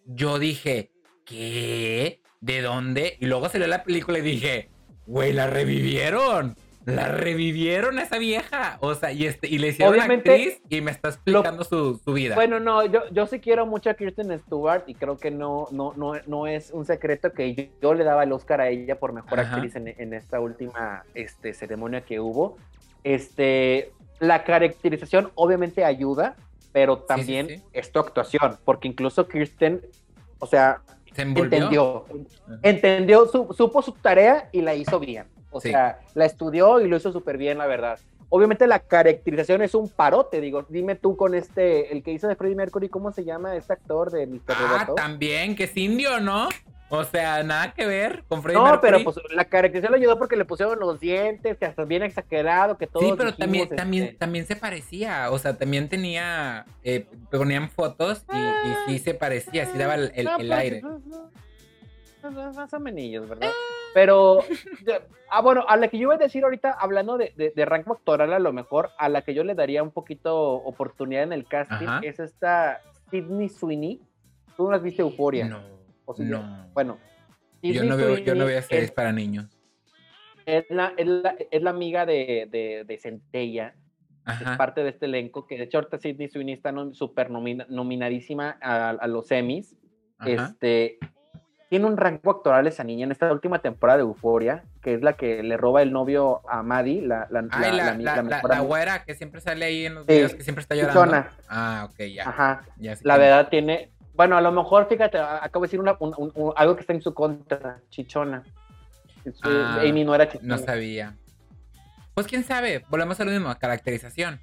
[0.05, 0.93] yo dije,
[1.24, 2.20] ¿qué?
[2.41, 3.16] ¿De dónde?
[3.20, 4.70] Y luego salió la película y dije,
[5.07, 6.57] güey, la revivieron
[6.87, 8.78] la revivieron a esa vieja.
[8.80, 12.37] O sea, y, este, y le hicieron Obviamente, actriz y me está explicando su, vida.
[12.37, 15.93] Bueno, no, yo, yo sí quiero mucho a Kirsten Stewart y creo que no, no,
[15.97, 19.41] no, no es un secreto que yo, le daba el Oscar a ella por mejor
[19.41, 22.57] actriz en, esta última este, ceremonia que hubo.
[23.03, 26.37] Este, la caracterización obviamente ayuda,
[26.72, 29.82] pero también es tu actuación, porque incluso Kirsten,
[30.39, 30.82] o sea,
[31.16, 32.05] entendió,
[32.62, 35.36] entendió, supo su tarea y la hizo bien.
[35.51, 37.99] O sea, la estudió y lo hizo súper bien, la verdad.
[38.28, 42.34] Obviamente la caracterización es un parote, digo, dime tú con este, el que hizo de
[42.34, 44.40] Freddie Mercury, ¿cómo se llama este actor de Mr.
[44.49, 46.49] Ah, también, que es indio, ¿no?
[46.88, 48.76] O sea, nada que ver con Freddie Mercury.
[48.76, 52.03] No, pero pues la caracterización le ayudó porque le pusieron los dientes, que hasta bien
[52.03, 53.03] exagerado, que todo.
[53.03, 58.24] Sí, pero también, también, este también se parecía, o sea, también tenía, eh, ponían fotos
[58.32, 60.82] y, sí se parecía, sí daba el, el, pues, aire.
[62.22, 63.51] Pues, más o menos, ¿verdad?
[63.97, 64.40] Pero,
[65.30, 68.30] ah, bueno, a la que yo iba a decir ahorita, hablando de, de, rango actoral,
[68.34, 71.88] a lo mejor, a la que yo le daría un poquito oportunidad en el casting,
[72.03, 74.03] es esta Sidney Sweeney.
[74.55, 75.49] ¿Tú no has visto Euforia?
[75.49, 75.62] No.
[76.18, 76.68] no.
[76.74, 76.99] Bueno.
[77.62, 79.59] yo no, veo, yo no veo series para niños.
[80.44, 83.76] Es la, es la, es la amiga de, de, de Centella.
[84.26, 88.90] Es parte de este elenco, que de hecho ahorita Sidney Sweeney está súper nominadísima a,
[88.90, 89.74] a, los Emmys.
[90.26, 90.99] Este,
[91.68, 95.14] tiene un rango actoral esa niña en esta última temporada de Euforia, que es la
[95.14, 99.40] que le roba el novio a Maddie, la, la, la, la, la, güera que siempre
[99.40, 101.28] sale ahí en los videos, que siempre está llorando.
[101.48, 102.28] Ah, ok, ya.
[102.28, 102.64] Ajá.
[103.02, 105.96] la verdad tiene, bueno, a lo mejor, fíjate, acabo de decir una,
[106.56, 108.44] algo que está en su contra, chichona.
[109.42, 110.56] Ah, Amy no era chichona.
[110.56, 111.16] No sabía.
[112.14, 114.40] Pues quién sabe, volvemos a lo mismo, caracterización.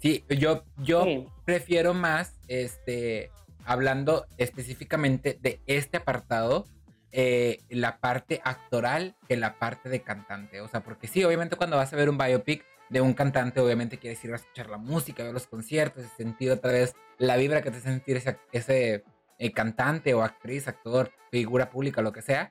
[0.00, 1.04] Sí, yo, yo
[1.44, 3.30] prefiero más, este,
[3.64, 6.66] hablando específicamente de este apartado,
[7.12, 10.60] eh, la parte actoral que la parte de cantante.
[10.60, 13.98] O sea, porque sí, obviamente cuando vas a ver un biopic de un cantante, obviamente
[13.98, 17.70] quieres ir a escuchar la música, ver los conciertos, sentir otra vez la vibra que
[17.70, 19.04] te sentir ese, ese
[19.38, 22.50] eh, cantante o actriz, actor, figura pública, lo que sea.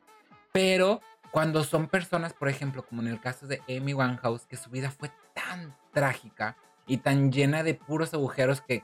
[0.52, 1.02] Pero
[1.32, 4.92] cuando son personas, por ejemplo, como en el caso de Amy Winehouse, que su vida
[4.92, 8.84] fue tan trágica y tan llena de puros agujeros que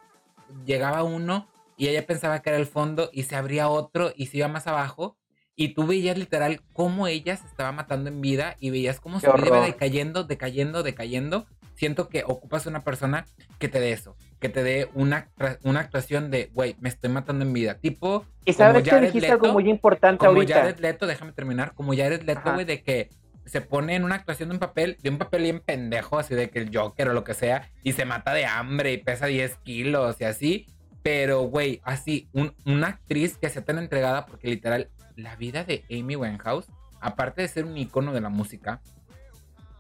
[0.65, 1.47] llegaba uno
[1.77, 4.67] y ella pensaba que era el fondo y se abría otro y se iba más
[4.67, 5.17] abajo
[5.55, 9.31] y tú veías literal cómo ella se estaba matando en vida y veías cómo su
[9.33, 11.47] vida iba decayendo, decayendo, decayendo.
[11.73, 13.25] Siento que ocupas una persona
[13.59, 15.29] que te dé eso, que te dé una,
[15.63, 17.75] una actuación de, güey, me estoy matando en vida.
[17.79, 20.55] Tipo, y sabes que dijiste algo muy importante como ahorita.
[20.55, 23.09] Jared Leto, déjame terminar, como Jared Leto, güey, de que
[23.45, 26.49] se pone en una actuación de un papel, de un papel bien pendejo, así de
[26.49, 29.57] que el Joker o lo que sea, y se mata de hambre y pesa 10
[29.57, 30.67] kilos y así,
[31.07, 32.27] pero, güey, así,
[32.65, 36.67] una actriz que sea tan entregada, porque literal, la vida de Amy Winehouse,
[36.99, 38.81] aparte de ser un icono de la música,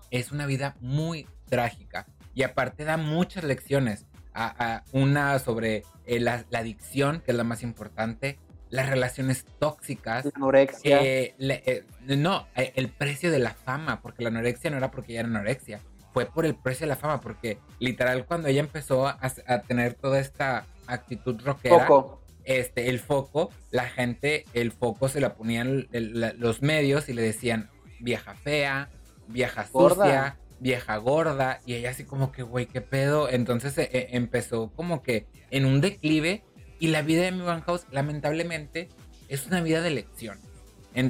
[0.09, 2.07] es una vida muy trágica.
[2.33, 4.05] Y aparte da muchas lecciones.
[4.33, 10.23] A, una sobre eh, la, adicción, que es la más importante, las relaciones tóxicas.
[10.23, 10.99] La anorexia.
[11.03, 15.21] Eh, no, eh, el precio de la fama, porque la anorexia no era porque ella
[15.21, 15.81] era anorexia,
[16.13, 19.19] fue por el precio de la fama, porque literal cuando ella empezó a,
[19.67, 22.21] tener toda esta actitud rockera, foco.
[22.43, 27.69] Este, el foco, la gente, el foco se la ponían los medios y le decían
[27.99, 28.89] vieja fea,
[29.27, 33.29] vieja sucia, vieja gorda, y ella así como que, güey, qué pedo.
[33.29, 36.43] Entonces eh, empezó como que en un declive
[36.79, 38.89] y la vida de mi House, lamentablemente,
[39.27, 40.39] es una vida de elección.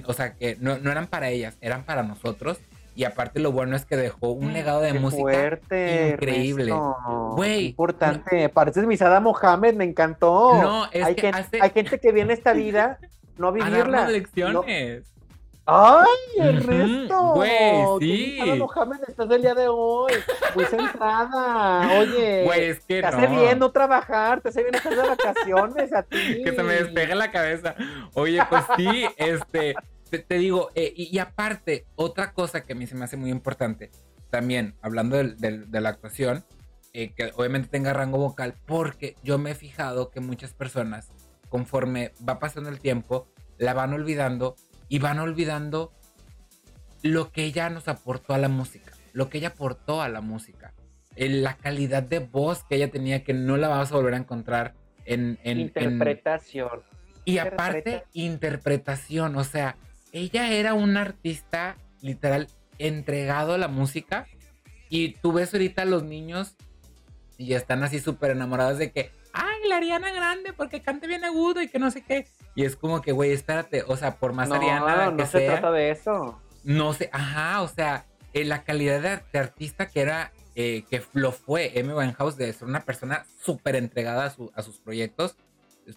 [0.05, 2.59] o sea, que no, eran para ellas, eran para nosotros.
[2.97, 5.59] Y aparte lo bueno es que dejó un legado de música
[6.13, 6.73] increíble.
[7.35, 7.67] Güey.
[7.67, 8.49] Importante.
[8.49, 10.59] Pareces Misada Mohamed, me encantó.
[10.59, 11.31] No, es hay, que
[11.61, 12.97] hay gente que viene esta vida
[13.37, 14.05] no a vivirla.
[14.05, 15.03] A lecciones.
[15.67, 16.07] ¡Ay,
[16.39, 17.33] Ernesto!
[17.35, 18.39] Güey, sí.
[18.57, 20.13] Mohamed estás el día de hoy.
[20.55, 21.99] Muy centrada.
[21.99, 22.45] Oye.
[22.45, 26.01] Güey, es que te hace bien no trabajar, te hace bien estar de vacaciones a
[26.01, 26.41] ti.
[26.43, 27.75] Que se me despegue la cabeza.
[28.15, 29.75] Oye, pues sí, este.
[30.09, 33.91] Te, digo, eh, y, aparte, otra cosa que a mí se me hace muy importante,
[34.29, 36.45] también hablando de, la actuación,
[36.93, 41.09] eh, que obviamente tenga rango vocal, porque yo me he fijado que muchas personas,
[41.49, 43.27] conforme va pasando el tiempo,
[43.57, 44.55] la van olvidando
[44.87, 45.91] y van olvidando
[47.01, 50.73] lo que ella nos aportó a la música, lo que ella aportó a la música,
[51.15, 54.73] la calidad de voz que ella tenía que no la vamos a volver a encontrar
[55.05, 55.39] en...
[55.43, 56.83] interpretación.
[57.25, 59.75] Y aparte, interpretación, o sea,
[60.11, 62.47] ella era una artista literal
[62.79, 64.27] entregado a la música
[64.89, 66.55] y tú ves ahorita a los niños
[67.37, 71.61] y están así súper enamorados de que, ay, la Ariana Grande porque cante bien agudo
[71.61, 72.27] y que no sé qué.
[72.55, 75.71] Y es como que, güey, espérate, o sea, por más Ariana que no se trata
[75.71, 76.41] de eso.
[76.63, 81.31] No sé, ajá, o sea, eh, la calidad de, artista que era, eh, que lo
[81.31, 85.35] fue Amy Winehouse, de ser una persona súper entregada a, su, a sus proyectos.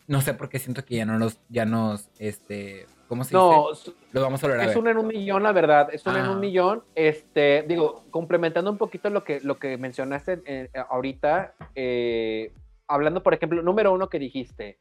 [0.07, 3.71] No sé por qué siento que ya no los, ya nos, este, ¿cómo se no,
[3.71, 3.91] dice?
[4.13, 4.69] Lo vamos a lograr.
[4.69, 6.41] Es un en un millón, la verdad, es un en un ah.
[6.41, 6.85] millón.
[6.95, 12.53] Este, digo, complementando un poquito lo que, lo que mencionaste eh, ahorita, eh,
[12.87, 14.79] hablando, por ejemplo, número uno que dijiste,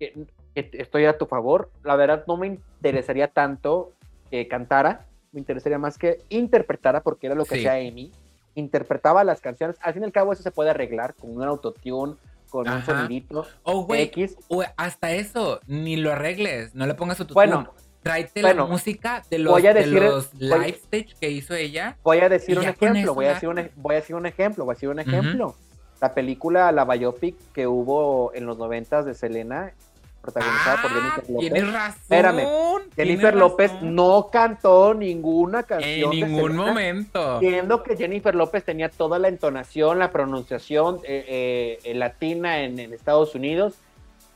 [0.00, 3.92] que, estoy a tu favor, la verdad no me interesaría tanto
[4.28, 8.10] que cantara, me interesaría más que interpretara, porque era lo que hacía Amy,
[8.56, 12.16] interpretaba las canciones, al fin y al cabo eso se puede arreglar con un autotune,
[12.50, 14.36] con un sonidito oh, X.
[14.48, 17.46] O hasta eso, ni lo arregles, no le pongas autotune.
[17.46, 19.60] Bueno, tráete la música de los,
[20.34, 21.96] live stage que hizo ella.
[22.02, 24.72] Voy a decir un ejemplo, voy a decir un, voy a decir un ejemplo, voy
[24.72, 25.54] a decir un ejemplo
[26.00, 29.72] la película, la biopic que hubo en los noventas de Selena,
[30.20, 31.38] protagonizada por Jennifer ah, López.
[31.38, 32.00] Tienes razón.
[32.00, 32.48] Espérame,
[32.96, 36.12] Jennifer López no cantó ninguna canción.
[36.12, 37.40] En ningún momento.
[37.40, 42.92] Viendo que Jennifer López tenía toda la entonación, la pronunciación eh, eh, latina en, en,
[42.92, 43.74] Estados Unidos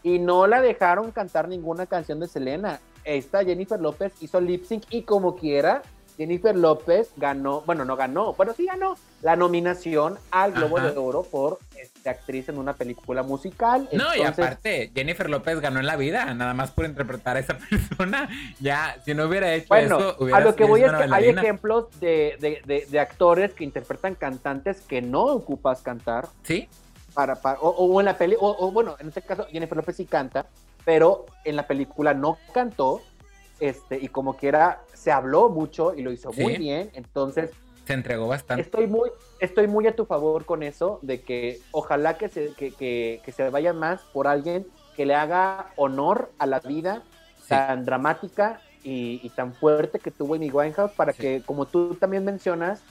[0.03, 2.81] y no la dejaron cantar ninguna canción de Selena.
[3.05, 5.83] Esta Jennifer López hizo lip sync y como quiera
[6.17, 11.23] Jennifer López ganó, bueno, no ganó, bueno, sí ganó la nominación al Globo de Oro
[11.23, 13.89] por este, actriz en una película musical.
[13.93, 17.57] No, y aparte, Jennifer López ganó en la vida, nada más por interpretar a esa
[17.71, 18.29] persona.
[18.61, 21.89] Ya, si no hubiera hecho eso, hubiera A lo que voy es que hay ejemplos
[22.01, 26.29] de, actores que interpretan cantantes que no ocupas cantar.
[26.43, 26.69] Sí.
[27.15, 30.47] Para, o, en la peli, o bueno, en este caso Jennifer López sí canta,
[30.85, 33.03] pero en la película no cantó
[33.63, 37.53] este, y como quiera, se habló mucho y lo hizo muy bien, entonces...
[37.87, 38.61] Se entregó bastante.
[38.61, 39.09] Estoy muy,
[39.39, 43.51] estoy muy a tu favor con eso, de que ojalá que se, que, que, se
[43.51, 47.05] vaya más por alguien que le haga honor a la vida
[47.47, 52.83] tan dramática y, tan fuerte que tuvo Amy Winehouse para que, como tú también mencionas,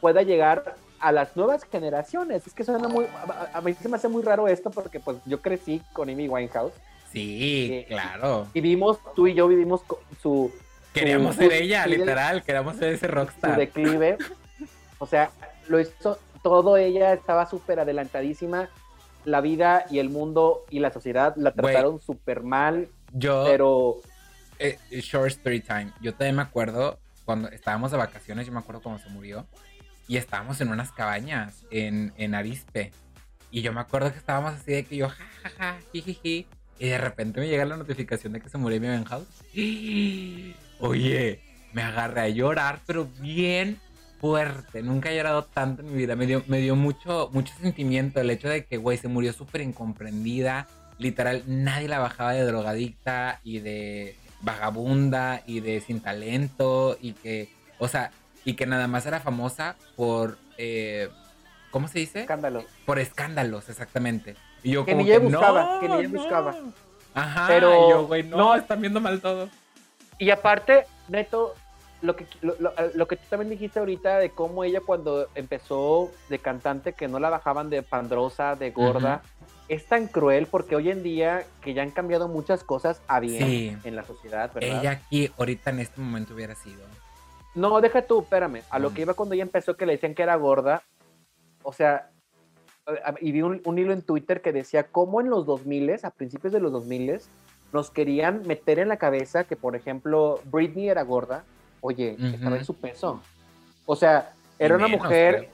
[0.00, 2.46] pueda llegar a las nuevas generaciones.
[2.46, 5.16] Es que suena muy, a, a mí se me hace muy raro esto porque pues
[5.26, 6.74] yo crecí con Amy Winehouse
[7.12, 8.46] Sí, claro.
[8.54, 9.82] Y vimos, tú y yo vivimos
[10.22, 10.52] su...
[10.92, 13.54] Queríamos ser ella, literal, queríamos ser ese rockstar.
[13.54, 14.18] Su declive.
[14.98, 15.30] O sea,
[15.68, 18.68] lo hizo todo ella, estaba súper adelantadísima.
[19.24, 22.88] La vida y el mundo y la sociedad la trataron súper mal.
[23.12, 23.44] Yo...
[23.46, 23.96] Pero...
[24.58, 25.92] Eh, short story time.
[26.00, 29.46] Yo también me acuerdo cuando estábamos de vacaciones, yo me acuerdo cuando se murió.
[30.06, 32.92] Y estábamos en unas cabañas en, en Arispe.
[33.52, 36.46] Y yo me acuerdo que estábamos así de que yo, jajaja, jijiji.
[36.80, 39.28] Y de repente me llega la notificación de que se murió mi House.
[40.80, 41.40] Oye,
[41.74, 43.78] me agarré a llorar, pero bien
[44.18, 44.82] fuerte.
[44.82, 46.16] Nunca he llorado tanto en mi vida.
[46.16, 49.60] Me dio, me dio mucho, mucho sentimiento el hecho de que, güey, se murió súper
[49.60, 50.68] incomprendida.
[50.96, 56.96] Literal, nadie la bajaba de drogadicta y de vagabunda y de sin talento.
[56.98, 58.10] Y que, o sea,
[58.46, 61.10] y que nada más era famosa por, eh,
[61.70, 62.20] ¿cómo se dice?
[62.22, 62.64] Escándalos.
[62.86, 64.34] Por escándalos, exactamente.
[64.62, 66.54] Y yo que ni ella buscaba, que ni ella buscaba.
[67.14, 69.48] Ajá, pero yo, güey, no, están viendo mal todo.
[70.18, 71.54] Y aparte, Neto,
[72.02, 76.92] lo que, lo, que tú también dijiste ahorita de cómo ella cuando empezó de cantante,
[76.92, 79.22] que no la bajaban de pandrosa, de gorda,
[79.68, 83.80] es tan cruel porque hoy en día que ya han cambiado muchas cosas a bien
[83.84, 84.80] en la sociedad, ¿verdad?
[84.80, 86.82] Ella aquí ahorita en este momento hubiera sido.
[87.54, 88.62] No, deja tú, espérame.
[88.70, 90.82] A lo que iba cuando ella empezó que le decían que era gorda,
[91.62, 92.10] o sea,
[93.20, 96.60] y vi un, hilo en Twitter que decía cómo en los 2000, a principios de
[96.60, 97.20] los 2000,
[97.72, 101.44] nos querían meter en la cabeza que, por ejemplo, Britney era gorda.
[101.80, 103.20] Oye, estaba en su peso.
[103.86, 105.50] O sea, era una mujer...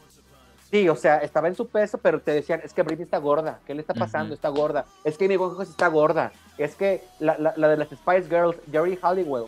[0.68, 3.60] Sí, o sea, estaba en su peso, pero te decían, es que Britney está gorda.
[3.64, 4.34] ¿Qué le está pasando?
[4.34, 4.84] Está gorda.
[5.04, 6.32] Es que Amy Winehouse está gorda.
[6.58, 9.46] Es que la, la de las Spice Girls, Jerry Halliwell,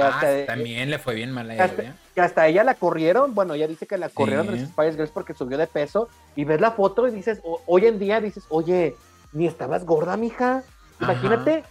[0.00, 1.64] Ah, también le fue bien mal a ella.
[1.64, 1.82] Hasta,
[2.14, 5.10] que hasta ella la corrieron, bueno, ella dice que la corrieron de los Spice Girls
[5.10, 6.08] porque subió de peso.
[6.36, 8.94] Y ves la foto y dices, hoy en día dices, oye,
[9.32, 10.62] ni estabas gorda, mija.
[11.00, 11.64] Imagínate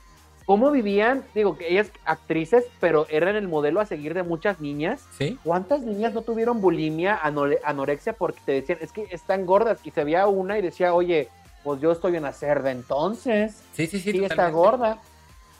[0.45, 5.01] cómo vivían, digo, que ellas actrices, pero eran el modelo a seguir de muchas niñas.
[5.17, 5.37] ¿Sí?
[5.43, 9.79] ¿Cuántas niñas no tuvieron bulimia, anorexia porque te decían, es que están gordas?
[9.83, 11.29] Y se veía una y decía, oye,
[11.63, 13.61] pues yo estoy en la cerda entonces.
[13.73, 14.11] Sí, sí, sí.
[14.11, 14.99] Sí, está gorda.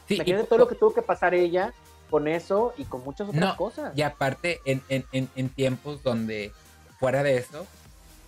[0.07, 1.71] Sí, Imagínate todo lo que tuvo que pasar ella
[2.09, 3.93] con eso y con muchas otras cosas.
[3.95, 6.51] Y aparte, en, en, en, tiempos donde
[6.99, 7.65] fuera de eso,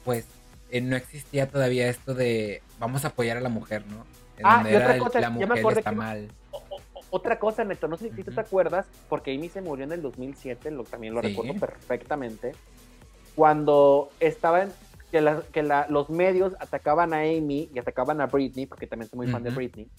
[0.05, 0.25] pues
[0.69, 4.05] eh, no existía todavía esto de vamos a apoyar a la mujer, ¿no?
[4.43, 6.31] ah, y otra cosa, la mujer está mal.
[7.09, 10.01] otra cosa, Neto, no sé si tú te acuerdas, porque Amy se murió en el
[10.01, 12.53] 2007, lo, también lo recuerdo perfectamente,
[13.35, 14.71] cuando estaban,
[15.11, 19.27] que, que los medios atacaban a Amy y atacaban a Britney, porque también soy muy
[19.27, 19.89] fan de Britney,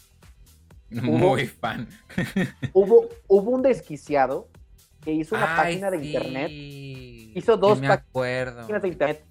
[1.02, 1.88] muy fan.
[2.72, 4.48] hubo, hubo un desquiciado
[5.02, 6.50] que hizo una página de internet.
[7.34, 9.24] Hizo dos páginas de internet.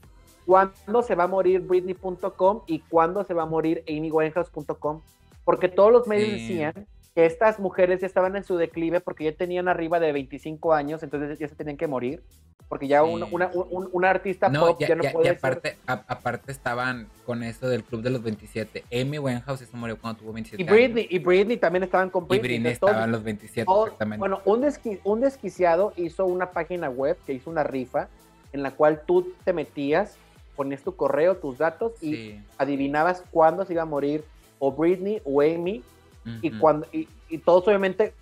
[0.45, 5.01] ¿Cuándo se va a morir Britney.com y cuándo se va a morir AmyWinehouse.com?
[5.45, 9.67] Porque todos los medios decían estas mujeres ya estaban en su declive porque ya tenían
[9.67, 12.23] arriba de 25 años, entonces ya se tenían que morir
[12.71, 13.27] porque ya una,
[13.91, 18.11] una, artista pop ya, no puede y aparte, aparte estaban con eso del club de
[18.11, 18.85] los 27.
[18.93, 22.49] Amy Winehouse se murió cuando tuvo 27 y Britney, Y Britney también estaban con Britney.
[22.49, 24.19] Y Britney estaba en los 27, exactamente.
[24.19, 24.65] Bueno, un,
[25.03, 28.07] un desquiciado hizo una página web que hizo una rifa
[28.53, 30.15] en la cual tú te metías,
[30.55, 34.23] ponías tu correo, tus datos y adivinabas cuándo se iba a morir
[34.59, 35.83] o Britney o Amy.
[36.41, 38.13] Y, cuando, y, y todos obviamente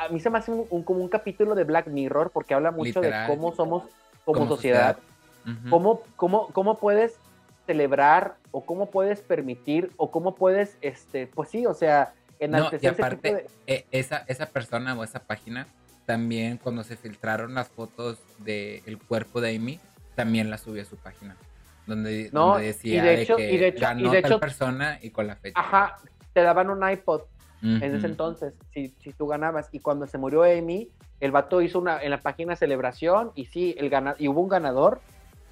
[0.00, 3.00] a mí se me hace un, como un capítulo de Black Mirror porque habla mucho
[3.00, 3.84] de cómo somos
[4.24, 4.98] como, sociedad,
[5.68, 7.16] cómo, cómo, puedes
[7.66, 12.98] celebrar o cómo puedes permitir o cómo puedes, este, pues sí, o sea, enaltecer no,
[12.98, 15.66] y aparte, e, esa, esa persona o esa página
[16.06, 19.80] también cuando se filtraron las fotos del cuerpo de Amy,
[20.14, 21.36] también la subió a su página.
[21.86, 22.30] Donde,
[22.60, 25.60] decía de, que ganó tal persona y con la fecha.
[25.60, 25.96] Ajá,
[26.32, 27.22] te daban un iPod
[27.62, 29.68] en ese entonces, si, si, tú ganabas.
[29.72, 30.88] Y cuando se murió Amy,
[31.20, 34.48] el vato hizo una en la página celebración y sí, el gana, y hubo un
[34.48, 35.00] ganador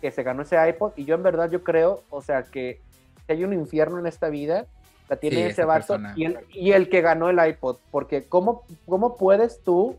[0.01, 0.93] que se ganó ese iPod.
[0.97, 2.81] Y yo en verdad yo creo, o sea, que
[3.27, 4.67] si hay un infierno en esta vida,
[5.09, 7.79] la tiene ese vato y el, y el, que ganó el iPod.
[7.91, 9.97] Porque ¿cómo, cómo puedes tú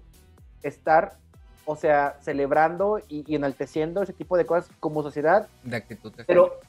[0.64, 1.14] estar,
[1.66, 5.48] o sea, celebrando y, enalteciendo ese tipo de cosas como sociedad?
[5.64, 6.14] De actitud.
[6.28, 6.60] Pero,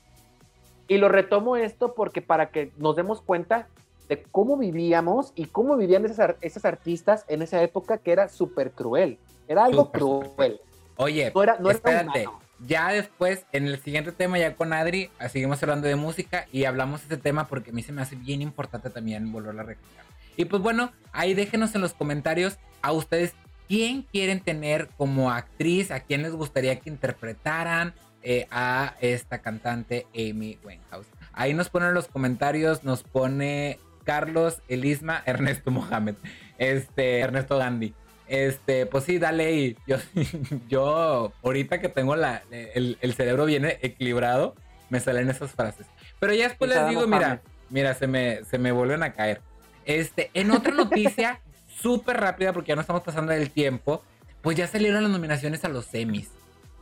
[0.89, 3.69] y lo retomo esto porque para que nos demos cuenta
[4.11, 8.73] de cómo vivíamos y cómo vivían esas, esas artistas en esa época que era súper
[8.73, 9.19] cruel.
[9.47, 10.61] Era algo cruel.
[10.97, 12.27] Oye, no era, no espérate.
[12.59, 17.03] ya después, en el siguiente tema, ya con Adri, seguimos hablando de música y hablamos
[17.03, 20.05] de este tema porque a mí se me hace bien importante también volverlo a recordar.
[20.37, 23.35] Y pues bueno, ahí déjenos en los comentarios a ustedes
[23.69, 27.95] quién quieren tener como actriz, a quién les gustaría que interpretaran
[28.25, 31.07] eh, a esta cantante Amy Winehouse.
[31.33, 36.15] Ahí nos ponen los comentarios, nos pone Carlos Elisma Ernesto Mohamed.
[36.59, 37.95] Este, Ernesto Gandhi.
[38.29, 39.97] Este, pues sí, dale y yo,
[40.69, 44.55] yo ahorita que tengo la, el, cerebro bien equilibrado,
[44.89, 45.87] me salen esas frases.
[46.21, 49.41] Pero ya después les digo, mira, mira, se me, se me vuelven a caer.
[49.85, 51.41] Este, en otra noticia,
[51.83, 54.05] súper rápida, porque ya no estamos pasando el tiempo,
[54.43, 56.31] pues ya salieron las nominaciones a los semis.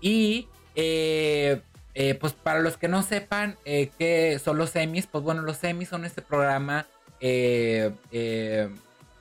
[0.00, 1.62] Y eh,
[1.94, 5.56] eh, pues para los que no sepan eh, qué son los semis, pues bueno, los
[5.56, 6.86] semis son este programa
[7.20, 8.68] eh, eh,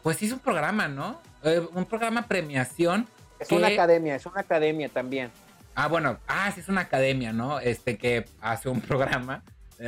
[0.04, 1.22] pues hizo un programa, ¿no?
[1.44, 3.08] Eh, un programa premiación.
[3.40, 5.32] Es una academia, es una academia también.
[5.76, 7.60] Ah, bueno, ah, sí es una academia, ¿no?
[7.60, 9.44] Este que hace un programa,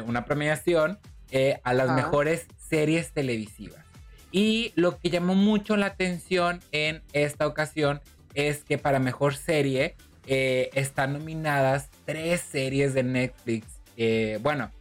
[0.05, 0.99] una premiación
[1.63, 3.85] a las mejores series televisivas.
[4.31, 8.01] Y lo que llamó mucho la atención en esta ocasión
[8.35, 9.95] es que para mejor serie
[10.25, 13.67] están nominadas tres series de Netflix.
[14.41, 14.71] bueno,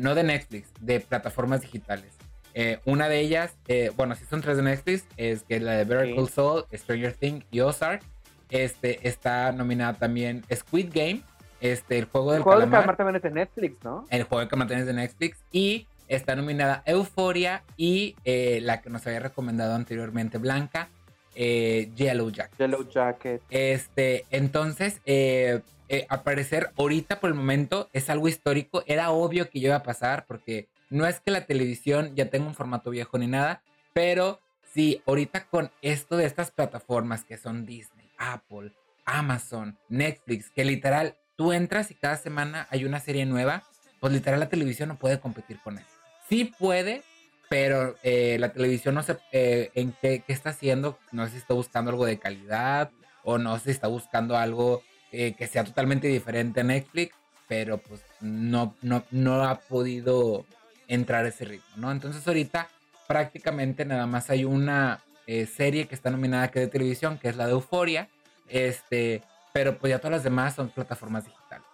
[0.00, 2.19] no de Netflix, de plataformas digitales.
[2.54, 5.84] Eh, una de ellas, eh, bueno, si son tres de Netflix, es que la de
[5.84, 8.02] Better Call Saul, Stranger Things y Ozark.
[8.50, 11.22] Este, está nominada también Squid Game,
[11.60, 12.96] este, el juego del el juego calamar.
[12.96, 14.04] también es de Netflix, ¿no?
[14.10, 15.38] El juego del calamar es de Netflix.
[15.52, 20.88] Y está nominada Euphoria y eh, la que nos había recomendado anteriormente, Blanca,
[21.34, 22.58] Yellow Jacket.
[22.58, 23.40] Yellow Jacket.
[23.50, 25.62] Este, entonces, eh,
[26.08, 28.82] aparecer ahorita por el momento es algo histórico.
[28.86, 32.54] Era obvio que iba a pasar porque no es que la televisión ya tenga un
[32.54, 33.62] formato viejo ni nada,
[33.92, 34.40] pero
[34.74, 38.72] sí, ahorita con esto de estas plataformas que son Disney, Apple,
[39.04, 43.62] Amazon, Netflix, que literal tú entras y cada semana hay una serie nueva,
[44.00, 45.88] pues literal la televisión no puede competir con eso.
[46.28, 47.02] Sí puede,
[47.48, 51.54] pero eh, la televisión no sé eh, en qué, está haciendo, no sé si está
[51.54, 52.90] buscando algo de calidad
[53.24, 54.82] o no sé si está buscando algo
[55.12, 57.14] eh, que sea totalmente diferente a Netflix,
[57.48, 60.46] pero pues no, no, no ha podido
[60.90, 61.90] entrar a ese ritmo, ¿no?
[61.92, 62.68] Entonces ahorita
[63.06, 67.36] prácticamente nada más hay una eh, serie que está nominada que de televisión, que es
[67.36, 68.08] la de Euforia,
[68.48, 69.22] este,
[69.52, 71.66] pero pues ya todas las demás son plataformas digitales.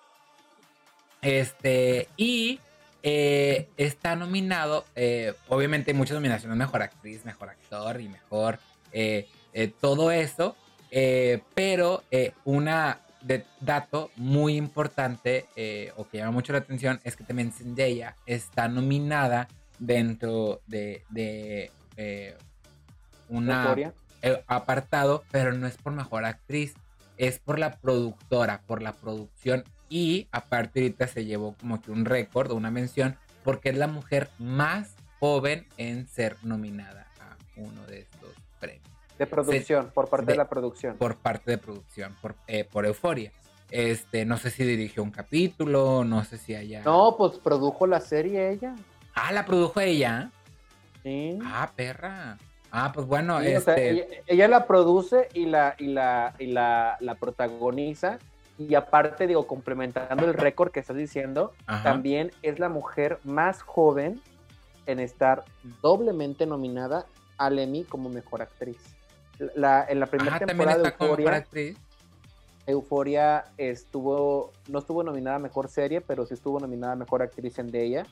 [1.22, 2.60] Este, y
[3.02, 8.58] eh, está nominado, eh, obviamente hay muchas nominaciones, mejor actriz, mejor actor y mejor
[9.80, 10.56] todo eso,
[11.54, 12.02] pero
[12.44, 17.52] una de dato muy importante eh, o que llama mucho la atención es que también
[17.52, 19.48] Zendaya está nominada
[19.80, 22.36] dentro de, de eh,
[23.28, 26.74] un eh, apartado, pero no es por mejor actriz,
[27.18, 32.04] es por la productora, por la producción y aparte ahorita se llevó como que un
[32.04, 37.84] récord o una mención porque es la mujer más joven en ser nominada a uno
[37.86, 38.95] de estos premios.
[39.18, 40.96] De producción, por parte de, la producción.
[40.98, 43.32] Por parte de producción, por, eh, por Euforia.
[43.70, 46.82] Este, no sé si dirigió un capítulo, no sé si haya.
[46.82, 48.74] No, pues produjo la serie ella.
[49.14, 50.30] Ah, la produjo ella.
[51.02, 51.38] Sí.
[51.44, 52.36] Ah, perra.
[52.70, 54.22] Ah, pues bueno, este...
[54.26, 58.18] ella, la produce y la, y la, y la, la protagoniza.
[58.58, 61.52] Y aparte, digo, complementando el récord que estás diciendo,
[61.82, 64.20] también es la mujer más joven
[64.86, 65.44] en estar
[65.82, 67.06] doblemente nominada
[67.38, 68.95] al Emmy como mejor actriz
[69.38, 71.46] en la primera temporada de Euforia,
[72.66, 77.58] Euforia estuvo, no estuvo nominada a mejor serie, pero sí estuvo nominada a mejor actriz
[77.58, 78.06] en ella.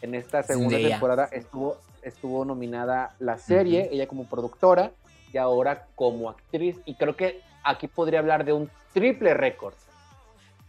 [0.00, 4.92] En esta segunda temporada estuvo, estuvo nominada la serie, ella como productora
[5.32, 6.78] y ahora como actriz.
[6.86, 9.74] Y creo que aquí podría hablar de un triple récord.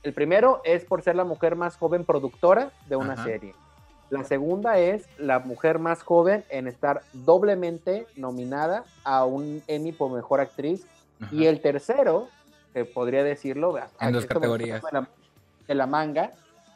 [0.04, 3.54] El primero es por ser la mujer más joven productora de una serie.
[4.10, 10.12] La segunda es la mujer más joven en estar doblemente nominada a un Emmy por
[10.12, 10.86] mejor actriz.
[11.32, 12.30] Y el tercero,
[12.74, 14.82] que podría decirlo, en dos categorías
[15.68, 16.32] de la, manga,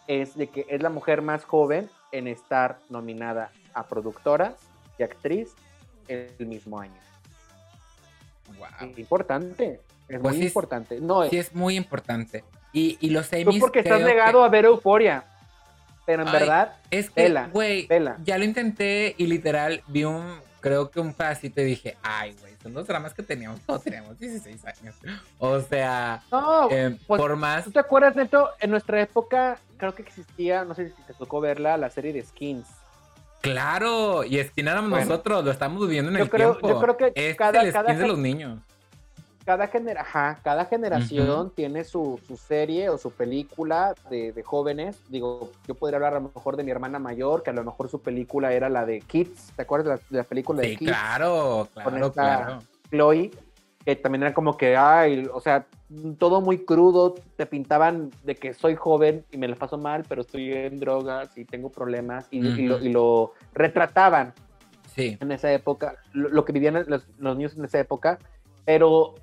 [0.07, 4.55] es de que es la mujer más joven en estar nominada a productora
[4.99, 5.55] y actriz
[6.07, 6.99] el mismo año.
[8.57, 8.89] Wow.
[8.97, 9.79] importante.
[10.07, 10.99] Es pues muy importante.
[10.99, 12.43] No, sí, es muy importante.
[12.73, 13.59] Y, y los Emmys.
[13.59, 15.25] porque estás negado a ver Euforia.
[16.05, 17.87] Pero en verdad, es que, güey,
[18.23, 22.53] ya lo intenté y literal vi un, creo que un pedacito y dije, ay, güey,
[22.61, 24.95] son los dramas que teníamos, todos teníamos 16 años.
[25.39, 27.63] O sea, no, eh, pues, por más.
[27.63, 28.49] ¿Tú te acuerdas, Neto?
[28.59, 32.23] En nuestra época, creo que existía, no sé si te tocó verla, la serie de
[32.23, 32.67] Skins.
[33.39, 36.67] Claro, y Skins éramos nosotros, lo estamos viviendo en el tiempo.
[36.67, 38.59] Yo creo que es cada, el Skins de los niños
[39.45, 39.69] cada,
[40.41, 45.01] cada generación tiene su, serie o su película de, jóvenes.
[45.09, 47.89] Digo, yo podría hablar a lo mejor de mi hermana mayor, que a lo mejor
[47.89, 49.53] su película era la de Kids.
[49.55, 50.91] ¿Te acuerdas de la, película de Kids?
[50.91, 52.59] Claro, claro, claro.
[52.89, 53.31] Chloe,
[53.85, 55.67] que también era como que, ay, o sea,
[56.17, 57.15] todo muy crudo.
[57.35, 61.37] Te pintaban de que soy joven y me la paso mal, pero estoy en drogas
[61.37, 62.27] y tengo problemas.
[62.31, 62.41] Y,
[62.89, 64.33] lo, retrataban.
[64.95, 65.17] Sí.
[65.19, 68.19] En esa época, lo, que vivían los, los niños en esa época.
[68.65, 69.15] Pero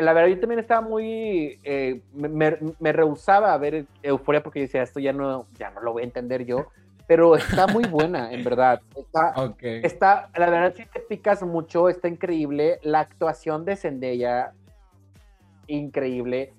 [0.00, 5.00] la verdad yo también estaba muy, eh, me, rehusaba a ver Euforia porque decía, esto
[5.00, 6.66] ya no, ya no lo voy a entender yo,
[7.06, 8.80] pero está muy buena, en verdad.
[8.94, 12.78] Está, está, la verdad si te picas mucho, está increíble.
[12.82, 14.52] La actuación de Zendaya,
[15.66, 16.52] increíble.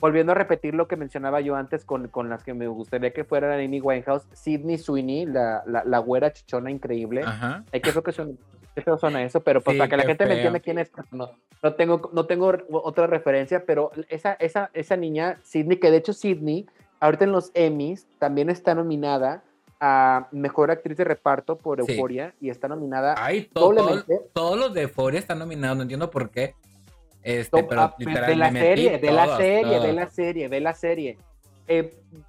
[0.00, 3.22] Volviendo a repetir lo que mencionaba yo antes con, con las que me gustaría que
[3.24, 7.22] fueran Amy Winehouse, Sidney Sweeney, la, la, la güera chichona increíble.
[7.70, 8.38] Hay que ver que son
[8.74, 11.06] qué feo suena eso, pero pues, para que la gente me entienda quién es, pues,
[11.12, 11.30] no,
[11.62, 16.12] no, tengo, no tengo otra referencia, pero esa, esa, esa niña, Sidney, que de hecho
[16.12, 16.66] Sidney,
[17.00, 19.42] ahorita en los Emmys, también está nominada
[19.80, 23.74] a Mejor Actriz de Reparto por Euforia y está nominada Ay, todos
[24.58, 26.54] los de Euforia están nominados, no entiendo por qué.
[27.22, 31.18] Este, pero de la serie, de la serie, de la serie, de la serie.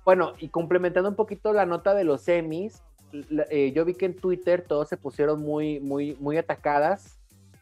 [0.03, 2.83] bueno, y complementando un poquito la nota de los Emmys,
[3.49, 7.19] eh, yo vi que en Twitter todos se pusieron muy, muy, muy atacadas.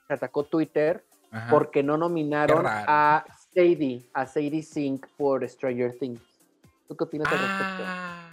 [0.08, 1.04] Se atacó Twitter
[1.50, 3.24] porque no nominaron a
[3.54, 6.22] Sadie, a Sadie Sink por Stranger Things.
[6.88, 7.84] ¿Tú qué opinas al respecto?
[7.86, 8.30] Ah.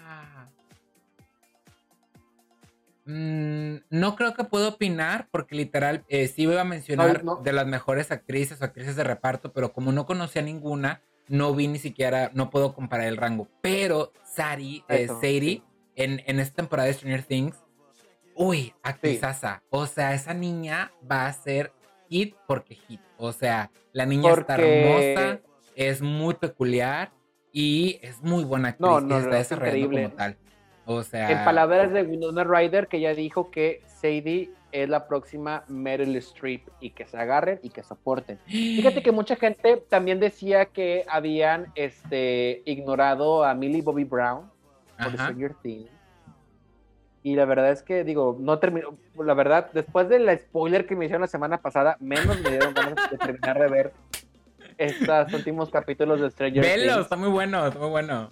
[3.06, 7.66] Mm, no creo que puedo opinar porque literal eh, sí iba a mencionar de las
[7.66, 12.30] mejores actrices o actrices de reparto, pero como no conocía ninguna, no vi ni siquiera,
[12.34, 13.48] no puedo comparar el rango.
[13.60, 15.62] Pero Sari, eh, Sadie,
[15.96, 17.56] en, en, esta temporada de Stranger Things,
[18.34, 19.62] uy, actrizaza.
[19.70, 21.72] O sea, esa niña va a ser
[22.08, 23.00] hit porque hit.
[23.16, 25.40] O sea, la niña está hermosa,
[25.74, 27.10] es muy peculiar
[27.52, 28.88] y es muy buena actriz.
[28.88, 30.36] No, no, está desarrollando como tal.
[30.84, 31.30] O sea.
[31.30, 36.68] En palabras de Winona Ryder, que ella dijo que Sadie es la próxima Meryl Streep
[36.80, 38.38] y que se agarren y que soporten.
[38.46, 44.50] Fíjate que mucha gente también decía que habían este, ignorado a Millie Bobby Brown
[44.96, 45.90] por Stranger Things.
[47.22, 48.96] Y la verdad es que, digo, no terminó.
[49.16, 53.10] La verdad, después del spoiler que me hicieron la semana pasada, menos me dieron ganas
[53.10, 53.92] de terminar de ver
[54.78, 56.96] estos últimos capítulos de Stranger Things.
[56.98, 58.30] está muy bueno, está muy bueno.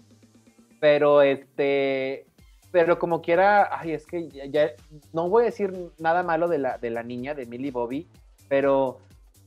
[0.78, 2.26] Pero este,
[2.70, 4.70] pero como quiera, ay, es que ya,
[5.12, 8.08] no voy a decir nada malo de la, de la niña, de Millie Bobby,
[8.48, 8.98] pero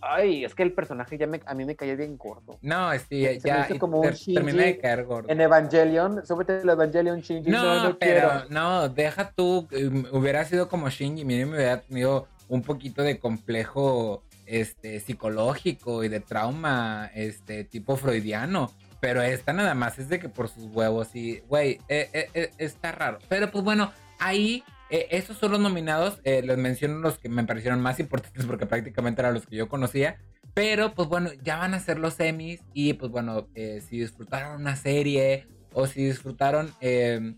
[0.01, 2.57] Ay, es que el personaje ya me, a mí me caía bien gordo.
[2.61, 5.29] No, sí, ya, como terminé de caer gordo.
[5.29, 7.49] En Evangelion, súbete el Evangelion Shinji.
[7.49, 12.27] No, no, pero no, deja tú, um, hubiera sido como Shinji, mí me hubiera tenido
[12.47, 19.73] un poquito de complejo este psicológico y de trauma este tipo freudiano pero esta nada
[19.73, 23.19] más es de que por sus huevos y, güey, eh, eh, eh, está raro.
[23.29, 26.19] Pero pues bueno, ahí, esos son los nominados.
[26.23, 30.17] les menciono los que me parecieron más importantes porque prácticamente eran los que yo conocía.
[30.53, 34.75] Pero pues bueno, ya van a ser los semis y pues bueno, si disfrutaron una
[34.75, 37.37] serie o si disfrutaron, em,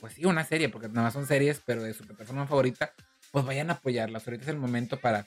[0.00, 2.92] pues sí, una serie, porque nada más son series, pero de su plataforma favorita,
[3.32, 4.26] pues vayan a apoyarlas.
[4.26, 5.26] Ahorita es el momento para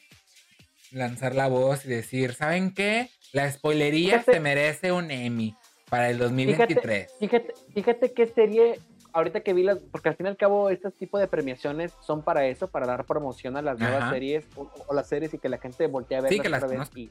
[0.91, 3.09] lanzar la voz y decir, ¿saben qué?
[3.33, 5.55] La spoilería se merece un Emmy
[5.89, 7.11] para el 2023.
[7.19, 8.79] Fíjate, fíjate, qué serie,
[9.13, 12.21] ahorita que vi las, porque al fin y al cabo este tipo de premiaciones son
[12.21, 15.57] para eso, para dar promoción a las nuevas series o, las series y que la
[15.57, 17.09] gente voltee a verlas otra vez y,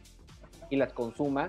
[0.70, 1.48] y, las consuma.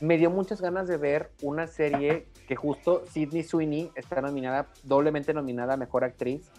[0.00, 5.34] Me dio muchas ganas de ver una serie que justo Sidney Sweeney está nominada, doblemente
[5.34, 6.50] nominada a Mejor Actriz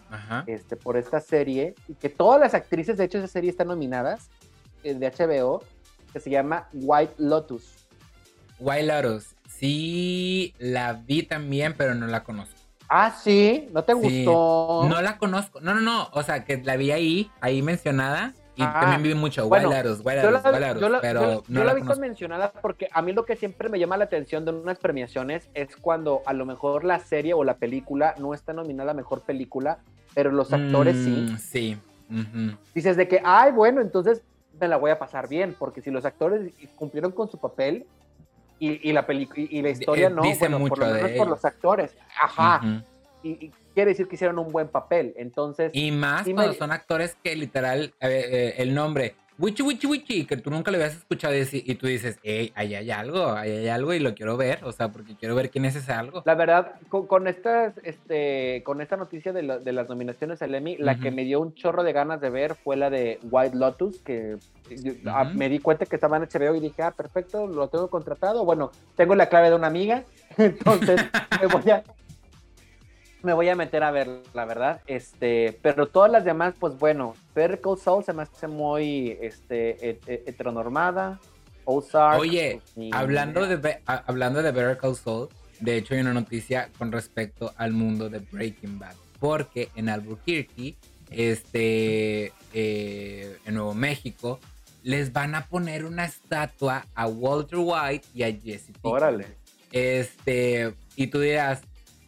[0.46, 3.68] Este, por esta serie, y que todas las actrices de hecho de esa serie están
[3.68, 4.28] nominadas,
[4.84, 5.62] eh, de HBO,
[6.12, 7.74] que se llama White Lotus.
[8.58, 9.34] White Lotus.
[9.48, 12.57] Sí, la vi también, pero no la conozco.
[12.88, 14.86] Ah, sí, ¿no te gustó?
[14.88, 15.60] No la conozco.
[15.60, 16.08] No, no, no.
[16.12, 18.32] O sea, que la vi ahí, ahí mencionada.
[18.56, 23.12] Y ah, también vi mucho bueno, Guaylaros, pero no la, vi mencionada porque a mí
[23.12, 26.82] lo que siempre me llama la atención de unas premiaciones es cuando a lo mejor
[26.82, 29.78] la serie o la película no está nominada a mejor película,
[30.12, 31.28] pero los actores sí.
[31.30, 32.56] Mm, sí.
[32.74, 34.22] Dices de que, ay, bueno, entonces
[34.60, 37.86] me la voy a pasar bien, porque si los actores cumplieron con su papel,
[38.58, 41.96] y, la película y la historia no, bueno, por lo menos por los actores.
[42.20, 42.84] Ajá.
[43.22, 45.14] y, quiere decir que hicieron un buen papel.
[45.16, 45.70] Entonces.
[45.72, 50.50] Y más cuando son actores que literal, eh, el nombre Wichi Wichi Wichi, que tú
[50.50, 54.00] nunca le habías escuchado y, tú dices, hey, ahí hay algo, ahí hay algo y
[54.00, 56.24] lo quiero ver, o sea, porque quiero ver quién es ese algo.
[56.26, 61.12] La verdad, con, estas, este, con esta noticia de, las nominaciones al Emmy, la que
[61.12, 64.38] me dio un chorro de ganas de ver fue la de White Lotus, que
[65.06, 68.44] ah, me di cuenta que estaba en HBO y dije, ah, perfecto, lo tengo contratado.
[68.44, 70.02] Bueno, tengo la clave de una amiga,
[70.36, 71.00] entonces
[71.40, 71.84] me voy a,
[73.22, 74.80] me voy a meter a ver, la verdad.
[74.86, 81.20] Este, pero todas las demás, pues bueno, Better Soul se me hace muy este, heteronormada.
[81.64, 82.20] Ozark.
[82.20, 85.28] Oye, pues, hablando, de, hablando de Better Call Saul,
[85.60, 88.94] de hecho hay una noticia con respecto al mundo de Breaking Bad.
[89.20, 90.76] Porque en Albuquerque,
[91.10, 94.40] este, eh, en Nuevo México,
[94.82, 99.26] les van a poner una estatua a Walter White y a Jesse Órale.
[99.70, 101.60] Este, y tú dirás,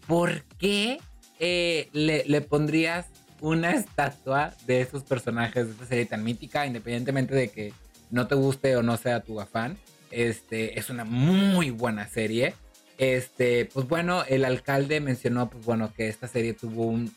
[0.06, 1.00] ¿por qué
[1.40, 3.06] eh, le, pondrías
[3.40, 7.72] una estatua de esos personajes de esta serie tan mítica, independientemente de que
[8.10, 9.78] no te guste o no sea tu afán?
[10.10, 12.54] Este, es una muy buena serie.
[12.98, 17.10] Este, pues bueno, el alcalde mencionó, pues bueno, que esta serie tuvo un,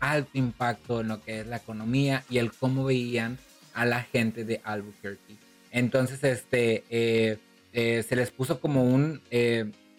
[0.00, 3.38] alto impacto en lo que es la economía y el cómo veían
[3.72, 5.36] a la gente de Albuquerque.
[5.70, 7.38] Entonces, este, eh,
[7.72, 9.22] eh, se les puso como un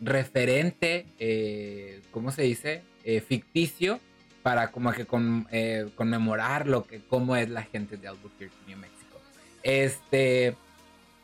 [0.01, 2.81] referente, eh, ¿cómo se dice?
[3.03, 3.99] Eh, ficticio
[4.41, 8.77] para como que con, eh, conmemorar lo que, cómo es la gente de Albuquerque, New
[8.77, 9.21] Mexico.
[9.61, 10.55] Este,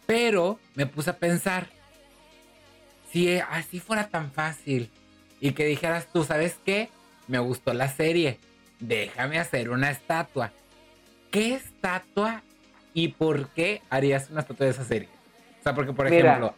[0.06, 1.68] pero me puse a pensar,
[3.12, 4.92] si así fuera tan fácil
[5.42, 6.90] y que dijeras tú, ¿sabes qué?
[7.28, 8.38] Me gustó la serie,
[8.80, 10.54] déjame hacer una estatua.
[11.32, 12.44] ¿Qué estatua
[12.94, 15.17] y por qué harías una estatua de esa serie?
[15.60, 16.54] O sea, porque, por ejemplo,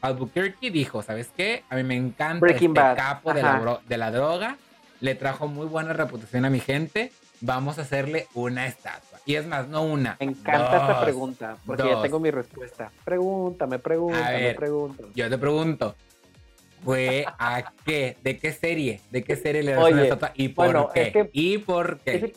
[0.00, 1.64] Albuquerque dijo, ¿sabes qué?
[1.68, 4.56] A mí me encanta este capo de la, de la droga,
[5.00, 9.18] le trajo muy buena reputación a mi gente, vamos a hacerle una estatua.
[9.26, 10.16] Y es más, no una.
[10.20, 12.90] Me encanta esta pregunta, porque ya tengo mi respuesta.
[13.04, 15.08] Pregúntame, pregúntame, pregúntame.
[15.14, 15.94] Yo te pregunto,
[16.84, 18.16] ¿fue a qué?
[18.22, 19.00] ¿De qué serie?
[19.10, 20.32] ¿De qué serie le das una estatua?
[20.34, 21.30] ¿Y por qué?
[21.32, 22.34] ¿Y por qué?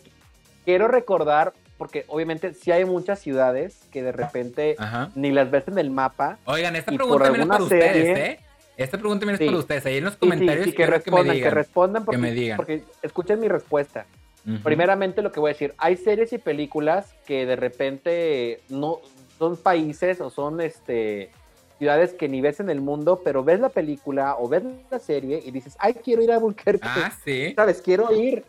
[0.65, 4.75] quiero recordar porque obviamente sí hay muchas ciudades que de repente
[5.15, 6.39] ni las ves en el mapa.
[6.45, 8.39] Oigan, esta pregunta también es para ustedes, ¿eh?
[8.77, 9.85] Esta pregunta también es para ustedes.
[9.85, 12.57] Ahí en los comentarios sí, que, respondan, que, me respondan porque, me digan.
[12.57, 14.05] porque escuchen mi respuesta.
[14.63, 18.99] Primeramente lo que voy a decir, hay series y películas que de repente no
[19.37, 21.31] son países o son este
[21.77, 25.43] ciudades que ni ves en el mundo, pero ves la película o ves la serie
[25.45, 26.87] y dices, ay, quiero ir a Albuquerque.
[26.87, 27.53] Ah, sí.
[27.55, 27.81] ¿Sabes?
[27.81, 28.45] Quiero ir.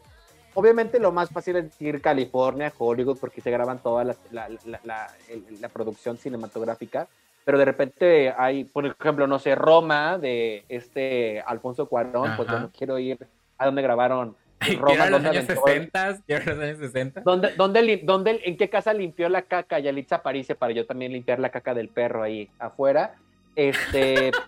[0.58, 6.18] Obviamente lo más fácil es decir California, Hollywood, porque se graban toda la, la, producción
[6.18, 7.06] cinematográfica,
[7.44, 12.72] pero de repente hay, por ejemplo, no sé, Roma de este Alfonso Cuarón, pues bueno,
[12.76, 13.24] quiero ir
[13.56, 14.34] a donde grabaron
[14.80, 15.08] Roma.
[15.08, 17.20] los años 60, los años 60.
[17.20, 17.54] ¿Dónde,
[18.02, 21.72] dónde, ¿En qué casa limpió la caca Yalitza Aparicio para yo también limpiar la caca
[21.72, 23.14] del perro ahí afuera?
[23.54, 24.32] Este...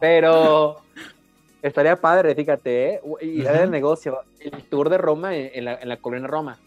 [0.00, 0.82] Pero
[1.62, 3.00] Estaría padre, fíjate, ¿eh?
[3.20, 6.58] Y era el negocio, el tour de Roma en, la, en la colonia Roma.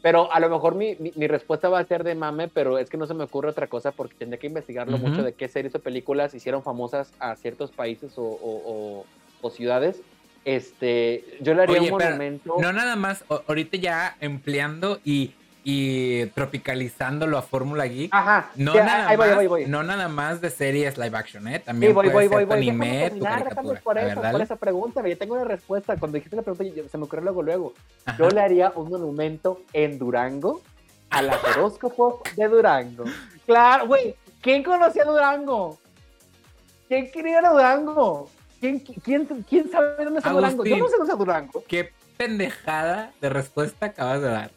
[0.00, 2.98] Pero a lo mejor mi, mi, respuesta va a ser de mame, pero es que
[2.98, 5.78] no se me ocurre otra cosa porque tendría que investigarlo mucho de qué series o
[5.78, 9.06] películas hicieron famosas a ciertos países o, o,
[9.40, 10.02] o, ciudades.
[10.44, 12.56] Este, yo le haría un monumento.
[12.60, 15.32] No nada más, ahorita ya empleando y
[15.64, 18.14] y tropicalizándolo a Fórmula Geek.
[18.14, 18.50] Ajá.
[18.54, 21.58] No, nada más, no nada más de series live action, ¿eh?
[21.58, 23.80] También sí, voy, puede voy, ser voy, anime, tu caricatura.
[23.80, 25.96] Por, eso, por esa pregunta, yo tengo una respuesta.
[25.96, 27.74] Cuando dijiste la pregunta, se me ocurrió luego, luego.
[28.18, 30.60] Yo le haría un monumento en Durango
[31.08, 33.04] a la horóscopos de Durango.
[33.46, 34.14] Claro, güey.
[34.42, 35.78] ¿Quién conocía Durango?
[36.88, 38.28] ¿Quién quería Durango?
[38.60, 40.62] ¿Quién, quién, quién sabe dónde está Durango?
[40.66, 41.64] Yo no sé dónde está Durango.
[41.66, 44.50] Qué pendejada de respuesta acabas de dar.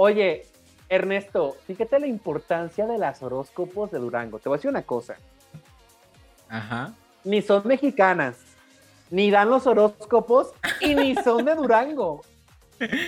[0.00, 0.46] Oye,
[0.88, 4.38] Ernesto, fíjate la importancia de las horóscopos de Durango.
[4.38, 5.16] Te voy a decir una cosa.
[6.48, 6.94] Ajá.
[7.24, 8.36] Ni son mexicanas,
[9.10, 12.20] ni dan los horóscopos y ni son de Durango.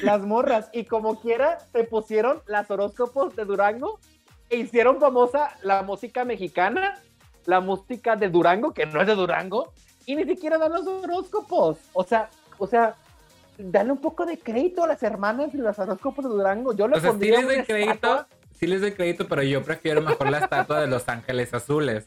[0.03, 0.69] Las morras.
[0.73, 4.01] Y como quiera, te pusieron las horóscopos de Durango
[4.49, 7.01] e hicieron famosa la música mexicana,
[7.47, 9.73] la música de Durango, que no es de Durango,
[10.07, 11.79] y ni siquiera dan los horóscopos.
[11.93, 12.97] O sea, o sea,
[13.65, 16.75] dale un poco de crédito a las hermanas y los horóscopos de Durango.
[16.75, 18.27] Yo le o sea, sí les doy crédito,
[18.59, 22.07] sí les doy crédito, pero yo prefiero mejor la estatua de los ángeles azules.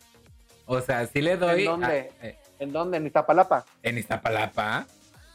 [0.66, 1.62] O sea, sí le doy.
[1.62, 2.12] ¿En dónde?
[2.22, 2.98] Eh, ¿En dónde?
[2.98, 3.66] ¿En Iztapalapa?
[3.82, 4.86] En Iztapalapa.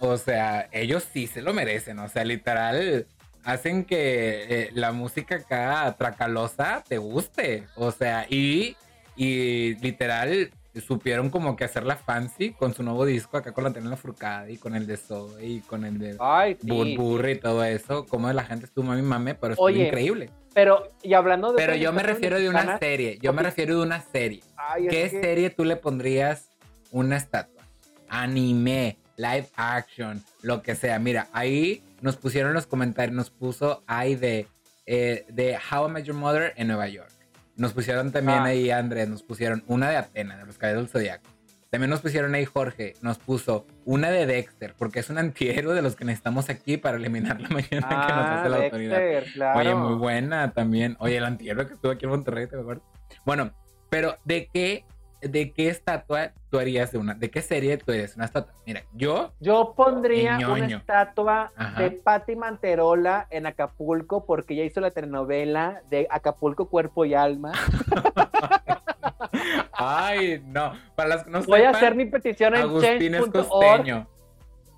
[0.01, 1.99] O sea, ellos sí se lo merecen.
[1.99, 3.07] O sea, literal,
[3.45, 7.67] hacen que eh, la música acá tracalosa te guste.
[7.75, 8.77] O sea, y,
[9.17, 13.97] y literal, supieron como que hacerla fancy con su nuevo disco acá con la Tenela
[13.97, 18.33] Furcada y con el de Zoe y con el de Ay, y todo eso, como
[18.33, 20.31] la gente estuvo mami mame, pero es increíble.
[20.55, 21.57] Pero, y hablando de...
[21.57, 24.43] Pero yo me refiero de una serie, yo me refiero de una serie.
[24.91, 26.49] ¿Qué serie tú le pondrías
[26.91, 27.63] una estatua?
[28.09, 30.99] Anime, live action, lo que sea.
[30.99, 34.47] Mira, ahí nos pusieron los comentarios, nos puso ahí de,
[34.87, 37.11] eh, de How I Met Your Mother en Nueva York.
[37.59, 38.45] Nos pusieron también ah.
[38.45, 41.29] ahí, Andrés, nos pusieron una de Atena, de los Caballeros del Zodiaco.
[41.71, 45.83] También nos pusieron ahí Jorge, nos puso una de Dexter, porque es un antihéroe de
[45.83, 49.57] los que necesitamos aquí para eliminar la mañana que nos hace la ah, autoridad.
[49.57, 50.97] Oye, muy buena también.
[51.01, 52.85] Oye, el antihéroe que estuvo aquí en Monterrey, ¿te acuerdas?
[53.27, 53.51] Bueno,
[53.91, 54.85] pero ¿de qué
[55.21, 57.15] ¿de qué estatua tú harías de una?
[57.15, 58.55] ¿De qué serie tú harías una estatua?
[58.67, 59.33] Mira, yo.
[59.41, 66.07] Yo pondría una estatua de Patti Manterola en Acapulco porque ya hizo la telenovela de
[66.11, 67.53] Acapulco Cuerpo y Alma.
[69.73, 70.73] Ay, no.
[70.95, 74.07] Para las que no Voy a hacer mi petición en change.org.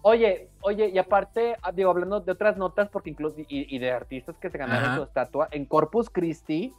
[0.02, 4.34] Oye, oye, y aparte, ah, digo, hablando de otras notas, porque incluso, y, de artistas
[4.38, 6.72] que se ganaron su estatua, en Corpus Christi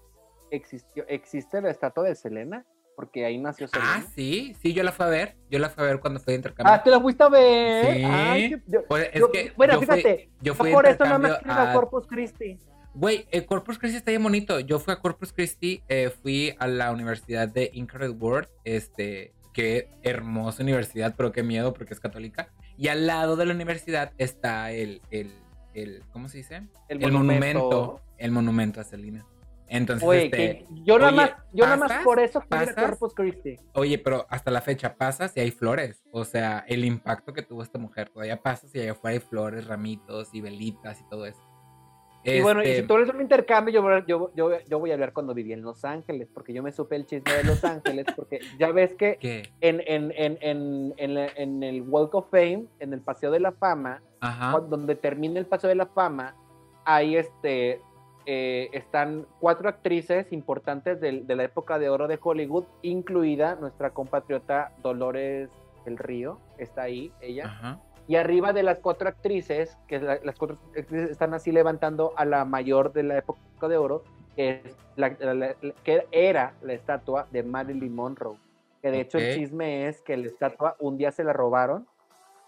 [0.49, 2.65] existió, existe la estatua de Selena
[3.01, 3.95] porque ahí nació Selena.
[3.95, 5.35] Ah, sí, sí, yo la fui a ver.
[5.49, 6.71] Yo la fui a ver cuando fui de intercambio.
[6.71, 7.95] Ah, ¿te la fuiste a ver?
[7.95, 8.55] Sí.
[8.87, 12.59] pues es que bueno, fíjate, yo fui por eso no me a Corpus Christi.
[12.93, 14.59] Güey, el Corpus Christi está bien bonito.
[14.59, 19.89] Yo fui a Corpus Christi, eh, fui a la Universidad de Incredible World, este, qué
[20.03, 22.49] hermosa universidad, pero qué miedo porque es católica.
[22.77, 25.33] Y al lado de la universidad está el, el,
[25.73, 26.67] el ¿cómo se dice?
[26.87, 27.99] El, monumento.
[28.19, 29.25] El monumento a Selena.
[29.73, 32.75] Entonces, Oye, este, que yo nada más, yo nada más por eso quiero.
[32.75, 33.57] Corpus Christi.
[33.73, 36.03] Oye, pero hasta la fecha pasas y hay flores.
[36.11, 38.09] O sea, el impacto que tuvo esta mujer.
[38.09, 41.39] Todavía pasas y allá afuera hay flores, ramitos y velitas y todo eso.
[42.25, 44.91] Y bueno, y Este, si tú eres un intercambio, yo, voy- yo, yo, yo voy
[44.91, 47.63] a hablar cuando viví en Los Ángeles, porque yo me supe el chisme de Los
[47.63, 49.17] Ángeles, porque ya ves que
[49.61, 54.59] en, en, en, en, el Walk of Fame, en el Paseo de la Fama, Ajá.
[54.59, 56.35] donde termina el Paseo de la Fama,
[56.85, 57.81] ahí este,
[58.25, 64.71] eh, están cuatro actrices importantes de, la época de oro de Hollywood, incluida nuestra compatriota
[64.83, 65.49] Dolores
[65.85, 67.45] del Río, está ahí, ella.
[67.45, 67.79] Ajá.
[68.07, 72.25] Y arriba de las cuatro actrices, que la- las cuatro actrices están así levantando a
[72.25, 74.03] la mayor de la época de oro,
[74.35, 78.37] que, es la- que era la estatua de Marilyn Monroe.
[78.81, 81.87] Que de hecho el chisme es que la estatua un día se la robaron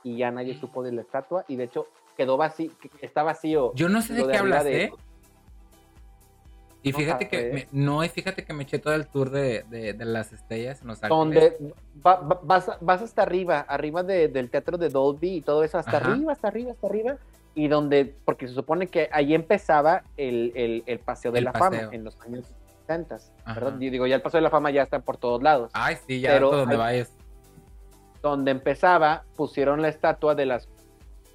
[0.04, 1.88] y ya nadie supo de la estatua y de hecho
[2.18, 2.72] quedó vacío,
[3.02, 3.72] está vacío.
[3.76, 4.92] Yo no sé de qué arriba hablas, de- ¿eh?
[6.86, 9.94] Y fíjate que, me- no, y fíjate que me eché todo el tour de, de,
[9.94, 11.74] de las estrellas en Los donde
[12.06, 15.78] va- va- vas, vas hasta arriba, arriba de- del teatro de Dolby y todo eso,
[15.78, 16.12] hasta Ajá.
[16.12, 17.16] arriba, hasta arriba, hasta arriba,
[17.56, 21.54] y donde, porque se supone que ahí empezaba el, el- el Paseo de El la
[21.54, 21.80] paseo.
[21.82, 22.46] Fama en los años
[22.82, 23.54] 70, Ajá.
[23.60, 23.80] ¿verdad?
[23.80, 25.72] Yo digo, ya el Paseo de la Fama ya está por todos lados.
[25.74, 27.14] Ay, sí, ya Pero donde vayas.
[28.22, 30.68] Donde empezaba, pusieron la estatua de las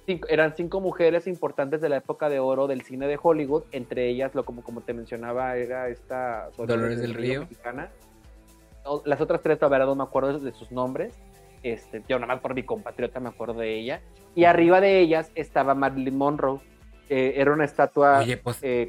[0.09, 4.07] cinco, eran cinco mujeres importantes de la época de oro del cine de Hollywood, entre
[4.07, 7.41] ellas, lo como, como te mencionaba, era esta Dolores del Río.
[7.41, 7.89] mexicana.
[9.05, 11.13] Las otras tres, la verdad, no me acuerdo de sus nombres.
[11.61, 14.01] Este, yo nada más por mi compatriota me acuerdo de ella.
[14.33, 16.59] Y arriba de ellas estaba Marilyn Monroe.
[17.09, 18.87] Eh, era una estatua Oye, pues eh,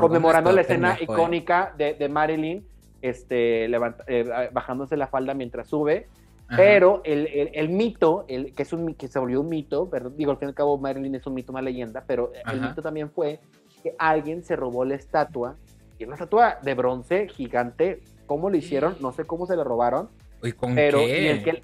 [0.00, 1.16] conmemorando la escena pendejo, ¿eh?
[1.16, 2.66] icónica de, de Marilyn
[3.00, 6.06] este, levanta- eh, bajándose la falda mientras sube.
[6.52, 6.56] Ajá.
[6.62, 10.10] Pero el, el- el mito, el, que, es un, que se volvió un mito, ¿verdad?
[10.10, 12.82] digo, al fin y al cabo Marilyn es un mito, una leyenda, pero el mito
[12.82, 13.40] también fue
[13.82, 15.56] que alguien se robó la estatua,
[15.98, 18.96] y una estatua de bronce gigante, ¿cómo lo hicieron?
[19.00, 20.08] No sé cómo se la robaron,
[20.42, 21.22] ¿Y con pero qué?
[21.22, 21.62] y el que...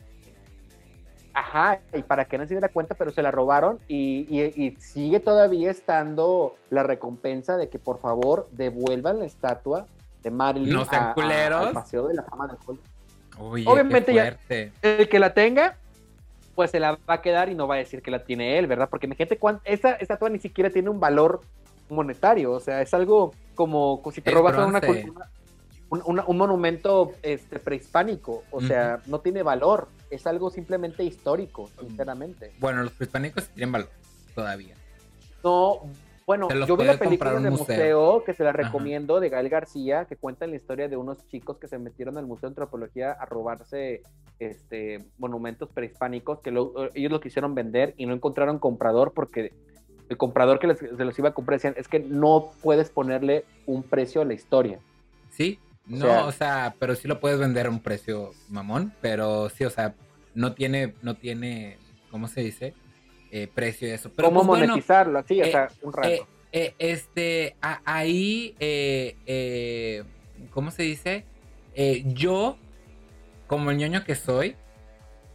[1.35, 4.71] Ajá, y para que nadie se diera cuenta, pero se la robaron y, y- y
[4.81, 9.87] sigue todavía estando la recompensa de que por favor devuelvan la estatua
[10.23, 11.67] de Marilyn No sean a- a- culeros.
[11.69, 12.85] al Paseo de la Fama de Hollywood.
[13.39, 14.37] Obviamente ya-
[14.83, 15.77] el que la tenga,
[16.55, 18.67] pues se la va a quedar y no va a decir que la tiene él,
[18.67, 18.89] ¿verdad?
[18.91, 21.41] Porque imagínate cuánto, esa estatua ni siquiera tiene un valor
[21.89, 24.81] monetario, o sea, es algo como, como si te robas una,
[26.27, 32.53] un, monumento este, prehispánico, o sea, no tiene valor, es algo simplemente histórico, sinceramente.
[32.59, 33.91] Bueno, los prehispánicos tienen valor
[34.35, 34.75] todavía.
[35.43, 35.83] No,
[36.29, 37.65] bueno, yo vi la película de museo.
[37.67, 38.23] museo.
[38.25, 38.59] que se la Ajá.
[38.65, 42.27] recomiendo de Gael García, que cuenta la historia de unos chicos que se metieron al
[42.27, 44.03] Museo de Antropología a robarse
[44.39, 49.55] este, monumentos prehispánicos, que lo- ellos lo quisieron vender y no encontraron comprador porque
[50.11, 53.47] el comprador que les, se los iba a comprar decían, es que no puedes ponerle
[53.65, 54.79] un precio a la historia.
[55.31, 58.93] Sí, O no, sea- o sea, pero sí lo puedes vender a un precio mamón,
[59.01, 59.95] pero sí, o sea,
[60.35, 61.79] no tiene, no tiene,
[62.11, 62.75] ¿cómo se dice?
[63.31, 64.11] Eh, precio eso.
[64.15, 65.19] Pero ¿Cómo pues, bueno, monetizarlo?
[65.19, 66.29] Así, o eh, sea, un rato.
[66.53, 68.55] eh, este, a- ahí,
[70.51, 71.25] ¿cómo se dice?
[72.07, 72.57] Yo,
[73.47, 74.57] como el ñoño que soy,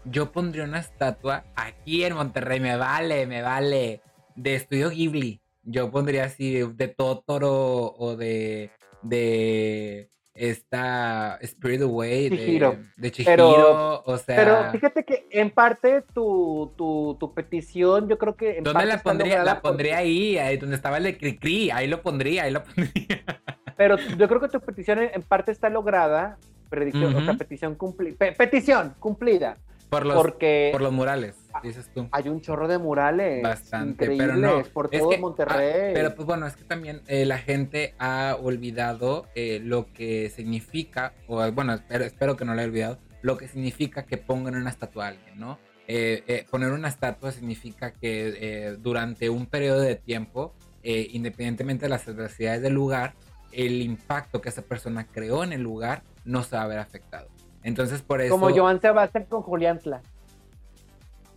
[0.06, 4.02] yo pondría una estatua aquí en Monterrey, me vale, me vale,
[4.36, 5.40] de Estudio Ghibli.
[5.64, 8.72] Yo pondría así de Totoro o de,
[9.02, 12.72] de esta Spirit Away, de, Chihiro.
[12.98, 14.36] de Pero- Chihiro, o sea...
[14.36, 18.88] Pero fíjate que en parte tu, tu, tu petición, yo creo que en ¿Dónde parte
[18.88, 19.44] la está pondría?
[19.44, 22.92] La pondría ahí, ahí donde estaba el de Cricri, ahí lo pondría, ahí lo pondría.
[23.78, 26.38] Pero yo creo que tu petición en, en parte está lograda,
[26.70, 29.58] predicción, o sea, petición cumplida, petición cumplida,
[29.94, 32.08] Por los, porque por los murales, dices tú.
[32.12, 34.64] hay un chorro de murales Bastante, increíbles pero no.
[34.74, 35.90] por es todo que- Monterrey.
[35.90, 40.30] ah, pero pues bueno, es que también eh, la gente ha olvidado eh, lo que
[40.30, 44.56] significa, o bueno, espero, espero que no lo haya olvidado, lo que significa que pongan
[44.56, 45.60] una estatua a alguien, ¿no?
[45.88, 50.54] Eh, eh, poner una estatua significa que durante un periodo de tiempo,
[50.84, 53.14] independientemente de las adversidades del lugar,
[53.52, 57.28] el impacto que esa persona creó en el lugar no se va a ver afectado.
[57.64, 58.34] Entonces, por eso.
[58.34, 60.02] Como Joan Sebastián con Juliantla.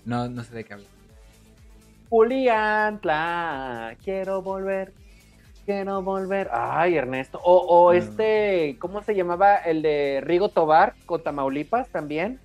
[0.04, 0.88] No, no sé de qué hablar.
[2.08, 4.92] Juliantla, quiero volver,
[5.64, 6.48] quiero volver.
[6.52, 7.40] Ay, Ernesto.
[7.42, 9.56] O, o este, ¿cómo se llamaba?
[9.56, 12.38] El de Rigo Tobar con Tamaulipas también.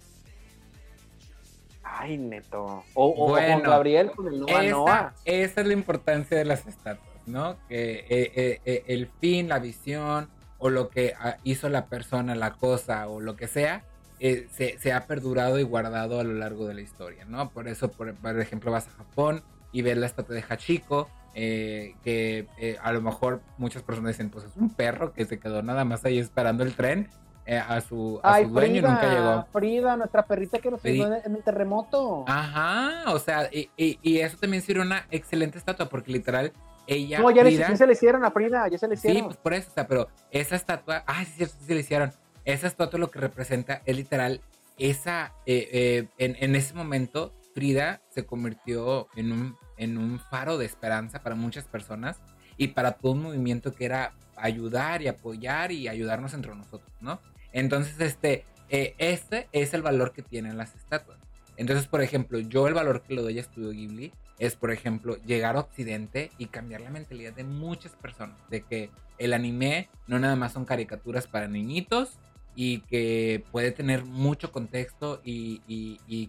[1.84, 2.84] Ay, neto.
[2.94, 5.14] O, o- Bueno, Juan Gabriel con el Noa Noa.
[5.26, 7.58] Esa, esa es la importancia de las estatuas, ¿no?
[7.68, 10.30] Que eh, eh, eh, el fin, la visión
[10.62, 13.84] o lo que ah, hizo la persona, la cosa o lo que sea,
[14.20, 17.50] eh, se, se ha perdurado y guardado a lo largo de la historia, ¿no?
[17.50, 19.44] Por eso, por, por ejemplo, vas a Japón
[19.74, 24.30] y ves la estatua de Hachiko eh, que eh, a lo mejor muchas personas dicen,
[24.30, 27.10] pues es un perro que se quedó nada más ahí esperando el tren
[27.46, 29.48] eh, a su, a su dueño y nunca llegó.
[29.54, 32.26] Frida, nuestra perrita que nos ayudó en, el terremoto.
[32.28, 36.52] Ajá, o sea, y, y, eso también sería una excelente estatua, porque literal,
[36.88, 37.20] ella.
[37.20, 37.44] No, ya
[37.76, 39.18] se le hicieron a Frida, ya se le hicieron.
[39.18, 42.12] Sí, pues por eso, sea, pero esa estatua, ah, sí, sí, se le hicieron.
[42.46, 44.42] Esa estatua lo que representa es literal,
[44.78, 51.22] esa, en, en ese momento, Frida se convirtió en un, en un faro de esperanza
[51.22, 52.22] para muchas personas
[52.58, 57.20] y para todo un movimiento que era ayudar y apoyar y ayudarnos entre nosotros, ¿no?
[57.52, 61.20] Entonces, este, eh, este es el valor que tienen las estatuas.
[61.58, 65.18] Entonces, por ejemplo, yo el valor que le doy a Studio Ghibli es, por ejemplo,
[65.24, 68.90] llegar a Occidente y cambiar la mentalidad de muchas personas, de que
[69.20, 72.18] el anime no nada más son caricaturas para niñitos
[72.56, 75.60] y que puede tener mucho contexto y,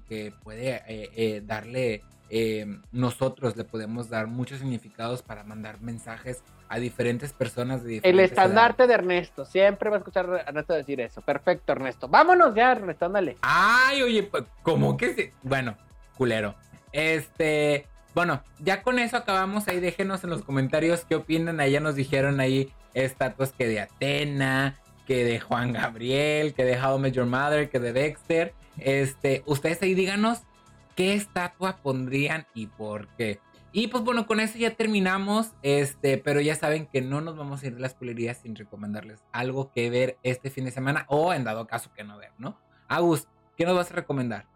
[0.06, 6.42] que puede eh, eh, darle eh, nosotros le podemos dar muchos significados para mandar mensajes
[6.68, 11.00] a diferentes personas de El estandarte de Ernesto, siempre va a escuchar a Ernesto decir
[11.00, 11.22] eso.
[11.22, 12.08] Perfecto, Ernesto.
[12.08, 13.38] Vámonos ya, Ernesto, ándale.
[13.40, 15.30] Ay, oye, pues, ¿cómo que sí?
[15.42, 15.76] Bueno,
[16.14, 16.54] culero.
[16.92, 19.68] Este, bueno, ya con eso acabamos.
[19.68, 21.58] Ahí déjenos en los comentarios qué opinan.
[21.70, 24.76] Ya nos dijeron ahí estatuas que de Atena,
[25.06, 28.54] que de Juan Gabriel, que de How I Your Mother, que de Dexter.
[28.78, 30.40] Este, ustedes ahí díganos
[30.96, 33.40] qué estatua pondrían y por qué.
[33.74, 37.62] Y pues bueno, con eso ya terminamos, este, pero ya saben que no nos vamos
[37.62, 41.32] a ir de las pulerías sin recomendarles algo que ver este fin de semana o
[41.32, 42.58] en dado caso que no ver, ¿no?
[42.86, 44.51] Agus, ¿qué nos vas a recomendar?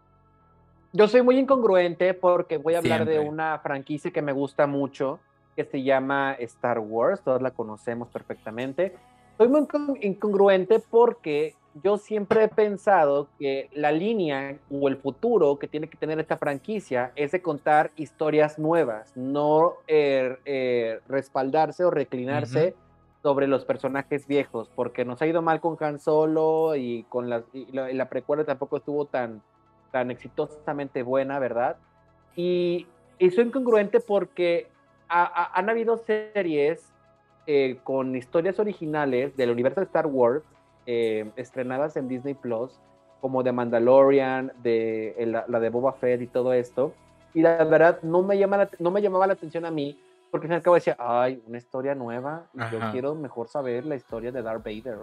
[0.93, 5.19] Yo soy muy incongruente porque voy a hablar de una franquicia que me gusta mucho,
[5.55, 8.95] que se llama Star Wars, todos la conocemos perfectamente.
[9.37, 9.67] Soy muy
[10.01, 15.97] incongruente porque yo siempre he pensado que la línea o el futuro que tiene que
[15.97, 22.75] tener esta franquicia es de contar historias nuevas, no er, er, respaldarse o reclinarse
[23.21, 27.43] sobre los personajes viejos, porque nos ha ido mal con Han Solo y con la,
[27.71, 29.41] la, precuela tampoco estuvo tan,
[29.97, 31.77] tan exitosamente buena, ¿verdad?
[32.35, 32.85] Y,
[33.17, 34.67] y soy incongruente porque
[35.09, 36.93] han habido series
[37.47, 40.43] eh, con historias originales del universo de Star Wars
[40.85, 42.79] eh, estrenadas en Disney Plus,
[43.21, 45.15] como de Mandalorian, de
[45.47, 46.93] la, de Boba Fett y todo esto.
[47.33, 49.99] Y la verdad no me, llama no me llamaba la atención a mí,
[50.29, 53.47] porque al fin y al cabo decía, ay, una historia nueva, y yo quiero mejor
[53.47, 54.99] saber la historia de Darth Vader.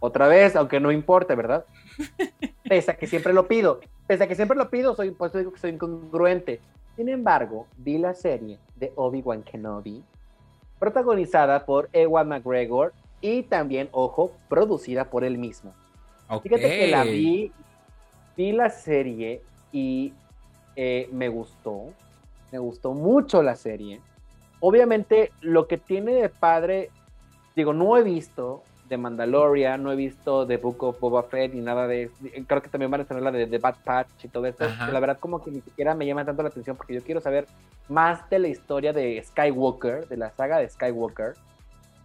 [0.00, 1.66] Otra vez, aunque no importe, ¿verdad?
[2.70, 5.52] Pese a que siempre lo pido, pese a que siempre lo pido, soy, pues digo
[5.52, 6.60] que soy incongruente.
[6.94, 10.04] Sin embargo, vi la serie de Obi-Wan Kenobi,
[10.78, 15.74] protagonizada por Ewan McGregor y también, ojo, producida por él mismo.
[16.44, 17.50] Fíjate que la vi,
[18.36, 19.42] vi la serie
[19.72, 20.14] y
[20.76, 21.92] eh, me gustó,
[22.52, 24.00] me gustó mucho la serie.
[24.60, 26.90] Obviamente lo que tiene de padre,
[27.56, 31.60] digo, no he visto de Mandalorian, no he visto The Book of Boba Fett ni
[31.60, 32.10] nada de
[32.46, 34.66] creo que también van a tener la de The Bad Patch y todo esto.
[34.92, 37.46] La verdad como que ni siquiera me llama tanto la atención porque yo quiero saber
[37.88, 41.34] más de la historia de Skywalker, de la saga de Skywalker.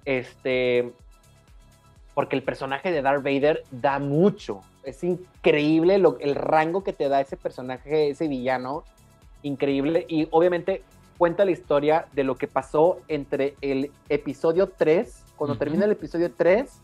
[0.05, 0.93] Este,
[2.13, 4.61] porque el personaje de Darth Vader da mucho.
[4.83, 8.83] Es increíble lo, el rango que te da ese personaje, ese villano.
[9.41, 10.05] Increíble.
[10.07, 10.83] Y obviamente
[11.17, 16.31] cuenta la historia de lo que pasó entre el episodio 3, cuando termina el episodio
[16.35, 16.81] 3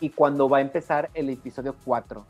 [0.00, 2.24] y cuando va a empezar el episodio 4.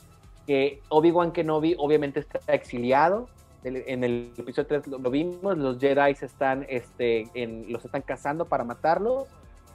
[0.47, 3.28] Que Obi-Wan Kenobi obviamente está exiliado.
[3.65, 8.65] En el episodio 3 lo, vimos, los Jedi están, este, en, los están cazando para
[8.65, 9.28] matarlos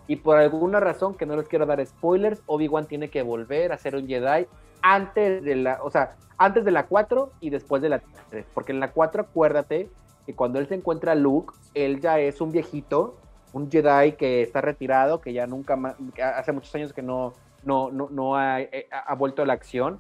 [0.08, 3.78] y por alguna razón, que no les quiero dar spoilers, Obi-Wan tiene que volver a
[3.78, 4.48] ser un Jedi
[4.82, 8.46] antes de la, o sea, antes de la 4 y después de la 3.
[8.54, 9.90] Porque en la 4, acuérdate
[10.26, 13.18] que cuando él se encuentra a Luke, él ya es un viejito,
[13.54, 17.34] un Jedi que está retirado, que ya nunca más, hace muchos años que no,
[17.64, 20.00] no, no, no ha, eh, ha, vuelto a la acción.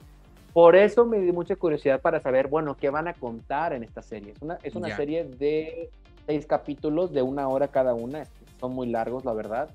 [0.53, 4.02] Por eso me di mucha curiosidad para saber, bueno, qué van a contar en esta
[4.02, 4.34] serie.
[4.34, 5.90] Es una, es una serie de
[6.26, 8.24] seis capítulos de una hora cada una.
[8.60, 9.69] Son muy largos, la verdad.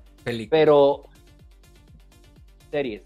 [0.49, 1.03] Pero.
[2.69, 3.03] Series.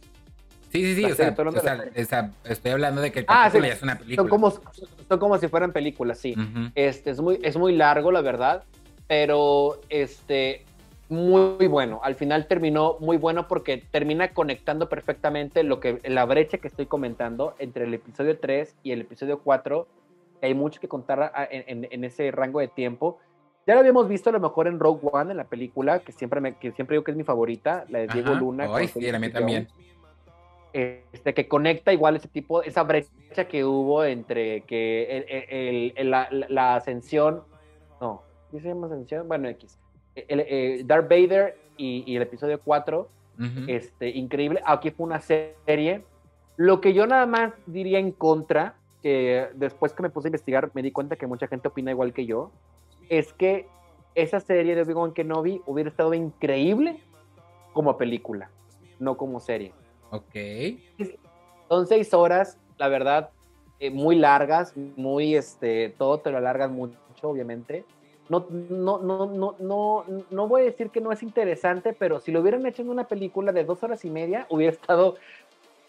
[0.71, 1.05] Sí, sí, sí.
[1.05, 4.23] O sea, estoy hablando de que el ah, ya es una película.
[4.23, 6.35] Son como, son como si fueran películas, sí.
[6.75, 8.63] este, es, muy, es muy largo, la verdad.
[9.07, 10.63] Pero este,
[11.09, 11.99] muy bueno.
[12.03, 16.85] Al final terminó muy bueno porque termina conectando perfectamente lo que la brecha que estoy
[16.85, 19.87] comentando entre el episodio 3 y el episodio 4.
[20.41, 23.19] Hay mucho que contar en, en ese rango de tiempo.
[23.67, 26.39] Ya lo habíamos visto a lo mejor en Rogue One, en la película, que siempre,
[26.39, 28.69] me, que siempre digo que es mi favorita, la de Diego Luna.
[28.73, 29.67] Ay, sí, a mí también.
[30.71, 37.43] Este, que conecta igual ese tipo, esa brecha que hubo entre que el, la, ascensión,
[38.51, 39.27] ¿qué se llama ascensión?
[39.27, 39.77] Bueno, X.
[40.15, 43.09] el, eh, Darth Vader y, el episodio 4,
[43.67, 44.61] este, increíble.
[44.65, 46.03] Aquí fue una serie.
[46.55, 50.71] Lo que yo nada más diría en contra, que después que me puse a investigar
[50.73, 52.51] me di cuenta que mucha gente opina igual que yo,
[53.09, 53.67] es que
[54.15, 56.99] esa serie de Obi-Wan Kenobi hubiera estado increíble
[57.73, 58.49] como película,
[58.99, 59.71] no como serie.
[60.09, 60.35] Ok.
[61.69, 63.29] Son seis horas, la verdad,
[63.79, 67.85] eh, muy largas, muy, este, todo te lo alargas mucho, obviamente.
[68.29, 72.31] No, no, no, no, no, no voy a decir que no es interesante, pero si
[72.31, 75.15] lo hubieran hecho en una película de dos horas y media, hubiera estado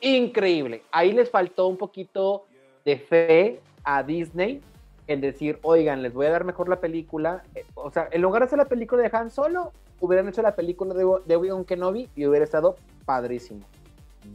[0.00, 0.82] increíble.
[0.92, 2.44] Ahí les faltó un poquito
[2.84, 4.60] de fe a Disney
[5.08, 7.42] en decir, oigan, les voy a dar mejor la película.
[7.54, 10.54] Eh, o sea, en lugar de hacer la película de Han Solo, hubieran hecho la
[10.54, 13.60] película de, Obi-Wan Kenobi y hubiera estado padrísimo.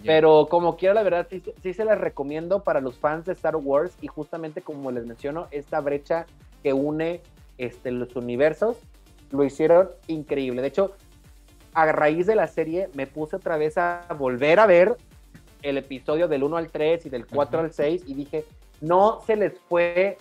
[0.03, 1.27] Pero como quiera, la verdad,
[1.61, 5.47] sí, se las recomiendo para los fans de Star Wars y justamente como les menciono,
[5.51, 6.25] esta brecha
[6.63, 7.21] que une
[7.57, 8.77] este, los universos,
[9.31, 10.61] lo hicieron increíble.
[10.61, 10.95] De hecho,
[11.73, 14.97] a raíz de la serie me puse otra vez a volver a ver
[15.61, 18.45] el episodio del 1 al 3 y del 4 al 6 y dije,
[18.81, 20.17] no se les fue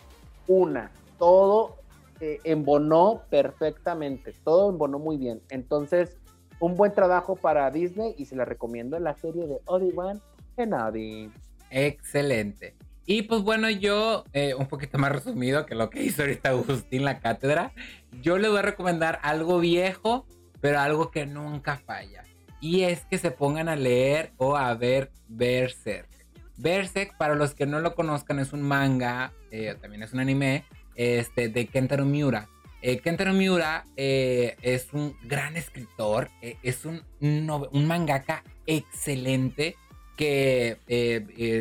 [0.46, 1.76] una, todo
[2.20, 5.42] eh, embonó perfectamente, todo embonó muy bien.
[5.50, 6.16] Entonces,
[6.60, 10.20] un buen trabajo para Disney y se la recomiendo en la serie de Obi-Wan
[10.56, 11.32] Kenobi.
[11.70, 12.76] Excelente.
[13.04, 17.04] Y pues bueno, yo, eh, un poquito más resumido que lo que hizo ahorita Agustín
[17.04, 17.72] la cátedra,
[18.20, 20.26] yo le voy a recomendar algo viejo,
[20.60, 22.22] pero algo que nunca falla.
[22.60, 26.08] Y es que se pongan a leer o a ver Berserk.
[26.56, 30.64] Berserk, para los que no lo conozcan, es un manga, eh, también es un anime,
[30.94, 32.48] este, de Kentaro Miura.
[32.82, 39.76] Eh, Kentaro Miura eh, es un gran escritor, es un, un, mangaka excelente
[40.16, 40.78] que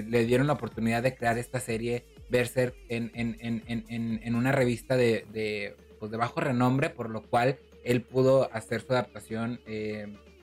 [0.07, 6.11] le dieron la oportunidad de crear esta serie Berserk en, en, una revista de, pues
[6.11, 9.60] de, bajo renombre, por lo cual él pudo hacer su adaptación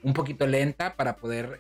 [0.03, 1.59] un poquito lenta para poder,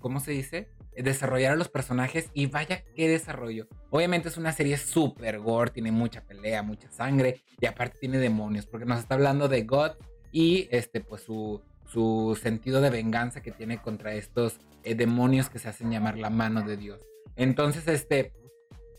[0.00, 0.68] ¿cómo se dice?
[1.02, 3.66] desarrollar a los personajes y vaya qué desarrollo.
[3.90, 8.66] Obviamente es una serie súper gore, tiene mucha pelea, mucha sangre y aparte tiene demonios
[8.66, 9.92] porque nos está hablando de God
[10.32, 15.58] y este pues su, su sentido de venganza que tiene contra estos eh, demonios que
[15.58, 17.00] se hacen llamar la mano de Dios.
[17.36, 18.32] Entonces este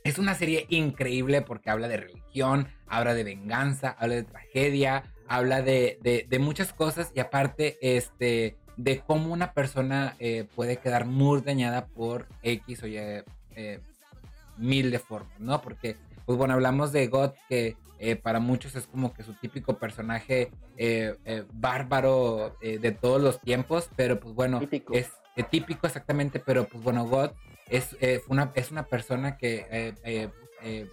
[0.03, 5.61] es una serie increíble porque habla de religión, habla de venganza, habla de tragedia, habla
[5.61, 11.05] de, de, de muchas cosas y aparte este de cómo una persona eh, puede quedar
[11.05, 13.79] muy dañada por X o Y eh,
[14.57, 15.61] mil de formas, ¿no?
[15.61, 19.77] Porque, pues bueno, hablamos de God, que eh, para muchos es como que su típico
[19.77, 20.51] personaje
[21.53, 24.59] bárbaro de todos los tiempos, pero pues bueno,
[24.91, 25.09] es
[25.43, 27.31] típico exactamente, pero pues bueno, God
[27.69, 27.95] es,
[28.27, 29.93] una, es una persona que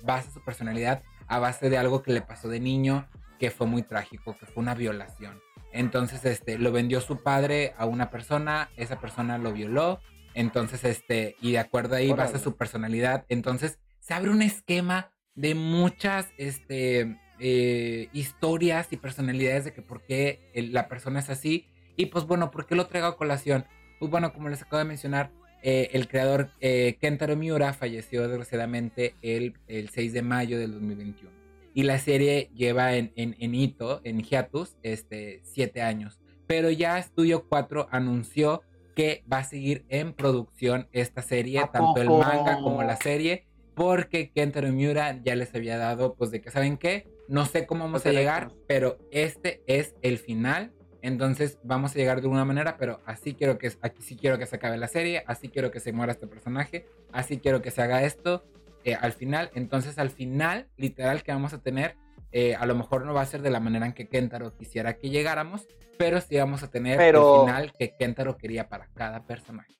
[0.02, 3.08] basa su personalidad a base de algo que le pasó de niño,
[3.38, 5.40] que fue muy trágico, que fue una violación.
[5.72, 10.00] Entonces, este, lo vendió su padre a una persona, esa persona lo violó,
[10.34, 13.24] entonces, este, y de acuerdo ahí basa su personalidad.
[13.28, 20.02] Entonces, se abre un esquema de muchas, este, eh, historias y personalidades de que por
[20.02, 21.66] qué la persona es así.
[21.96, 23.64] Y pues bueno, ¿por qué lo traigo a colación?
[24.02, 25.30] Pues bueno, como les acabo de mencionar,
[25.62, 31.30] eh, el creador eh, Kentaro Miura falleció desgraciadamente el, el 6 de mayo del 2021
[31.72, 36.18] y la serie lleva en, en, en hito, en hiatus, este, siete años.
[36.48, 38.62] Pero ya Studio 4 anunció
[38.96, 43.46] que va a seguir en producción esta serie, tanto el manga como la serie,
[43.76, 47.06] porque Kentaro Miura ya les había dado, pues de que, ¿saben qué?
[47.28, 50.72] No sé cómo vamos a llegar, pero este es el final.
[51.02, 54.46] Entonces vamos a llegar de una manera, pero así quiero que, aquí sí quiero que
[54.46, 57.82] se acabe la serie, así quiero que se muera este personaje, así quiero que se
[57.82, 58.44] haga esto.
[58.84, 59.50] Eh, al final.
[59.54, 61.96] Entonces, al final, literal, que vamos a tener,
[62.32, 64.94] eh, a lo mejor no va a ser de la manera en que Kentaro quisiera
[64.94, 65.68] que llegáramos,
[65.98, 69.72] pero sí vamos a tener el final que Kentaro quería para cada personaje.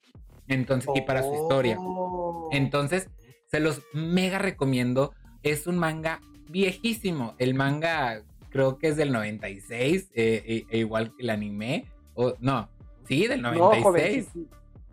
[0.47, 1.77] Entonces, y para su historia.
[1.79, 2.49] Oh.
[2.51, 3.09] Entonces,
[3.47, 5.13] se los mega recomiendo.
[5.41, 7.35] Es un manga viejísimo.
[7.39, 8.23] El manga
[8.53, 11.91] creo que es del 96, eh, e, igual que el anime.
[12.13, 12.69] O, no,
[13.05, 14.29] sí, del 96.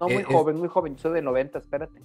[0.00, 0.98] No, muy joven, muy joven.
[0.98, 2.00] Soy de 90, espérate.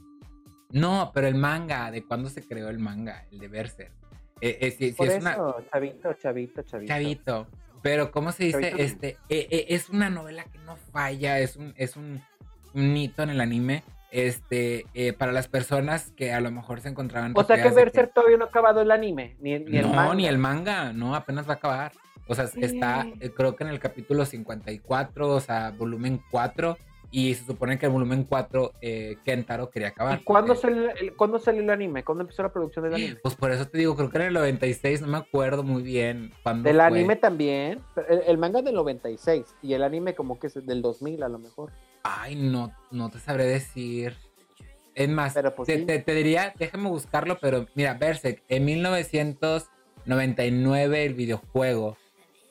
[0.72, 3.26] No, pero el manga, ¿de cuándo se creó el manga?
[3.32, 3.94] El de Berserk.
[4.42, 6.88] Eh, eh, si, Por es eso, chavito, chavito, chavito.
[6.88, 7.48] Chavito.
[7.82, 8.74] Pero, ¿cómo se dice?
[8.78, 12.22] este eh, Es una novela que no falla, es un, es un,
[12.74, 13.84] hito en el anime.
[14.16, 14.86] Este,
[15.18, 17.34] para las personas que a lo mejor se encontraban.
[17.36, 20.06] O sea que Berserk todavía no ha acabado el anime, ni, ni el manga.
[20.06, 21.92] No, ni el manga, no, apenas va a acabar.
[22.28, 23.06] O sea, está,
[23.36, 26.78] creo que en el capítulo 54, o sea, volumen 4,
[27.12, 30.20] y se supone que el volumen 4 eh, Kentaro quería acabar.
[30.20, 32.04] ¿Y cuándo, salió el, ¿cuándo salió el anime?
[32.04, 33.16] ¿Cuándo empezó la producción del anime?
[33.22, 36.34] Pues por eso te digo, creo que en el 96, no me acuerdo muy bien
[36.44, 37.82] cuándo Del anime también,
[38.28, 41.72] el, manga del 96 y el anime como que es del 2000 a lo mejor.
[42.08, 44.16] Ay, no, no te sabré decir.
[44.94, 51.98] Es más, pues te, te, diría, déjame buscarlo, pero mira, Berserk, en 1999 el videojuego,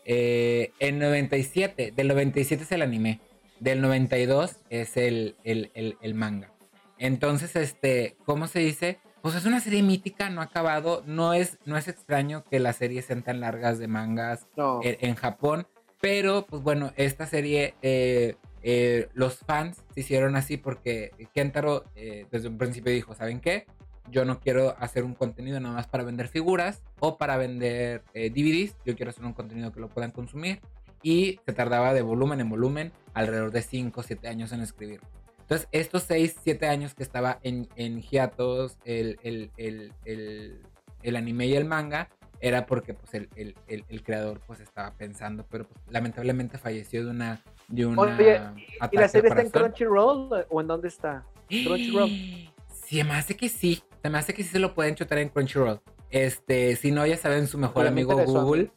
[0.05, 3.21] eh, en 97, del 97 es el anime
[3.61, 6.51] del 92 es el, el, manga.
[6.99, 8.99] Entonces, este, ¿cómo se dice?
[9.23, 11.03] Pues es una serie mítica, no ha acabado.
[11.07, 14.47] No es, no es extraño que las series sean tan largas de mangas
[14.83, 15.67] en, Japón.
[16.01, 22.27] Pero, pues bueno, esta serie, eh, eh, los fans se hicieron así porque Kentaro eh,
[22.33, 23.67] desde un principio dijo, ¿saben qué?
[24.11, 28.77] Yo no quiero hacer un contenido nada más para vender figuras o para vender DVDs.
[28.85, 30.61] Yo quiero hacer un contenido que lo puedan consumir
[31.05, 35.01] y se tardaba de volumen en volumen alrededor de 5 o 7 años en escribir.
[35.43, 39.93] Entonces, estos 6, 7 años que estaba en, en hiatos el, el, el,
[41.03, 42.09] el, anime y el manga,
[42.41, 47.45] era porque pues, el, creador pues, estaba pensando, pero pues, lamentablemente falleció de una...
[47.69, 48.41] De una Oye,
[48.91, 51.25] ¿y la serie está en Crunchyroll o en dónde está?
[51.49, 52.11] Crunchyroll.
[52.87, 53.83] Sí, me hace que sí.
[54.03, 55.81] Se me hace que sí se lo pueden chutar en Crunchyroll.
[56.15, 58.71] Este, si no, ya saben, su mejor amigo Google.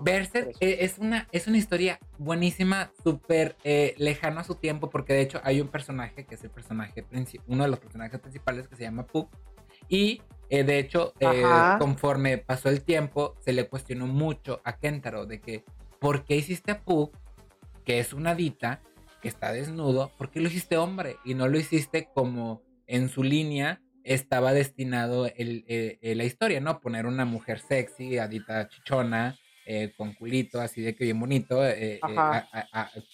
[0.00, 5.12] Berserk e, es una, es una historia buenísima, súper eh, lejano a su tiempo, porque
[5.12, 7.04] de hecho hay un personaje que es el personaje
[7.48, 9.28] uno de los personajes principales que se llama Puck.
[9.90, 11.44] Y eh, de hecho, eh,
[11.78, 15.64] conforme pasó el tiempo, se le cuestionó mucho a Kentaro de que,
[15.98, 17.14] ¿por qué hiciste a Puck,
[17.84, 18.82] que es una dita,
[19.20, 21.16] que está desnudo, ¿por qué lo hiciste hombre?
[21.24, 26.60] Y no lo hiciste como en su línea estaba destinado el, eh, eh, la historia,
[26.60, 26.80] ¿no?
[26.80, 31.60] Poner una mujer sexy, adita chichona, eh, con culito, así de que bien bonito,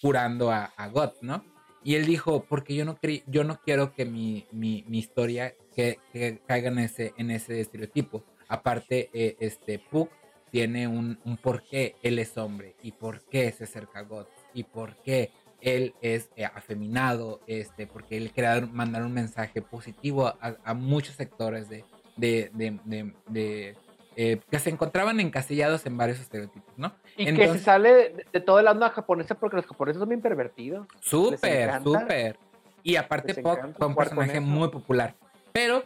[0.01, 1.43] curando a, a God, ¿no?
[1.83, 5.99] Y él dijo, porque yo no, yo no quiero que mi, mi, mi historia que,
[6.11, 8.25] que, caiga en ese, en ese estereotipo.
[8.49, 10.11] Aparte, este Puck
[10.51, 14.25] tiene un, un por qué él es hombre y por qué se acerca a God
[14.57, 15.31] y por qué
[15.61, 21.69] él es eh, afeminado, este, porque él quería mandar un mensaje positivo a, muchos sectores
[21.69, 21.83] de,
[22.15, 23.75] de,
[24.15, 26.93] eh, que se encontraban encasillados en varios estereotipos, ¿no?
[27.15, 30.87] Y que se sale de, toda la onda japonesa porque los japoneses son bien pervertidos.
[30.99, 32.39] Súper, súper.
[32.81, 35.15] Y aparte Puck fue un personaje muy popular.
[35.51, 35.83] Pero,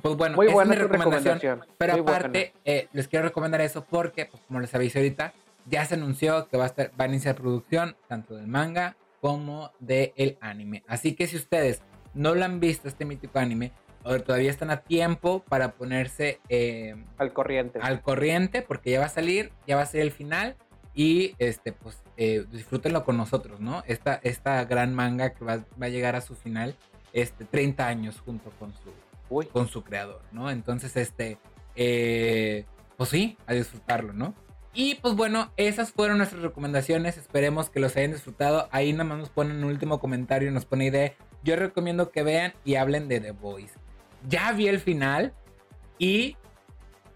[0.00, 1.64] pues bueno, muy buena es mi recomendación.
[1.76, 5.32] Pero aparte, eh, les quiero recomendar eso porque, pues, como les avisé ahorita,
[5.66, 9.72] ya se anunció que va a, estar, va a iniciar producción tanto del manga como
[9.80, 10.84] del anime.
[10.86, 11.82] Así que si ustedes
[12.14, 13.72] no lo han visto, este mítico anime,
[14.04, 17.80] o todavía están a tiempo para ponerse eh, al corriente.
[17.82, 20.56] Al corriente, porque ya va a salir, ya va a ser el final.
[20.94, 23.82] Y este, pues eh, disfrútenlo con nosotros, ¿no?
[23.86, 26.74] Esta, esta gran manga que va, a llegar a su final,
[27.12, 30.50] este, 30 años junto con su, con su creador, ¿no?
[30.50, 31.36] Entonces, este,
[31.74, 32.64] eh,
[32.96, 34.34] pues sí, a disfrutarlo, ¿no?
[34.76, 37.16] Y pues bueno, esas fueron nuestras recomendaciones.
[37.16, 38.68] Esperemos que los hayan disfrutado.
[38.70, 41.14] Ahí nada más nos ponen un último comentario y nos pone idea.
[41.42, 43.72] Yo recomiendo que vean y hablen de The Voice.
[44.28, 45.32] Ya vi el final
[45.98, 46.36] y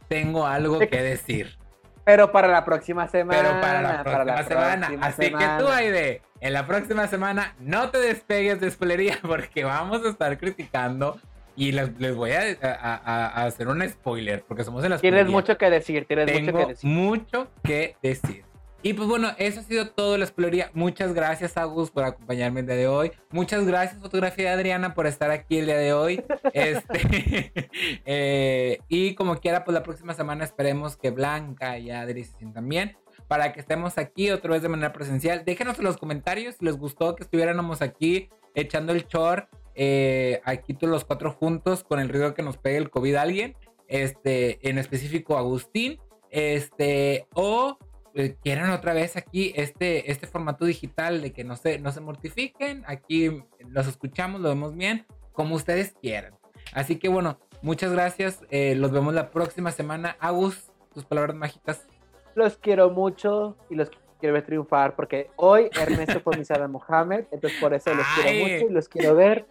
[0.09, 1.59] tengo algo que decir.
[2.05, 3.43] Pero para la próxima semana.
[3.43, 4.91] Pero para la próxima semana.
[5.03, 10.03] Así que tú, Aide, en la próxima semana no te despegues de spoilería porque vamos
[10.07, 11.21] a estar criticando
[11.61, 16.07] y les, voy a, hacer un spoiler, porque somos en las Tienes mucho que decir,
[16.07, 16.91] tienes mucho que decir.
[16.91, 18.45] mucho que decir.
[18.83, 20.71] Y pues bueno, eso ha sido todo la spoilería.
[20.73, 23.13] Muchas gracias, Agus, por acompañarme el día de hoy.
[23.29, 26.25] Muchas gracias, fotografía de Adriana, por estar aquí el día de hoy.
[26.55, 27.53] este,
[28.07, 32.71] eh, y como quiera, pues la próxima semana esperemos que Blanca y Adri se sientan
[32.71, 32.97] bien
[33.29, 35.45] para que estemos aquí otra vez de manera presencial.
[35.45, 39.51] Déjenos en los comentarios si les gustó que estuviéramos aquí echando el chor
[39.83, 43.23] eh, aquí todos los cuatro juntos con el riesgo que nos pegue el COVID a
[43.23, 43.57] alguien,
[43.89, 45.99] este, en específico Agustín,
[46.29, 47.79] este, o
[48.13, 52.03] eh, quieran otra vez aquí este, este formato digital de que no se, no se
[52.03, 56.35] mortifiquen, aquí los escuchamos, lo vemos bien, como ustedes quieran.
[56.75, 60.15] Así que bueno, muchas gracias, eh, los vemos la próxima semana.
[60.21, 61.87] Agus, tus palabras mágicas.
[62.35, 67.59] Los quiero mucho y los quiero ver triunfar porque hoy Ernesto fue mi Mohamed, entonces
[67.59, 69.47] por eso los quiero mucho y los quiero ver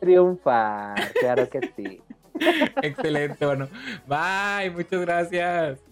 [0.00, 2.02] triunfar, claro que sí.
[2.82, 3.68] Excelente, bueno.
[4.06, 5.91] Bye, muchas gracias.